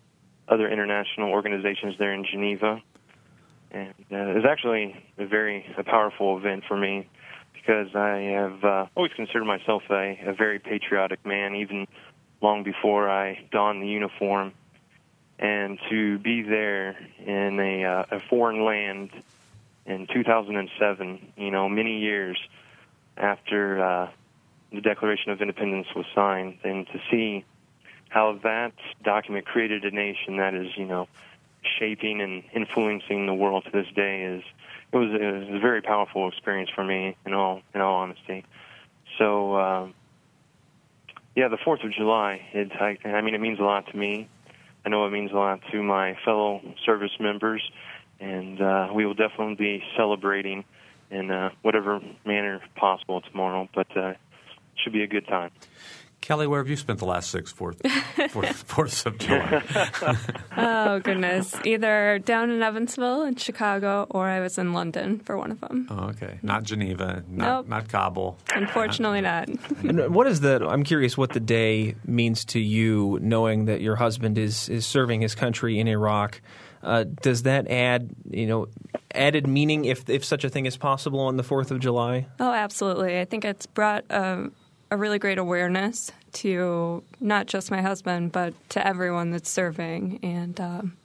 other 0.48 0.70
international 0.70 1.30
organizations 1.30 1.96
there 1.98 2.14
in 2.14 2.26
Geneva. 2.26 2.82
And 3.72 3.94
uh, 4.12 4.16
it 4.16 4.36
was 4.36 4.46
actually 4.50 4.96
a 5.18 5.26
very 5.26 5.66
a 5.78 5.84
powerful 5.84 6.38
event 6.38 6.64
for 6.68 6.78
me 6.78 7.08
because 7.54 7.94
I 7.96 8.18
have 8.34 8.64
uh, 8.64 8.86
always 8.96 9.14
considered 9.14 9.46
myself 9.46 9.84
a, 9.90 10.20
a 10.26 10.34
very 10.34 10.60
patriotic 10.60 11.24
man, 11.26 11.56
even 11.56 11.88
long 12.42 12.64
before 12.64 13.10
I 13.10 13.46
donned 13.52 13.84
the 13.84 13.88
uniform 13.88 14.54
and 15.40 15.80
to 15.90 16.20
be 16.20 16.42
there 16.42 16.98
in 17.26 17.60
a, 17.60 17.86
uh, 17.86 18.18
a 18.18 18.20
foreign 18.20 18.64
land 18.66 19.10
in 19.86 20.06
2007, 20.14 21.34
you 21.38 21.50
know, 21.50 21.70
many 21.70 22.00
years 22.00 22.38
after 23.18 23.84
uh, 23.84 24.10
the 24.72 24.82
Declaration 24.82 25.32
of 25.32 25.42
Independence 25.42 25.88
was 25.96 26.06
signed, 26.14 26.58
and 26.64 26.86
to 26.88 27.00
see 27.10 27.46
how 28.10 28.40
that 28.44 28.74
document 29.04 29.46
created 29.46 29.86
a 29.86 29.92
nation 29.92 30.38
that 30.38 30.54
is, 30.54 30.68
you 30.76 30.86
know, 30.86 31.08
shaping 31.80 32.22
and 32.22 32.44
influencing 32.54 33.26
the 33.26 33.34
world 33.34 33.64
to 33.66 33.72
this 33.72 33.88
day 33.96 34.24
is 34.24 34.44
it 34.92 34.98
was, 34.98 35.10
it 35.12 35.50
was 35.50 35.56
a 35.56 35.60
very 35.60 35.82
powerful 35.82 36.28
experience 36.28 36.70
for 36.74 36.84
me 36.84 37.16
in 37.26 37.34
all 37.34 37.62
in 37.76 37.82
all 37.82 37.96
honesty. 37.96 38.46
So 39.18 39.54
uh, 39.54 39.88
yeah, 41.36 41.48
the 41.48 41.58
Fourth 41.58 41.84
of 41.84 41.92
July. 41.92 42.42
It 42.54 42.72
I, 42.72 42.98
I 43.06 43.22
mean 43.22 43.36
it 43.36 43.42
means 43.42 43.60
a 43.60 43.64
lot 43.64 43.88
to 43.92 43.98
me. 43.98 44.28
I 44.86 44.90
know 44.90 45.06
it 45.06 45.12
means 45.12 45.32
a 45.32 45.36
lot 45.36 45.60
to 45.72 45.84
my 45.84 46.18
fellow 46.26 46.62
service 46.86 47.12
members, 47.20 47.62
and 48.20 48.62
uh, 48.62 48.90
we 48.94 49.06
will 49.06 49.14
definitely 49.14 49.56
be 49.56 49.84
celebrating 49.98 50.64
in 51.12 51.32
uh, 51.32 51.50
whatever 51.62 52.00
manner 52.26 52.62
possible 52.76 53.22
tomorrow. 53.22 53.68
But 53.74 53.88
uh, 53.96 54.10
it 54.10 54.18
should 54.84 54.94
be 54.94 55.04
a 55.04 55.08
good 55.08 55.28
time. 55.28 55.52
Kelly, 56.22 56.48
where 56.48 56.60
have 56.60 56.70
you 56.70 56.76
spent 56.76 57.00
the 57.00 57.06
last 57.06 57.32
six 57.32 57.52
fourth, 57.52 57.82
fourth, 58.30 58.64
fourths 58.64 59.06
of 59.06 59.18
July? 59.18 59.64
oh 60.58 61.00
goodness, 61.00 61.56
either 61.64 62.20
down 62.20 62.50
in 62.50 62.62
Evansville 62.62 63.24
in 63.24 63.36
Chicago, 63.36 64.06
or 64.10 64.28
I 64.28 64.40
was 64.40 64.58
in 64.58 64.74
London 64.74 65.20
for 65.20 65.38
one 65.38 65.52
of 65.52 65.62
them. 65.62 65.88
Oh, 65.90 66.10
okay, 66.10 66.40
not 66.42 66.64
Geneva, 66.64 67.24
not 67.30 67.48
nope. 67.48 67.68
not 67.68 67.88
Kabul. 67.88 68.38
Unfortunately, 68.54 69.22
not. 69.22 69.48
and 69.84 70.14
what 70.14 70.28
is 70.28 70.42
the? 70.42 70.68
I'm 70.68 70.84
curious 70.84 71.18
what 71.18 71.32
the 71.32 71.40
day 71.40 71.96
means 72.06 72.46
to 72.46 72.60
you, 72.60 73.18
knowing 73.22 73.66
that 73.66 73.82
your 73.82 73.96
husband 73.96 74.38
is 74.38 74.68
is 74.70 74.86
serving 74.86 75.22
his 75.22 75.36
country 75.36 75.80
in 75.80 75.88
Iraq. 75.88 76.42
Uh, 76.82 77.06
does 77.22 77.44
that 77.44 77.70
add, 77.70 78.10
you 78.30 78.48
know, 78.48 78.68
added 79.14 79.48
meaning 79.48 79.86
if 79.86 80.10
if 80.10 80.24
such 80.24 80.44
a 80.44 80.50
thing 80.50 80.66
is 80.66 80.78
possible 80.78 81.22
on 81.22 81.38
the 81.38 81.44
Fourth 81.44 81.72
of 81.72 81.80
July? 81.80 82.28
Oh, 82.40 82.52
absolutely. 82.52 83.20
I 83.20 83.26
think 83.26 83.46
it's 83.46 83.66
brought. 83.66 84.06
Um, 84.10 84.54
a 84.92 84.98
really 84.98 85.20
great 85.20 85.38
awareness 85.38 86.12
to 86.34 87.04
not 87.20 87.48
just 87.48 87.72
my 87.72 87.82
husband, 87.82 88.32
but 88.32 88.54
to 88.70 88.86
everyone 88.86 89.32
that's 89.32 89.50
serving, 89.50 90.20
and 90.24 90.60
um, 90.60 90.98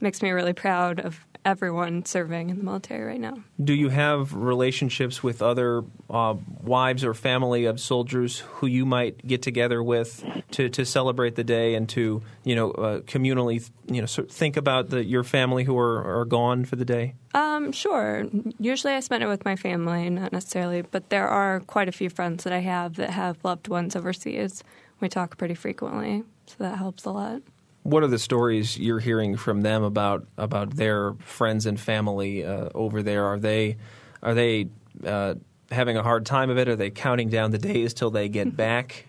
makes 0.00 0.22
me 0.22 0.30
really 0.30 0.52
proud 0.52 1.00
of 1.00 1.24
everyone 1.44 2.04
serving 2.04 2.50
in 2.50 2.58
the 2.58 2.64
military 2.64 3.04
right 3.04 3.20
now. 3.20 3.38
Do 3.62 3.74
you 3.74 3.88
have 3.88 4.34
relationships 4.34 5.22
with 5.22 5.42
other 5.42 5.82
uh, 6.08 6.34
wives 6.62 7.04
or 7.04 7.14
family 7.14 7.64
of 7.64 7.80
soldiers 7.80 8.40
who 8.40 8.66
you 8.66 8.84
might 8.84 9.26
get 9.26 9.42
together 9.42 9.82
with 9.82 10.24
to, 10.52 10.68
to 10.68 10.84
celebrate 10.84 11.36
the 11.36 11.44
day 11.44 11.74
and 11.74 11.88
to 11.90 12.22
you 12.44 12.54
know 12.54 12.70
uh, 12.72 13.00
communally 13.00 13.68
you 13.86 14.00
know 14.00 14.06
think 14.06 14.56
about 14.56 14.90
the, 14.90 15.04
your 15.04 15.24
family 15.24 15.64
who 15.64 15.78
are, 15.78 16.20
are 16.20 16.24
gone 16.24 16.64
for 16.64 16.76
the 16.76 16.84
day? 16.84 17.14
Um, 17.34 17.72
sure. 17.72 18.26
Usually 18.58 18.92
I 18.92 19.00
spend 19.00 19.22
it 19.22 19.28
with 19.28 19.44
my 19.44 19.56
family, 19.56 20.10
not 20.10 20.32
necessarily, 20.32 20.82
but 20.82 21.10
there 21.10 21.28
are 21.28 21.60
quite 21.60 21.88
a 21.88 21.92
few 21.92 22.10
friends 22.10 22.44
that 22.44 22.52
I 22.52 22.58
have 22.58 22.96
that 22.96 23.10
have 23.10 23.38
loved 23.44 23.68
ones 23.68 23.94
overseas. 23.94 24.64
We 25.00 25.08
talk 25.08 25.38
pretty 25.38 25.54
frequently, 25.54 26.24
so 26.46 26.56
that 26.58 26.76
helps 26.76 27.04
a 27.04 27.10
lot 27.10 27.42
what 27.82 28.02
are 28.02 28.08
the 28.08 28.18
stories 28.18 28.78
you're 28.78 28.98
hearing 28.98 29.36
from 29.36 29.62
them 29.62 29.82
about 29.82 30.26
about 30.36 30.76
their 30.76 31.14
friends 31.14 31.66
and 31.66 31.78
family 31.80 32.44
uh, 32.44 32.68
over 32.74 33.02
there? 33.02 33.24
Are 33.26 33.38
they 33.38 33.76
are 34.22 34.34
they 34.34 34.68
uh, 35.04 35.34
having 35.70 35.96
a 35.96 36.02
hard 36.02 36.26
time 36.26 36.50
of 36.50 36.58
it? 36.58 36.68
Are 36.68 36.76
they 36.76 36.90
counting 36.90 37.28
down 37.28 37.50
the 37.50 37.58
days 37.58 37.94
till 37.94 38.10
they 38.10 38.28
get 38.28 38.56
back? 38.56 39.06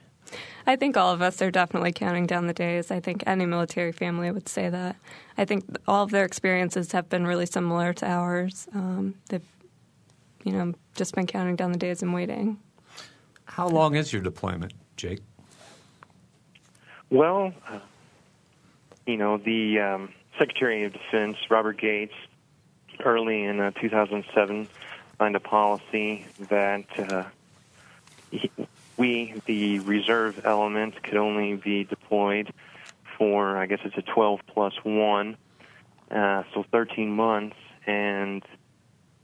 I 0.66 0.76
think 0.76 0.96
all 0.96 1.12
of 1.12 1.22
us 1.22 1.42
are 1.42 1.52
definitely 1.52 1.92
counting 1.92 2.28
down 2.28 2.48
the 2.48 2.54
days. 2.54 2.92
I 2.92 3.00
think 3.00 3.24
any 3.26 3.46
military 3.46 3.92
family 3.92 4.32
would 4.32 4.48
say 4.48 4.70
that. 4.70 4.96
I 5.38 5.44
think 5.44 5.66
all 5.88 6.04
of 6.04 6.12
their 6.12 6.24
experiences 6.24 6.92
have 6.92 7.10
been 7.10 7.26
really 7.26 7.48
similar 7.48 7.94
to 7.94 8.08
ours. 8.08 8.68
Um, 8.74 9.16
they've, 9.30 9.46
you 10.44 10.52
know, 10.52 10.74
just 10.96 11.16
been 11.16 11.26
counting 11.26 11.56
down 11.56 11.72
the 11.72 11.80
days 11.80 12.04
and 12.04 12.14
waiting. 12.14 12.60
How 13.46 13.68
long 13.68 13.96
is 13.96 14.14
your 14.14 14.22
deployment, 14.22 14.74
Jake? 14.96 15.20
Well, 17.10 17.54
uh, 17.68 17.80
you 19.06 19.18
know, 19.18 19.38
the 19.38 19.80
um, 19.80 20.14
Secretary 20.38 20.84
of 20.84 20.93
Defense, 20.93 21.38
Robert 21.49 21.78
Gates, 21.78 22.14
early 23.04 23.43
in 23.43 23.60
uh, 23.60 23.72
2007, 23.72 24.68
signed 25.18 25.36
a 25.36 25.39
policy 25.39 26.26
that 26.49 26.86
uh, 26.99 27.24
he, 28.32 28.52
we, 28.97 29.34
the 29.45 29.80
reserve 29.80 30.41
element, 30.45 31.02
could 31.04 31.18
only 31.18 31.56
be 31.56 31.84
deployed 31.84 32.54
for, 33.18 33.58
I 33.58 33.66
guess 33.66 33.80
it's 33.84 33.97
a 33.97 34.02
12 34.02 34.41
plus 34.47 34.74
1, 34.84 35.38
uh, 36.12 36.43
so 36.54 36.64
13 36.72 37.12
months. 37.12 37.56
And 37.86 38.43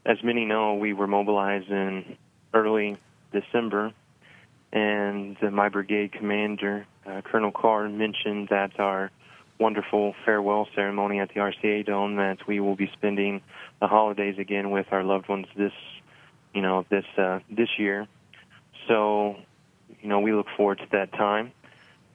as 0.06 0.24
many 0.24 0.46
know, 0.46 0.76
we 0.76 0.94
were 0.94 1.08
mobilized 1.08 1.70
in 1.70 2.18
early 2.54 2.98
December, 3.32 3.94
and 4.72 5.38
my 5.42 5.70
brigade 5.70 6.12
commander, 6.12 6.86
uh, 7.06 7.22
Colonel 7.22 7.52
Carr, 7.52 7.90
mentioned 7.90 8.50
that 8.50 8.80
our 8.80 9.12
wonderful 9.60 10.14
farewell 10.26 10.68
ceremony 10.76 11.20
at 11.20 11.30
the 11.30 11.36
RCA 11.36 11.86
Dome 11.86 12.16
that 12.18 12.48
we 12.48 12.60
will 12.60 12.76
be 12.76 12.90
spending 12.94 13.42
the 13.82 13.88
holidays 13.88 14.36
again 14.38 14.70
with 14.70 14.88
our 14.92 15.04
loved 15.04 15.28
ones 15.30 15.48
this, 15.56 15.72
you 16.54 16.62
know, 16.62 16.86
this 16.90 17.06
uh, 17.18 17.40
this 17.50 17.70
year. 17.78 18.08
So, 18.88 19.36
you 20.02 20.10
know, 20.10 20.20
we 20.20 20.34
look 20.34 20.48
forward 20.56 20.80
to 20.80 20.88
that 20.92 21.12
time, 21.14 21.52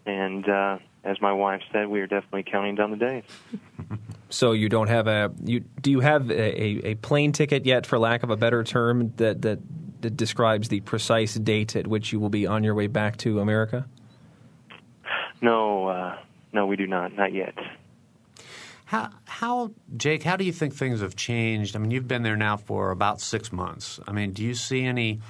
and 0.06 0.48
uh, 0.48 0.78
as 1.04 1.20
my 1.20 1.32
wife 1.32 1.62
said, 1.72 1.88
we 1.88 2.00
are 2.00 2.06
definitely 2.06 2.44
counting 2.44 2.74
down 2.76 2.90
the 2.90 2.96
days. 2.96 3.24
so 4.30 4.52
you 4.52 4.68
don't 4.68 4.88
have 4.88 5.06
a 5.06 5.32
you 5.44 5.60
do 5.80 5.90
you 5.90 6.00
have 6.00 6.30
a, 6.30 6.88
a 6.88 6.94
plane 6.96 7.32
ticket 7.32 7.66
yet, 7.66 7.86
for 7.86 7.98
lack 7.98 8.22
of 8.22 8.30
a 8.30 8.36
better 8.36 8.62
term, 8.64 9.12
that 9.16 9.42
that 9.42 9.58
that 10.00 10.16
describes 10.16 10.68
the 10.68 10.80
precise 10.80 11.34
date 11.34 11.76
at 11.76 11.86
which 11.86 12.12
you 12.12 12.20
will 12.20 12.28
be 12.28 12.46
on 12.46 12.64
your 12.64 12.74
way 12.74 12.86
back 12.86 13.16
to 13.18 13.40
America? 13.40 13.86
No, 15.40 15.88
uh, 15.88 16.16
no, 16.52 16.66
we 16.66 16.76
do 16.76 16.86
not, 16.86 17.14
not 17.14 17.32
yet. 17.32 17.54
How, 18.84 19.10
how, 19.24 19.72
Jake? 19.96 20.22
How 20.22 20.36
do 20.36 20.44
you 20.44 20.52
think 20.52 20.74
things 20.74 21.00
have 21.00 21.16
changed? 21.16 21.74
I 21.74 21.78
mean, 21.78 21.90
you've 21.90 22.08
been 22.08 22.22
there 22.22 22.36
now 22.36 22.58
for 22.58 22.90
about 22.90 23.20
six 23.22 23.50
months. 23.50 23.98
I 24.06 24.12
mean, 24.12 24.32
do 24.32 24.42
you 24.42 24.54
see 24.54 24.84
any 24.84 25.20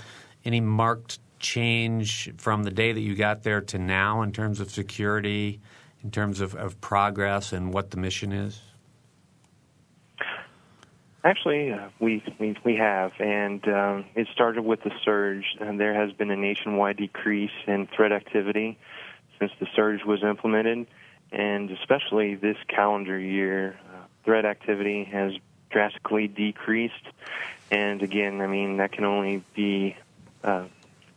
any 0.45 0.61
marked 0.61 1.21
change 1.39 2.33
from 2.39 2.65
the 2.65 2.73
day 2.73 2.93
that 2.93 3.01
you 3.01 3.15
got 3.15 3.45
there 3.45 3.61
to 3.61 3.79
now 3.79 4.23
in 4.23 4.33
terms 4.33 4.59
of 4.59 4.71
security, 4.73 5.61
in 6.03 6.11
terms 6.11 6.41
of, 6.41 6.57
of 6.57 6.81
progress, 6.81 7.53
and 7.53 7.73
what 7.73 7.93
the 7.93 7.97
mission 7.97 8.33
is? 8.33 8.61
Actually, 11.25 11.73
uh, 11.73 11.89
we, 12.01 12.21
we 12.41 12.57
we 12.65 12.75
have, 12.75 13.13
and 13.21 13.65
um, 13.69 14.05
it 14.17 14.27
started 14.35 14.63
with 14.65 14.83
the 14.83 14.91
surge, 15.05 15.45
and 15.61 15.79
there 15.79 15.95
has 15.95 16.13
been 16.15 16.33
a 16.33 16.37
nationwide 16.37 16.97
decrease 16.97 17.53
in 17.69 17.87
threat 17.95 18.11
activity 18.11 18.77
since 19.39 19.53
the 19.61 19.67
surge 19.77 20.01
was 20.05 20.25
implemented, 20.25 20.87
and 21.33 21.71
especially 21.71 22.35
this 22.35 22.57
calendar 22.69 23.19
year, 23.19 23.79
uh, 23.89 23.99
threat 24.25 24.45
activity 24.45 25.05
has 25.05 25.33
drastically 25.71 26.29
decreased. 26.29 27.07
And 27.71 28.03
again, 28.03 28.41
I 28.41 28.47
mean 28.47 28.77
that 28.77 28.93
can 28.93 29.05
only 29.05 29.43
be 29.55 29.97
uh, 30.45 30.67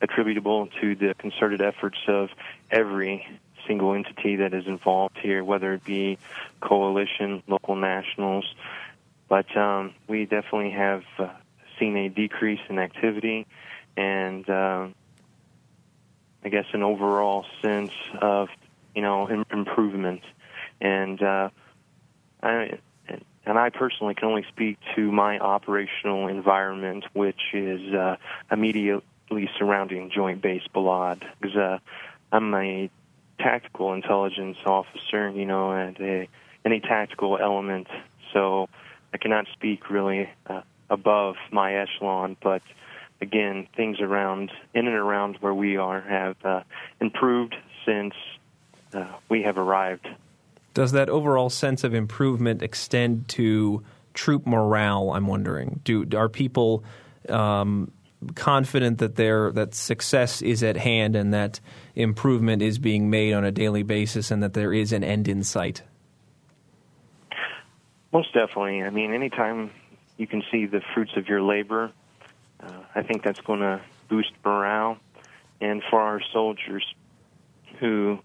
attributable 0.01 0.67
to 0.81 0.95
the 0.95 1.13
concerted 1.17 1.61
efforts 1.61 1.97
of 2.07 2.29
every 2.71 3.27
single 3.67 3.93
entity 3.93 4.37
that 4.37 4.53
is 4.53 4.67
involved 4.67 5.17
here, 5.17 5.43
whether 5.43 5.73
it 5.73 5.83
be 5.83 6.17
coalition, 6.61 7.43
local 7.47 7.75
nationals 7.75 8.45
but 9.27 9.55
um, 9.57 9.93
we 10.07 10.25
definitely 10.25 10.71
have 10.71 11.03
uh, 11.17 11.29
seen 11.79 11.97
a 11.97 12.09
decrease 12.09 12.59
in 12.69 12.79
activity 12.79 13.47
and 13.97 14.47
uh, 14.49 14.87
I 16.43 16.49
guess 16.49 16.65
an 16.73 16.83
overall 16.83 17.45
sense 17.61 17.91
of 18.21 18.49
you 18.95 19.01
know 19.01 19.29
Im- 19.29 19.45
improvement. 19.51 20.21
And 20.81 21.21
uh, 21.21 21.49
I 22.41 22.79
and 23.45 23.59
I 23.59 23.69
personally 23.69 24.15
can 24.15 24.27
only 24.27 24.45
speak 24.49 24.77
to 24.95 25.11
my 25.11 25.37
operational 25.39 26.27
environment, 26.27 27.05
which 27.13 27.41
is 27.53 27.93
uh, 27.93 28.17
immediately 28.51 29.49
surrounding 29.57 30.09
Joint 30.09 30.41
Base 30.41 30.63
Balad, 30.73 31.21
because 31.39 31.55
uh, 31.55 31.77
I'm 32.31 32.53
a 32.53 32.89
tactical 33.37 33.93
intelligence 33.93 34.57
officer, 34.65 35.29
you 35.29 35.45
know, 35.45 35.71
and 35.71 35.99
a, 35.99 36.27
any 36.63 36.79
tactical 36.79 37.37
element. 37.37 37.87
So 38.33 38.67
I 39.13 39.17
cannot 39.17 39.45
speak 39.53 39.89
really 39.89 40.29
uh, 40.47 40.61
above 40.89 41.35
my 41.51 41.75
echelon, 41.75 42.37
but 42.41 42.61
again, 43.21 43.67
things 43.75 43.99
around 43.99 44.51
in 44.73 44.87
and 44.87 44.95
around 44.95 45.37
where 45.39 45.53
we 45.53 45.77
are 45.77 46.01
have 46.01 46.35
uh, 46.43 46.63
improved 46.99 47.55
since 47.85 48.13
uh, 48.95 49.05
we 49.29 49.43
have 49.43 49.57
arrived. 49.57 50.07
Does 50.73 50.91
that 50.93 51.09
overall 51.09 51.49
sense 51.49 51.83
of 51.83 51.93
improvement 51.93 52.61
extend 52.61 53.27
to 53.29 53.83
troop 54.13 54.45
morale? 54.45 55.11
I'm 55.11 55.27
wondering. 55.27 55.81
Do 55.83 56.05
are 56.15 56.29
people 56.29 56.83
um, 57.29 57.91
confident 58.35 58.97
that 58.99 59.15
their 59.15 59.51
that 59.51 59.73
success 59.73 60.41
is 60.41 60.63
at 60.63 60.77
hand 60.77 61.15
and 61.15 61.33
that 61.33 61.59
improvement 61.95 62.61
is 62.61 62.79
being 62.79 63.09
made 63.09 63.33
on 63.33 63.45
a 63.45 63.51
daily 63.51 63.83
basis 63.83 64.31
and 64.31 64.41
that 64.43 64.53
there 64.53 64.73
is 64.73 64.91
an 64.91 65.03
end 65.03 65.27
in 65.27 65.43
sight? 65.43 65.81
Most 68.11 68.33
definitely. 68.33 68.83
I 68.83 68.89
mean, 68.89 69.13
anytime 69.13 69.71
you 70.17 70.27
can 70.27 70.43
see 70.51 70.65
the 70.65 70.81
fruits 70.93 71.11
of 71.17 71.27
your 71.27 71.41
labor, 71.41 71.91
uh, 72.61 72.71
I 72.93 73.03
think 73.03 73.23
that's 73.23 73.41
going 73.41 73.59
to 73.59 73.81
boost 74.09 74.31
morale. 74.43 74.97
And 75.61 75.81
for 75.89 75.99
our 75.99 76.21
soldiers 76.31 76.83
who 77.79 78.19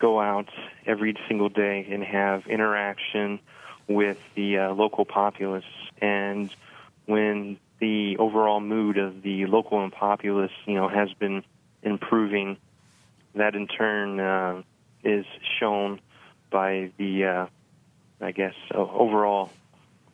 go 0.00 0.20
out 0.20 0.48
every 0.86 1.16
single 1.28 1.48
day 1.48 1.86
and 1.90 2.02
have 2.02 2.46
interaction 2.46 3.38
with 3.86 4.18
the 4.34 4.58
uh, 4.58 4.72
local 4.72 5.04
populace, 5.04 5.64
and 6.00 6.52
when 7.06 7.58
the 7.78 8.16
overall 8.18 8.60
mood 8.60 8.98
of 8.98 9.22
the 9.22 9.46
local 9.46 9.82
and 9.82 9.92
populace, 9.92 10.52
you 10.66 10.74
know, 10.74 10.88
has 10.88 11.12
been 11.14 11.42
improving, 11.82 12.56
that 13.34 13.54
in 13.54 13.66
turn 13.66 14.20
uh, 14.20 14.62
is 15.02 15.24
shown 15.58 16.00
by 16.50 16.90
the 16.98 17.24
uh, 17.24 17.46
I 18.20 18.32
guess, 18.32 18.54
overall 18.74 19.50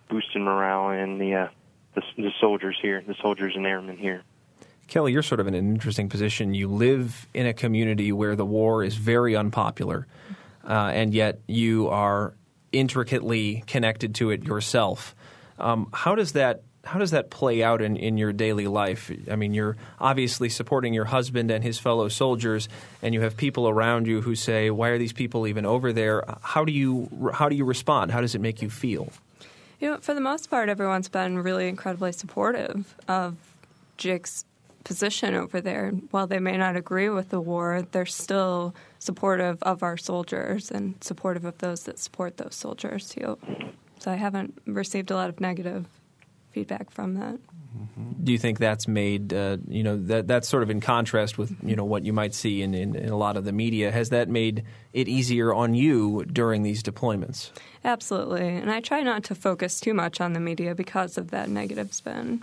boost 0.08 0.28
in 0.34 0.42
morale 0.44 0.90
and 0.90 1.20
the, 1.20 1.34
uh, 1.34 1.48
the, 1.94 2.02
the 2.16 2.30
soldiers 2.40 2.76
here, 2.80 3.02
the 3.06 3.16
soldiers 3.20 3.54
and 3.56 3.66
airmen 3.66 3.96
here. 3.96 4.22
Kelly, 4.88 5.12
you're 5.12 5.22
sort 5.22 5.40
of 5.40 5.46
in 5.48 5.54
an 5.54 5.68
interesting 5.68 6.08
position. 6.08 6.54
You 6.54 6.68
live 6.68 7.26
in 7.34 7.46
a 7.46 7.52
community 7.52 8.12
where 8.12 8.36
the 8.36 8.46
war 8.46 8.84
is 8.84 8.94
very 8.94 9.34
unpopular, 9.34 10.06
uh, 10.66 10.90
and 10.94 11.12
yet 11.12 11.40
you 11.46 11.88
are 11.88 12.34
intricately 12.72 13.64
connected 13.66 14.14
to 14.16 14.30
it 14.30 14.44
yourself. 14.44 15.14
Um, 15.58 15.88
how 15.92 16.14
does 16.14 16.32
that 16.32 16.62
how 16.84 17.00
does 17.00 17.10
that 17.10 17.30
play 17.30 17.64
out 17.64 17.82
in, 17.82 17.96
in 17.96 18.16
your 18.16 18.32
daily 18.32 18.68
life? 18.68 19.10
I 19.28 19.34
mean, 19.34 19.54
you're 19.54 19.76
obviously 19.98 20.48
supporting 20.48 20.94
your 20.94 21.04
husband 21.04 21.50
and 21.50 21.64
his 21.64 21.80
fellow 21.80 22.08
soldiers, 22.08 22.68
and 23.02 23.12
you 23.12 23.22
have 23.22 23.36
people 23.36 23.68
around 23.68 24.06
you 24.06 24.20
who 24.20 24.36
say, 24.36 24.70
"Why 24.70 24.90
are 24.90 24.98
these 24.98 25.12
people 25.12 25.48
even 25.48 25.66
over 25.66 25.92
there?" 25.92 26.22
How 26.42 26.64
do 26.64 26.72
you 26.72 27.30
how 27.34 27.48
do 27.48 27.56
you 27.56 27.64
respond? 27.64 28.12
How 28.12 28.20
does 28.20 28.34
it 28.34 28.40
make 28.40 28.62
you 28.62 28.70
feel? 28.70 29.12
You 29.80 29.90
know, 29.90 29.98
for 29.98 30.14
the 30.14 30.20
most 30.20 30.48
part, 30.48 30.68
everyone's 30.68 31.08
been 31.08 31.38
really 31.40 31.68
incredibly 31.68 32.12
supportive 32.12 32.94
of 33.08 33.36
Jake's 33.96 34.44
position 34.86 35.34
over 35.34 35.60
there. 35.60 35.90
While 36.12 36.28
they 36.28 36.38
may 36.38 36.56
not 36.56 36.76
agree 36.76 37.08
with 37.08 37.30
the 37.30 37.40
war, 37.40 37.84
they're 37.90 38.06
still 38.06 38.72
supportive 39.00 39.60
of 39.62 39.82
our 39.82 39.96
soldiers 39.96 40.70
and 40.70 40.94
supportive 41.02 41.44
of 41.44 41.58
those 41.58 41.82
that 41.84 41.98
support 41.98 42.36
those 42.36 42.54
soldiers 42.54 43.08
too. 43.08 43.36
So 43.98 44.12
I 44.12 44.14
haven't 44.14 44.56
received 44.64 45.10
a 45.10 45.16
lot 45.16 45.28
of 45.28 45.40
negative 45.40 45.86
feedback 46.52 46.92
from 46.92 47.14
that. 47.14 47.34
Mm-hmm. 47.34 48.22
Do 48.22 48.30
you 48.30 48.38
think 48.38 48.60
that's 48.60 48.86
made 48.86 49.34
uh, 49.34 49.56
you 49.68 49.82
know 49.82 49.96
that 50.04 50.28
that's 50.28 50.48
sort 50.48 50.62
of 50.62 50.70
in 50.70 50.80
contrast 50.80 51.36
with 51.36 51.54
you 51.62 51.74
know 51.74 51.84
what 51.84 52.04
you 52.04 52.12
might 52.12 52.32
see 52.32 52.62
in, 52.62 52.72
in, 52.72 52.94
in, 52.94 53.08
a 53.08 53.16
lot 53.16 53.36
of 53.36 53.44
the 53.44 53.52
media? 53.52 53.90
Has 53.90 54.10
that 54.10 54.28
made 54.28 54.62
it 54.92 55.08
easier 55.08 55.52
on 55.52 55.74
you 55.74 56.24
during 56.26 56.62
these 56.62 56.82
deployments? 56.82 57.50
Absolutely, 57.84 58.48
and 58.48 58.70
I 58.70 58.80
try 58.80 59.02
not 59.02 59.24
to 59.24 59.34
focus 59.34 59.80
too 59.80 59.94
much 59.94 60.20
on 60.20 60.32
the 60.32 60.40
media 60.40 60.74
because 60.74 61.18
of 61.18 61.32
that 61.32 61.50
negative 61.50 61.92
spin. 61.92 62.42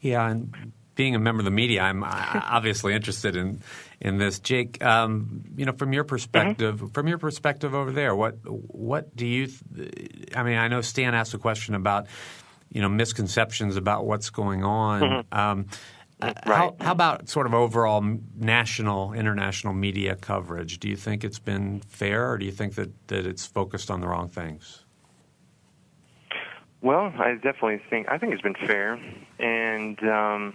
Yeah, 0.00 0.26
and 0.26 0.72
being 0.94 1.14
a 1.14 1.18
member 1.18 1.40
of 1.40 1.44
the 1.44 1.50
media, 1.50 1.82
I'm 1.82 2.04
obviously 2.04 2.94
interested 2.94 3.36
in 3.36 3.62
in 4.00 4.18
this. 4.18 4.38
Jake, 4.38 4.82
um, 4.84 5.44
you 5.56 5.64
know, 5.64 5.72
from 5.72 5.92
your 5.92 6.04
perspective, 6.04 6.76
mm-hmm. 6.76 6.86
from 6.88 7.08
your 7.08 7.18
perspective 7.18 7.74
over 7.74 7.92
there, 7.92 8.14
what 8.14 8.36
what 8.44 9.14
do 9.16 9.26
you? 9.26 9.46
Th- 9.46 10.28
I 10.36 10.42
mean, 10.42 10.56
I 10.56 10.68
know 10.68 10.80
Stan 10.80 11.14
asked 11.14 11.34
a 11.34 11.38
question 11.38 11.74
about 11.74 12.06
you 12.70 12.80
know 12.80 12.88
misconceptions 12.88 13.76
about 13.76 14.06
what's 14.06 14.30
going 14.30 14.64
on. 14.64 15.02
Mm-hmm. 15.02 15.38
Um, 15.38 15.66
right. 16.22 16.38
how, 16.44 16.76
how, 16.80 16.92
about 16.92 17.28
sort 17.28 17.46
of 17.46 17.54
overall 17.54 18.04
national, 18.36 19.12
international 19.12 19.72
media 19.72 20.16
coverage? 20.16 20.78
Do 20.78 20.88
you 20.88 20.96
think 20.96 21.24
it's 21.24 21.38
been 21.38 21.80
fair, 21.80 22.30
or 22.30 22.38
do 22.38 22.46
you 22.46 22.52
think 22.52 22.74
that, 22.76 22.90
that 23.08 23.26
it's 23.26 23.46
focused 23.46 23.90
on 23.90 24.00
the 24.00 24.08
wrong 24.08 24.28
things? 24.28 24.84
Well, 26.80 27.12
I 27.16 27.34
definitely 27.34 27.80
think 27.88 28.08
I 28.08 28.18
think 28.18 28.32
it's 28.32 28.42
been 28.42 28.56
fair, 28.66 28.98
and 29.38 30.02
um, 30.02 30.54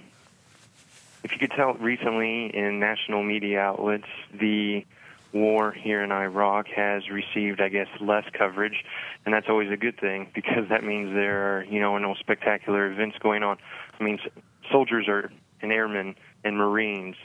if 1.24 1.32
you 1.32 1.40
could 1.40 1.52
tell 1.52 1.74
recently 1.74 2.56
in 2.56 2.80
national 2.80 3.24
media 3.24 3.60
outlets, 3.60 4.08
the 4.34 4.86
war 5.34 5.72
here 5.72 6.04
in 6.04 6.12
Iraq 6.12 6.68
has 6.68 7.10
received, 7.10 7.62
I 7.62 7.70
guess, 7.70 7.88
less 8.00 8.26
coverage, 8.34 8.84
and 9.26 9.34
that's 9.34 9.48
always 9.50 9.72
a 9.72 9.78
good 9.78 10.00
thing 10.00 10.30
because 10.36 10.70
that 10.70 10.84
means 10.84 11.14
there 11.14 11.58
are, 11.58 11.64
you 11.64 11.80
know, 11.80 11.98
no 11.98 12.16
spectacular 12.16 12.92
events 12.92 13.18
going 13.20 13.44
on. 13.44 13.58
I 14.00 14.04
mean, 14.04 14.20
soldiers 14.72 15.08
are 15.08 15.32
and 15.62 15.72
airmen 15.72 16.16
and 16.44 16.56
Marines 16.56 17.16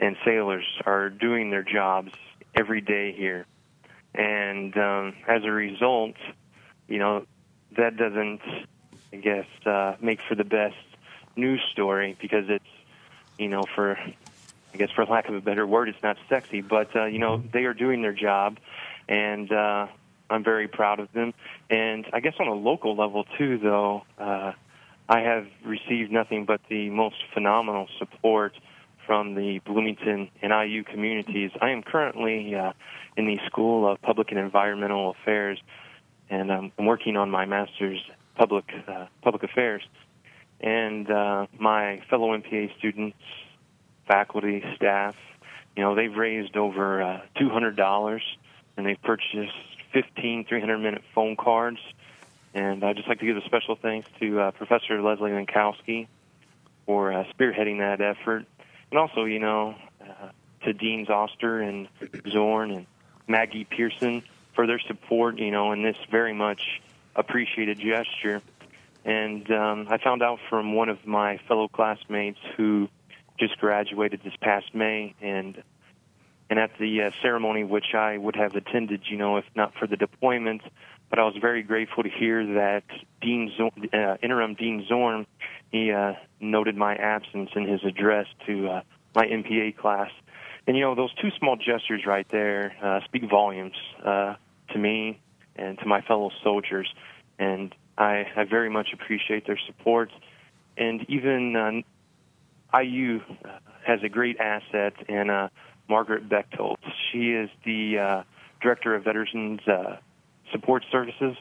and 0.00 0.16
sailors 0.24 0.64
are 0.84 1.08
doing 1.08 1.50
their 1.50 1.62
jobs 1.62 2.12
every 2.54 2.80
day 2.80 3.12
here, 3.12 3.46
and 4.14 4.76
um, 4.76 5.14
as 5.28 5.44
a 5.44 5.50
result, 5.50 6.14
you 6.88 6.98
know, 6.98 7.26
that 7.76 7.96
doesn't, 7.96 8.40
I 9.12 9.16
guess, 9.16 9.46
uh, 9.64 9.96
make 10.00 10.20
for 10.28 10.34
the 10.34 10.44
best 10.44 10.74
news 11.36 11.60
story 11.72 12.16
because 12.20 12.44
it's, 12.48 12.64
you 13.38 13.48
know, 13.48 13.64
for 13.74 13.98
I 13.98 14.76
guess 14.76 14.90
for 14.90 15.04
lack 15.06 15.28
of 15.28 15.34
a 15.34 15.40
better 15.40 15.66
word, 15.66 15.88
it's 15.88 16.02
not 16.02 16.16
sexy, 16.28 16.60
but 16.60 16.94
uh, 16.94 17.04
you 17.06 17.18
know 17.18 17.42
they 17.52 17.64
are 17.64 17.74
doing 17.74 18.02
their 18.02 18.12
job, 18.12 18.58
and 19.08 19.50
uh, 19.50 19.86
I'm 20.28 20.44
very 20.44 20.68
proud 20.68 21.00
of 21.00 21.12
them. 21.12 21.34
And 21.70 22.06
I 22.12 22.20
guess 22.20 22.34
on 22.38 22.48
a 22.48 22.54
local 22.54 22.96
level 22.96 23.24
too, 23.38 23.58
though, 23.58 24.02
uh, 24.18 24.52
I 25.08 25.20
have 25.20 25.46
received 25.64 26.10
nothing 26.10 26.44
but 26.44 26.60
the 26.68 26.90
most 26.90 27.16
phenomenal 27.32 27.88
support 27.98 28.54
from 29.06 29.34
the 29.34 29.60
Bloomington 29.60 30.30
and 30.42 30.52
IU 30.52 30.82
communities. 30.82 31.52
I 31.60 31.70
am 31.70 31.82
currently 31.82 32.54
uh, 32.54 32.72
in 33.16 33.26
the 33.26 33.38
School 33.46 33.90
of 33.90 34.02
Public 34.02 34.30
and 34.30 34.40
Environmental 34.40 35.10
Affairs, 35.10 35.60
and 36.28 36.52
I'm 36.52 36.72
working 36.78 37.16
on 37.16 37.30
my 37.30 37.46
master's 37.46 38.00
public 38.34 38.64
uh, 38.86 39.06
public 39.22 39.42
affairs. 39.42 39.82
And 40.60 41.10
uh, 41.10 41.46
my 41.58 42.00
fellow 42.08 42.36
MPA 42.36 42.76
students 42.78 43.18
faculty, 44.06 44.64
staff. 44.76 45.16
You 45.76 45.82
know, 45.82 45.94
they've 45.94 46.14
raised 46.14 46.56
over 46.56 47.02
uh, 47.02 47.20
$200 47.36 48.20
and 48.76 48.86
they've 48.86 49.02
purchased 49.02 49.52
15 49.92 50.46
300 50.46 50.78
minute 50.78 51.02
phone 51.14 51.36
cards. 51.36 51.78
And 52.54 52.82
I'd 52.84 52.96
just 52.96 53.08
like 53.08 53.18
to 53.20 53.26
give 53.26 53.36
a 53.36 53.44
special 53.44 53.76
thanks 53.76 54.08
to 54.20 54.40
uh, 54.40 54.50
Professor 54.52 55.00
Leslie 55.02 55.30
Lenkowsky 55.30 56.06
for 56.86 57.12
uh, 57.12 57.24
spearheading 57.34 57.78
that 57.78 58.00
effort. 58.00 58.46
And 58.90 58.98
also, 58.98 59.24
you 59.24 59.38
know, 59.38 59.74
uh, 60.00 60.28
to 60.64 60.72
Deans 60.72 61.10
Oster 61.10 61.60
and 61.60 61.88
Zorn 62.30 62.70
and 62.70 62.86
Maggie 63.28 63.64
Pearson 63.64 64.22
for 64.54 64.66
their 64.66 64.78
support, 64.78 65.38
you 65.38 65.50
know, 65.50 65.72
in 65.72 65.82
this 65.82 65.96
very 66.10 66.32
much 66.32 66.80
appreciated 67.14 67.78
gesture. 67.78 68.40
And 69.06 69.48
um, 69.52 69.86
I 69.88 69.98
found 70.02 70.20
out 70.20 70.40
from 70.50 70.74
one 70.74 70.88
of 70.88 71.06
my 71.06 71.38
fellow 71.46 71.68
classmates 71.68 72.40
who 72.56 72.88
just 73.38 73.56
graduated 73.58 74.20
this 74.24 74.34
past 74.40 74.74
May, 74.74 75.14
and 75.22 75.62
and 76.50 76.58
at 76.58 76.70
the 76.80 77.02
uh, 77.02 77.10
ceremony, 77.22 77.62
which 77.62 77.94
I 77.94 78.18
would 78.18 78.34
have 78.34 78.56
attended, 78.56 79.02
you 79.08 79.16
know, 79.16 79.36
if 79.36 79.44
not 79.54 79.74
for 79.78 79.86
the 79.86 79.96
deployment, 79.96 80.62
but 81.08 81.20
I 81.20 81.24
was 81.24 81.34
very 81.40 81.62
grateful 81.62 82.02
to 82.02 82.08
hear 82.08 82.44
that 82.54 82.82
Dean 83.20 83.52
Zorn, 83.56 83.88
uh, 83.92 84.16
interim 84.22 84.54
Dean 84.54 84.84
Zorn, 84.88 85.26
he 85.70 85.92
uh, 85.92 86.14
noted 86.40 86.76
my 86.76 86.96
absence 86.96 87.50
in 87.54 87.66
his 87.66 87.84
address 87.84 88.26
to 88.46 88.68
uh, 88.68 88.80
my 89.14 89.26
MPA 89.26 89.76
class, 89.76 90.10
and 90.66 90.76
you 90.76 90.82
know, 90.82 90.96
those 90.96 91.14
two 91.14 91.30
small 91.38 91.54
gestures 91.54 92.04
right 92.06 92.26
there 92.32 92.74
uh, 92.82 93.04
speak 93.04 93.30
volumes 93.30 93.76
uh, 94.04 94.34
to 94.72 94.78
me 94.78 95.20
and 95.54 95.78
to 95.78 95.86
my 95.86 96.00
fellow 96.00 96.30
soldiers, 96.42 96.92
and 97.38 97.72
I, 97.98 98.26
I 98.36 98.44
very 98.44 98.70
much 98.70 98.88
appreciate 98.92 99.46
their 99.46 99.58
support. 99.66 100.10
And 100.76 101.08
even 101.08 101.56
uh, 101.56 102.78
IU 102.78 103.20
has 103.86 104.00
a 104.02 104.08
great 104.08 104.38
asset 104.38 104.94
in 105.08 105.30
uh, 105.30 105.48
Margaret 105.88 106.28
Bechtold. 106.28 106.78
She 107.10 107.30
is 107.32 107.48
the 107.64 107.98
uh, 107.98 108.22
director 108.60 108.94
of 108.94 109.04
Veterans 109.04 109.60
uh, 109.66 109.96
Support 110.52 110.84
Services. 110.90 111.36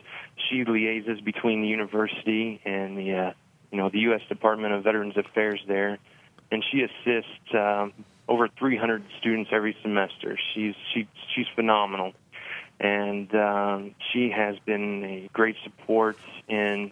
She 0.50 0.64
liaises 0.64 1.24
between 1.24 1.62
the 1.62 1.68
university 1.68 2.62
and 2.66 2.98
the 2.98 3.14
uh, 3.14 3.34
you 3.72 3.78
know 3.78 3.90
the 3.90 4.00
U.S. 4.00 4.22
Department 4.30 4.74
of 4.74 4.84
Veterans 4.84 5.16
Affairs 5.18 5.60
there, 5.68 5.98
and 6.52 6.64
she 6.72 6.82
assists 6.82 7.54
um, 7.54 7.94
over 8.28 8.48
300 8.48 9.04
students 9.20 9.50
every 9.54 9.76
semester. 9.82 10.38
She's 10.54 10.76
she 10.94 11.08
she's 11.36 11.48
phenomenal, 11.56 12.14
and 12.80 13.34
um, 13.36 13.96
she 14.12 14.30
has 14.30 14.58
been 14.66 15.04
a 15.04 15.30
great 15.34 15.56
support 15.64 16.18
in 16.48 16.92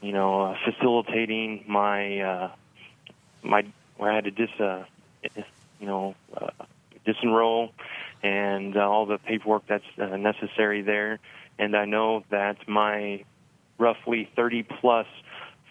you 0.00 0.12
know 0.12 0.42
uh, 0.42 0.56
facilitating 0.64 1.64
my 1.68 2.20
uh, 2.20 2.50
my 3.42 3.64
where 3.96 4.10
I 4.10 4.14
had 4.14 4.24
to 4.24 4.30
dis 4.30 4.50
uh, 4.60 4.84
you 5.80 5.86
know 5.86 6.14
uh, 6.36 6.50
disenroll 7.06 7.70
and 8.22 8.76
uh, 8.76 8.80
all 8.80 9.06
the 9.06 9.18
paperwork 9.18 9.64
that's 9.68 9.84
uh, 9.98 10.16
necessary 10.16 10.82
there. 10.82 11.18
And 11.58 11.76
I 11.76 11.84
know 11.84 12.24
that 12.30 12.68
my 12.68 13.24
roughly 13.78 14.28
30 14.36 14.62
plus 14.62 15.06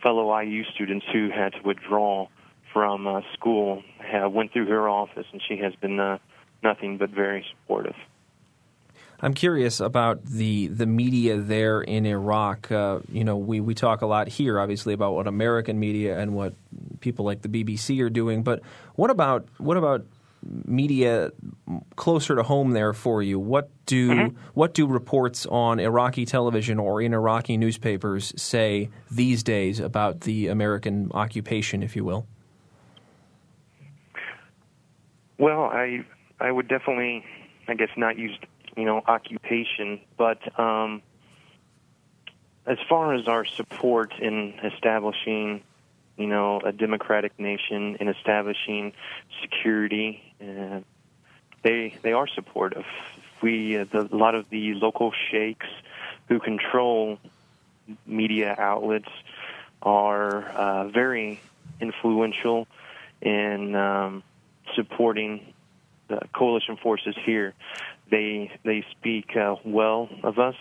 fellow 0.03 0.37
IU 0.39 0.63
students 0.73 1.05
who 1.11 1.29
had 1.29 1.53
to 1.53 1.61
withdraw 1.63 2.27
from 2.73 3.07
uh, 3.07 3.21
school 3.33 3.83
have, 3.99 4.31
went 4.31 4.51
through 4.53 4.67
her 4.67 4.89
office, 4.89 5.25
and 5.31 5.41
she 5.47 5.57
has 5.57 5.73
been 5.75 5.99
uh, 5.99 6.17
nothing 6.63 6.97
but 6.97 7.09
very 7.09 7.45
supportive. 7.49 7.95
I'm 9.21 9.33
curious 9.33 9.79
about 9.79 10.25
the 10.25 10.67
the 10.67 10.87
media 10.87 11.37
there 11.37 11.81
in 11.81 12.05
Iraq. 12.05 12.71
Uh, 12.71 12.99
you 13.11 13.23
know, 13.23 13.37
we, 13.37 13.59
we 13.59 13.75
talk 13.75 14.01
a 14.01 14.07
lot 14.07 14.27
here, 14.27 14.59
obviously, 14.59 14.93
about 14.93 15.13
what 15.13 15.27
American 15.27 15.79
media 15.79 16.17
and 16.17 16.33
what 16.33 16.53
people 17.01 17.23
like 17.23 17.43
the 17.43 17.49
BBC 17.49 18.01
are 18.01 18.09
doing. 18.09 18.41
But 18.41 18.61
what 18.95 19.11
about 19.11 19.47
what 19.59 19.77
about 19.77 20.05
media 20.65 21.31
closer 21.95 22.35
to 22.35 22.41
home 22.41 22.71
there 22.71 22.93
for 22.93 23.21
you? 23.21 23.39
What 23.39 23.69
do 23.85 24.09
mm-hmm. 24.09 24.37
what 24.55 24.73
do 24.73 24.87
reports 24.87 25.45
on 25.45 25.79
Iraqi 25.79 26.25
television 26.25 26.79
or 26.79 26.99
in 26.99 27.13
Iraqi 27.13 27.57
newspapers 27.57 28.33
say 28.41 28.89
these 29.11 29.43
days 29.43 29.79
about 29.79 30.21
the 30.21 30.47
American 30.47 31.11
occupation, 31.13 31.83
if 31.83 31.95
you 31.95 32.03
will? 32.03 32.25
Well, 35.37 35.65
I 35.65 36.05
I 36.39 36.51
would 36.51 36.67
definitely, 36.67 37.23
I 37.67 37.75
guess, 37.75 37.89
not 37.95 38.17
use 38.17 38.35
you 38.75 38.85
know, 38.85 39.01
occupation. 39.07 40.01
But 40.17 40.59
um, 40.59 41.01
as 42.65 42.77
far 42.87 43.13
as 43.13 43.27
our 43.27 43.45
support 43.45 44.13
in 44.19 44.53
establishing, 44.63 45.61
you 46.17 46.27
know, 46.27 46.59
a 46.63 46.71
democratic 46.71 47.37
nation 47.39 47.97
in 47.99 48.07
establishing 48.07 48.93
security, 49.41 50.21
uh, 50.41 50.81
they 51.63 51.95
they 52.01 52.13
are 52.13 52.27
supportive. 52.27 52.85
We 53.41 53.77
uh, 53.77 53.85
the, 53.91 54.09
a 54.11 54.15
lot 54.15 54.35
of 54.35 54.49
the 54.49 54.73
local 54.75 55.11
sheikhs 55.31 55.67
who 56.27 56.39
control 56.39 57.19
media 58.05 58.55
outlets 58.57 59.09
are 59.81 60.43
uh, 60.49 60.87
very 60.89 61.39
influential 61.79 62.67
in 63.21 63.75
um, 63.75 64.23
supporting 64.75 65.53
the 66.07 66.19
coalition 66.33 66.77
forces 66.77 67.15
here. 67.25 67.53
They 68.11 68.51
they 68.63 68.85
speak 68.91 69.35
uh, 69.35 69.55
well 69.63 70.09
of 70.21 70.37
us. 70.37 70.55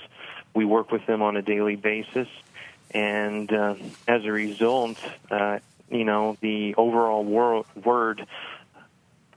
We 0.55 0.65
work 0.65 0.91
with 0.91 1.05
them 1.07 1.21
on 1.21 1.37
a 1.37 1.43
daily 1.43 1.77
basis, 1.77 2.29
and 2.93 3.53
uh, 3.53 3.75
as 4.09 4.25
a 4.25 4.33
result, 4.33 4.97
uh, 5.31 5.59
you 5.91 6.05
know, 6.05 6.37
the 6.41 6.75
overall 6.77 7.25
wor- 7.25 7.67
word 7.85 8.27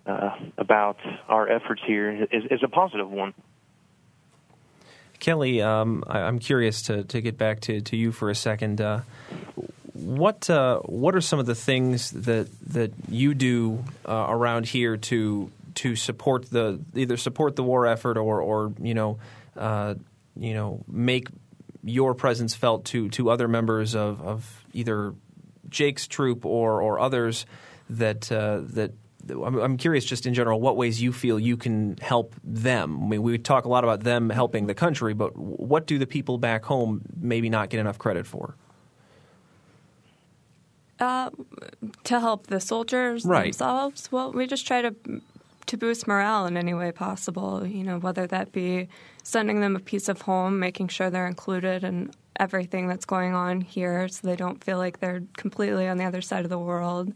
uh, 0.06 0.38
about 0.58 0.98
our 1.28 1.50
efforts 1.50 1.82
here 1.86 2.28
is, 2.32 2.46
is 2.50 2.64
a 2.64 2.68
positive 2.68 3.10
one. 3.10 3.34
Kelly, 5.20 5.62
um, 5.62 6.04
I, 6.08 6.20
am 6.20 6.40
curious 6.40 6.82
to, 6.84 7.04
to 7.06 7.22
get 7.22 7.38
back 7.38 7.62
to, 7.62 7.82
to 7.82 7.96
you 7.96 8.12
for 8.12 8.30
a 8.30 8.36
second. 8.36 8.82
Uh, 8.82 9.02
what 9.94 10.50
uh, 10.50 10.80
what 10.80 11.16
are 11.16 11.22
some 11.22 11.40
of 11.40 11.46
the 11.46 11.56
things 11.56 12.12
that 12.12 12.50
that 12.68 12.92
you 13.10 13.34
do 13.34 13.84
uh, 14.06 14.26
around 14.28 14.66
here 14.66 14.98
to 14.98 15.50
to 15.76 15.96
support 15.96 16.50
the 16.50 16.80
either 16.96 17.18
support 17.18 17.56
the 17.56 17.64
war 17.64 17.86
effort 17.86 18.18
or 18.18 18.42
or 18.42 18.74
you 18.82 18.94
know 18.94 19.20
uh, 19.58 19.96
you 20.36 20.54
know 20.54 20.84
make 20.88 21.28
your 21.84 22.16
presence 22.16 22.54
felt 22.54 22.86
to 22.86 23.10
to 23.10 23.30
other 23.30 23.48
members 23.48 23.96
of, 23.96 24.22
of 24.22 24.66
either 24.74 25.14
Jake's 25.70 26.08
troop 26.08 26.46
or 26.46 26.82
or 26.82 27.00
others 27.00 27.46
that 27.90 28.32
uh, 28.32 28.62
that 28.64 28.94
I'm 29.30 29.78
curious, 29.78 30.04
just 30.04 30.26
in 30.26 30.34
general, 30.34 30.60
what 30.60 30.76
ways 30.76 31.02
you 31.02 31.14
feel 31.14 31.40
you 31.40 31.56
can 31.56 31.98
help 32.02 32.36
them. 32.44 33.04
I 33.04 33.08
mean, 33.08 33.24
we 33.24 33.38
talk 33.38 33.64
a 33.64 33.70
lot 33.70 33.86
about 33.86 34.02
them 34.02 34.30
helping 34.30 34.68
the 34.68 34.74
country, 34.74 35.14
but 35.14 35.38
what 35.38 35.88
do 35.88 35.98
the 35.98 36.06
people 36.06 36.38
back 36.38 36.66
home 36.66 37.04
maybe 37.18 37.50
not 37.50 37.70
get 37.70 37.80
enough 37.80 37.98
credit 37.98 38.28
for? 38.28 38.56
Uh, 41.00 41.30
to 42.04 42.20
help 42.20 42.48
the 42.48 42.60
soldiers 42.60 43.26
right. 43.26 43.46
themselves. 43.46 44.12
Well, 44.12 44.34
we 44.34 44.46
just 44.46 44.68
try 44.68 44.82
to 44.82 44.94
to 45.66 45.78
boost 45.78 46.08
morale 46.08 46.46
in 46.46 46.58
any 46.58 46.74
way 46.74 46.92
possible. 46.92 47.66
You 47.66 47.84
know, 47.84 48.00
whether 48.00 48.28
that 48.28 48.52
be 48.52 48.88
sending 49.24 49.62
them 49.62 49.76
a 49.76 49.80
piece 49.80 50.10
of 50.10 50.22
home, 50.22 50.60
making 50.60 50.90
sure 50.90 51.10
they're 51.10 51.28
included 51.28 51.84
in 51.84 52.12
everything 52.40 52.88
that's 52.88 53.06
going 53.06 53.34
on 53.34 53.62
here, 53.62 54.08
so 54.08 54.28
they 54.28 54.36
don't 54.36 54.64
feel 54.64 54.78
like 54.78 55.00
they're 55.00 55.24
completely 55.38 55.88
on 55.88 55.98
the 55.98 56.06
other 56.06 56.22
side 56.22 56.44
of 56.44 56.50
the 56.50 56.60
world. 56.60 57.14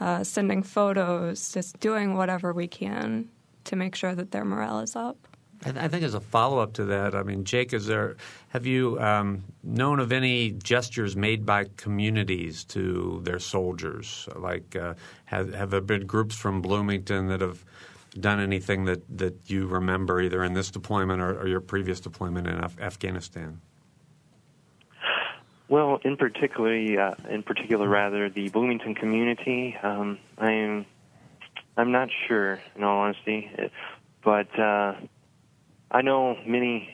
uh, 0.00 0.22
sending 0.24 0.62
photos, 0.62 1.52
just 1.52 1.78
doing 1.80 2.14
whatever 2.14 2.52
we 2.52 2.68
can 2.68 3.28
to 3.64 3.76
make 3.76 3.94
sure 3.94 4.14
that 4.14 4.30
their 4.30 4.44
morale 4.44 4.80
is 4.80 4.94
up. 4.96 5.16
I, 5.64 5.70
th- 5.72 5.84
I 5.84 5.88
think 5.88 6.04
as 6.04 6.14
a 6.14 6.20
follow 6.20 6.58
up 6.58 6.74
to 6.74 6.84
that, 6.86 7.14
I 7.14 7.22
mean, 7.22 7.44
Jake, 7.44 7.72
is 7.72 7.86
there 7.86 8.16
have 8.50 8.64
you 8.64 9.00
um, 9.00 9.44
known 9.62 9.98
of 9.98 10.12
any 10.12 10.52
gestures 10.52 11.16
made 11.16 11.44
by 11.44 11.66
communities 11.76 12.64
to 12.66 13.20
their 13.24 13.40
soldiers? 13.40 14.28
Like, 14.36 14.76
uh, 14.76 14.94
have, 15.24 15.52
have 15.54 15.70
there 15.70 15.80
been 15.80 16.06
groups 16.06 16.36
from 16.36 16.62
Bloomington 16.62 17.28
that 17.28 17.40
have 17.40 17.64
done 18.18 18.40
anything 18.40 18.84
that, 18.84 19.02
that 19.18 19.50
you 19.50 19.66
remember 19.66 20.20
either 20.20 20.44
in 20.44 20.54
this 20.54 20.70
deployment 20.70 21.20
or, 21.20 21.40
or 21.40 21.48
your 21.48 21.60
previous 21.60 22.00
deployment 22.00 22.46
in 22.46 22.62
Af- 22.62 22.80
Afghanistan? 22.80 23.60
Well, 25.68 26.00
in 26.02 26.16
particularly, 26.16 26.96
uh, 26.96 27.14
in 27.28 27.42
particular, 27.42 27.88
rather 27.88 28.30
the 28.30 28.48
Bloomington 28.48 28.94
community. 28.94 29.76
Um, 29.82 30.18
I'm, 30.38 30.86
I'm 31.76 31.92
not 31.92 32.08
sure, 32.26 32.58
in 32.74 32.84
all 32.84 33.00
honesty, 33.00 33.50
but 34.24 34.58
uh, 34.58 34.94
I 35.90 36.02
know 36.02 36.36
many 36.46 36.90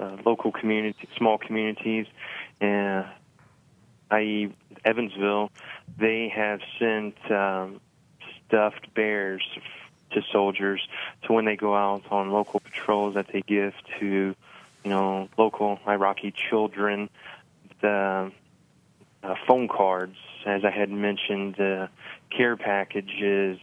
uh, 0.00 0.16
local 0.24 0.52
community, 0.52 1.08
small 1.16 1.38
communities, 1.38 2.06
uh, 2.60 3.04
i.e., 4.10 4.52
Evansville. 4.84 5.50
They 5.98 6.28
have 6.34 6.60
sent 6.78 7.16
um, 7.30 7.80
stuffed 8.46 8.92
bears 8.94 9.42
to 10.12 10.22
soldiers 10.32 10.86
to 11.22 11.32
when 11.32 11.44
they 11.44 11.56
go 11.56 11.74
out 11.74 12.02
on 12.10 12.30
local 12.30 12.60
patrols 12.60 13.14
that 13.14 13.28
they 13.32 13.42
give 13.42 13.74
to, 13.98 14.06
you 14.84 14.90
know, 14.90 15.28
local 15.36 15.78
Iraqi 15.86 16.32
children 16.50 17.08
the 17.84 18.32
uh, 19.22 19.34
phone 19.46 19.68
cards, 19.68 20.16
as 20.46 20.64
I 20.64 20.70
had 20.70 20.90
mentioned, 20.90 21.56
the 21.56 21.90
care 22.30 22.56
packages, 22.56 23.58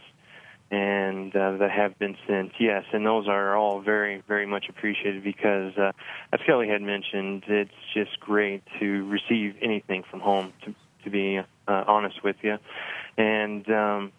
and 0.72 1.36
uh, 1.36 1.58
that 1.58 1.70
have 1.70 1.98
been 1.98 2.16
sent. 2.26 2.52
Yes, 2.58 2.84
and 2.94 3.04
those 3.04 3.28
are 3.28 3.54
all 3.54 3.82
very, 3.82 4.22
very 4.26 4.46
much 4.46 4.70
appreciated 4.70 5.22
because, 5.22 5.76
uh, 5.76 5.92
as 6.32 6.40
Kelly 6.46 6.66
had 6.66 6.80
mentioned, 6.80 7.44
it's 7.46 7.70
just 7.92 8.18
great 8.18 8.62
to 8.80 9.06
receive 9.06 9.54
anything 9.60 10.02
from 10.10 10.20
home. 10.20 10.52
To, 10.64 10.74
to 11.04 11.10
be 11.10 11.38
uh, 11.38 11.44
honest 11.86 12.24
with 12.24 12.36
you, 12.42 12.56
and 13.18 13.68
um, 13.70 14.12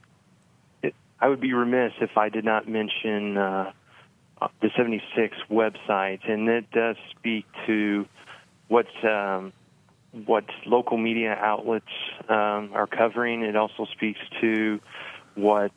it, 0.83 0.93
I 1.19 1.27
would 1.27 1.41
be 1.41 1.53
remiss 1.53 1.93
if 2.01 2.17
I 2.17 2.29
did 2.29 2.45
not 2.45 2.67
mention 2.67 3.35
uh, 3.37 3.71
the 4.61 4.69
76 4.77 5.35
website, 5.49 6.29
and 6.29 6.47
it 6.49 6.69
does 6.71 6.97
speak 7.17 7.45
to 7.65 8.05
what 8.67 8.85
um, 9.03 9.53
what 10.25 10.43
local 10.67 10.97
media 10.97 11.33
outlets 11.33 11.85
um, 12.29 12.69
are 12.73 12.85
covering. 12.85 13.41
It 13.41 13.55
also 13.55 13.87
speaks 13.91 14.19
to 14.41 14.79
what 15.33 15.71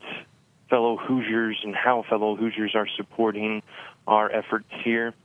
fellow 0.69 0.97
Hoosiers 0.97 1.59
and 1.63 1.75
how 1.75 2.03
fellow 2.09 2.35
Hoosiers 2.35 2.75
are 2.75 2.87
supporting 2.97 3.63
our 4.05 4.29
efforts 4.31 4.67
here. 4.83 5.15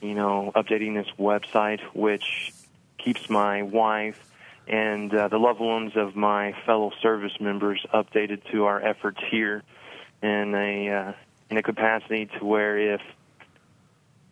you 0.00 0.14
know, 0.14 0.50
updating 0.54 0.94
this 0.94 1.06
website, 1.18 1.80
which 1.94 2.52
keeps 2.98 3.30
my 3.30 3.62
wife 3.62 4.28
and 4.68 5.12
uh, 5.14 5.28
the 5.28 5.38
loved 5.38 5.60
ones 5.60 5.92
of 5.96 6.14
my 6.14 6.54
fellow 6.66 6.92
service 7.00 7.32
members 7.40 7.84
updated 7.94 8.42
to 8.52 8.66
our 8.66 8.80
efforts 8.80 9.18
here 9.30 9.62
in 10.22 10.54
a 10.54 10.90
uh, 10.90 11.12
in 11.50 11.56
a 11.56 11.62
capacity 11.62 12.26
to 12.38 12.44
where 12.44 12.94
if 12.94 13.00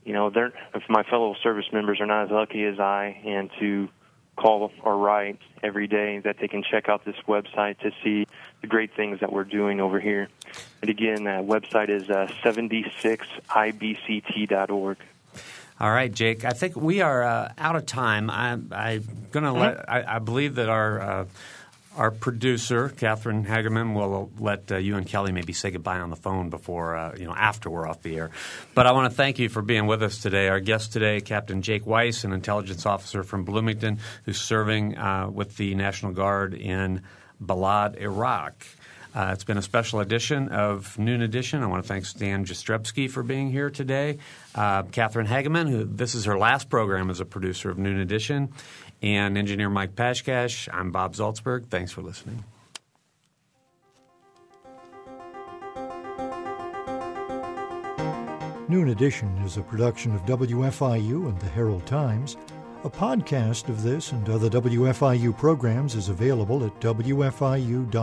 you 0.04 0.12
know 0.12 0.30
they're 0.30 0.52
if 0.74 0.82
my 0.88 1.02
fellow 1.02 1.34
service 1.42 1.66
members 1.72 2.00
are 2.00 2.06
not 2.06 2.24
as 2.24 2.30
lucky 2.30 2.64
as 2.64 2.78
I 2.78 3.20
and 3.24 3.50
to 3.60 3.88
call 4.36 4.70
or 4.82 4.98
write 4.98 5.38
every 5.62 5.86
day 5.86 6.18
that 6.20 6.36
they 6.38 6.48
can 6.48 6.62
check 6.62 6.88
out 6.88 7.04
this 7.04 7.16
website 7.26 7.78
to 7.80 7.90
see 8.04 8.26
the 8.60 8.66
great 8.66 8.94
things 8.94 9.20
that 9.20 9.32
we're 9.32 9.44
doing 9.44 9.80
over 9.80 9.98
here. 9.98 10.28
And 10.82 10.90
again, 10.90 11.24
that 11.24 11.44
website 11.44 11.88
is 11.88 12.10
uh, 12.10 12.30
76ibct.org. 12.44 14.98
All 15.78 15.90
right, 15.90 16.12
Jake. 16.12 16.44
I 16.44 16.50
think 16.50 16.76
we 16.76 17.00
are 17.02 17.22
uh, 17.22 17.52
out 17.58 17.76
of 17.76 17.84
time. 17.84 18.30
I'm, 18.30 18.72
I'm 18.72 19.04
going 19.30 19.44
to 19.44 19.50
mm-hmm. 19.50 19.60
let. 19.60 19.90
I, 19.90 20.16
I, 20.16 20.18
believe 20.20 20.54
that 20.54 20.70
our 20.70 21.00
uh, 21.00 21.26
our 21.96 22.10
producer, 22.10 22.88
Catherine 22.90 23.44
Hageman, 23.44 23.94
will 23.94 24.30
let 24.38 24.70
uh, 24.70 24.76
you 24.76 24.96
and 24.96 25.06
Kelly 25.06 25.32
maybe 25.32 25.52
say 25.52 25.70
goodbye 25.70 25.98
on 25.98 26.10
the 26.10 26.16
phone 26.16 26.50
before 26.50 26.96
uh, 26.96 27.14
you 27.18 27.24
know 27.24 27.34
after 27.34 27.70
we're 27.70 27.88
off 27.88 28.02
the 28.02 28.16
air. 28.16 28.30
But 28.74 28.86
I 28.86 28.92
want 28.92 29.10
to 29.10 29.16
thank 29.16 29.38
you 29.38 29.48
for 29.48 29.62
being 29.62 29.86
with 29.86 30.02
us 30.02 30.18
today. 30.18 30.48
Our 30.48 30.60
guest 30.60 30.92
today, 30.92 31.20
Captain 31.20 31.62
Jake 31.62 31.86
Weiss, 31.86 32.24
an 32.24 32.32
intelligence 32.32 32.86
officer 32.86 33.22
from 33.22 33.44
Bloomington, 33.44 33.98
who's 34.24 34.40
serving 34.40 34.96
uh, 34.98 35.30
with 35.32 35.56
the 35.56 35.74
National 35.74 36.12
Guard 36.12 36.54
in 36.54 37.02
Balad, 37.42 37.96
Iraq. 37.98 38.66
Uh, 39.16 39.30
it's 39.32 39.44
been 39.44 39.56
a 39.56 39.62
special 39.62 40.00
edition 40.00 40.50
of 40.50 40.98
Noon 40.98 41.22
Edition. 41.22 41.62
I 41.62 41.66
want 41.68 41.82
to 41.82 41.88
thank 41.88 42.04
Stan 42.04 42.44
Jastrzebski 42.44 43.10
for 43.10 43.22
being 43.22 43.50
here 43.50 43.70
today. 43.70 44.18
Uh, 44.54 44.82
Catherine 44.82 45.26
Hageman, 45.26 45.70
who 45.70 45.84
this 45.84 46.14
is 46.14 46.26
her 46.26 46.36
last 46.36 46.68
program 46.68 47.08
as 47.08 47.18
a 47.18 47.24
producer 47.24 47.70
of 47.70 47.78
Noon 47.78 47.98
Edition, 47.98 48.52
and 49.02 49.36
engineer 49.36 49.70
Mike 49.70 49.94
Pashkash. 49.94 50.68
I'm 50.72 50.90
Bob 50.90 51.14
Zaltsberg. 51.14 51.68
Thanks 51.68 51.92
for 51.92 52.02
listening. 52.02 52.44
Noon 58.68 58.88
Edition 58.88 59.28
is 59.38 59.58
a 59.58 59.62
production 59.62 60.12
of 60.14 60.22
WFIU 60.26 61.28
and 61.28 61.40
the 61.40 61.48
Herald 61.48 61.86
Times. 61.86 62.36
A 62.82 62.90
podcast 62.90 63.68
of 63.68 63.82
this 63.82 64.10
and 64.10 64.28
other 64.28 64.50
WFIU 64.50 65.36
programs 65.38 65.94
is 65.94 66.08
available 66.08 66.64
at 66.64 66.80
WFIU.org. 66.80 67.96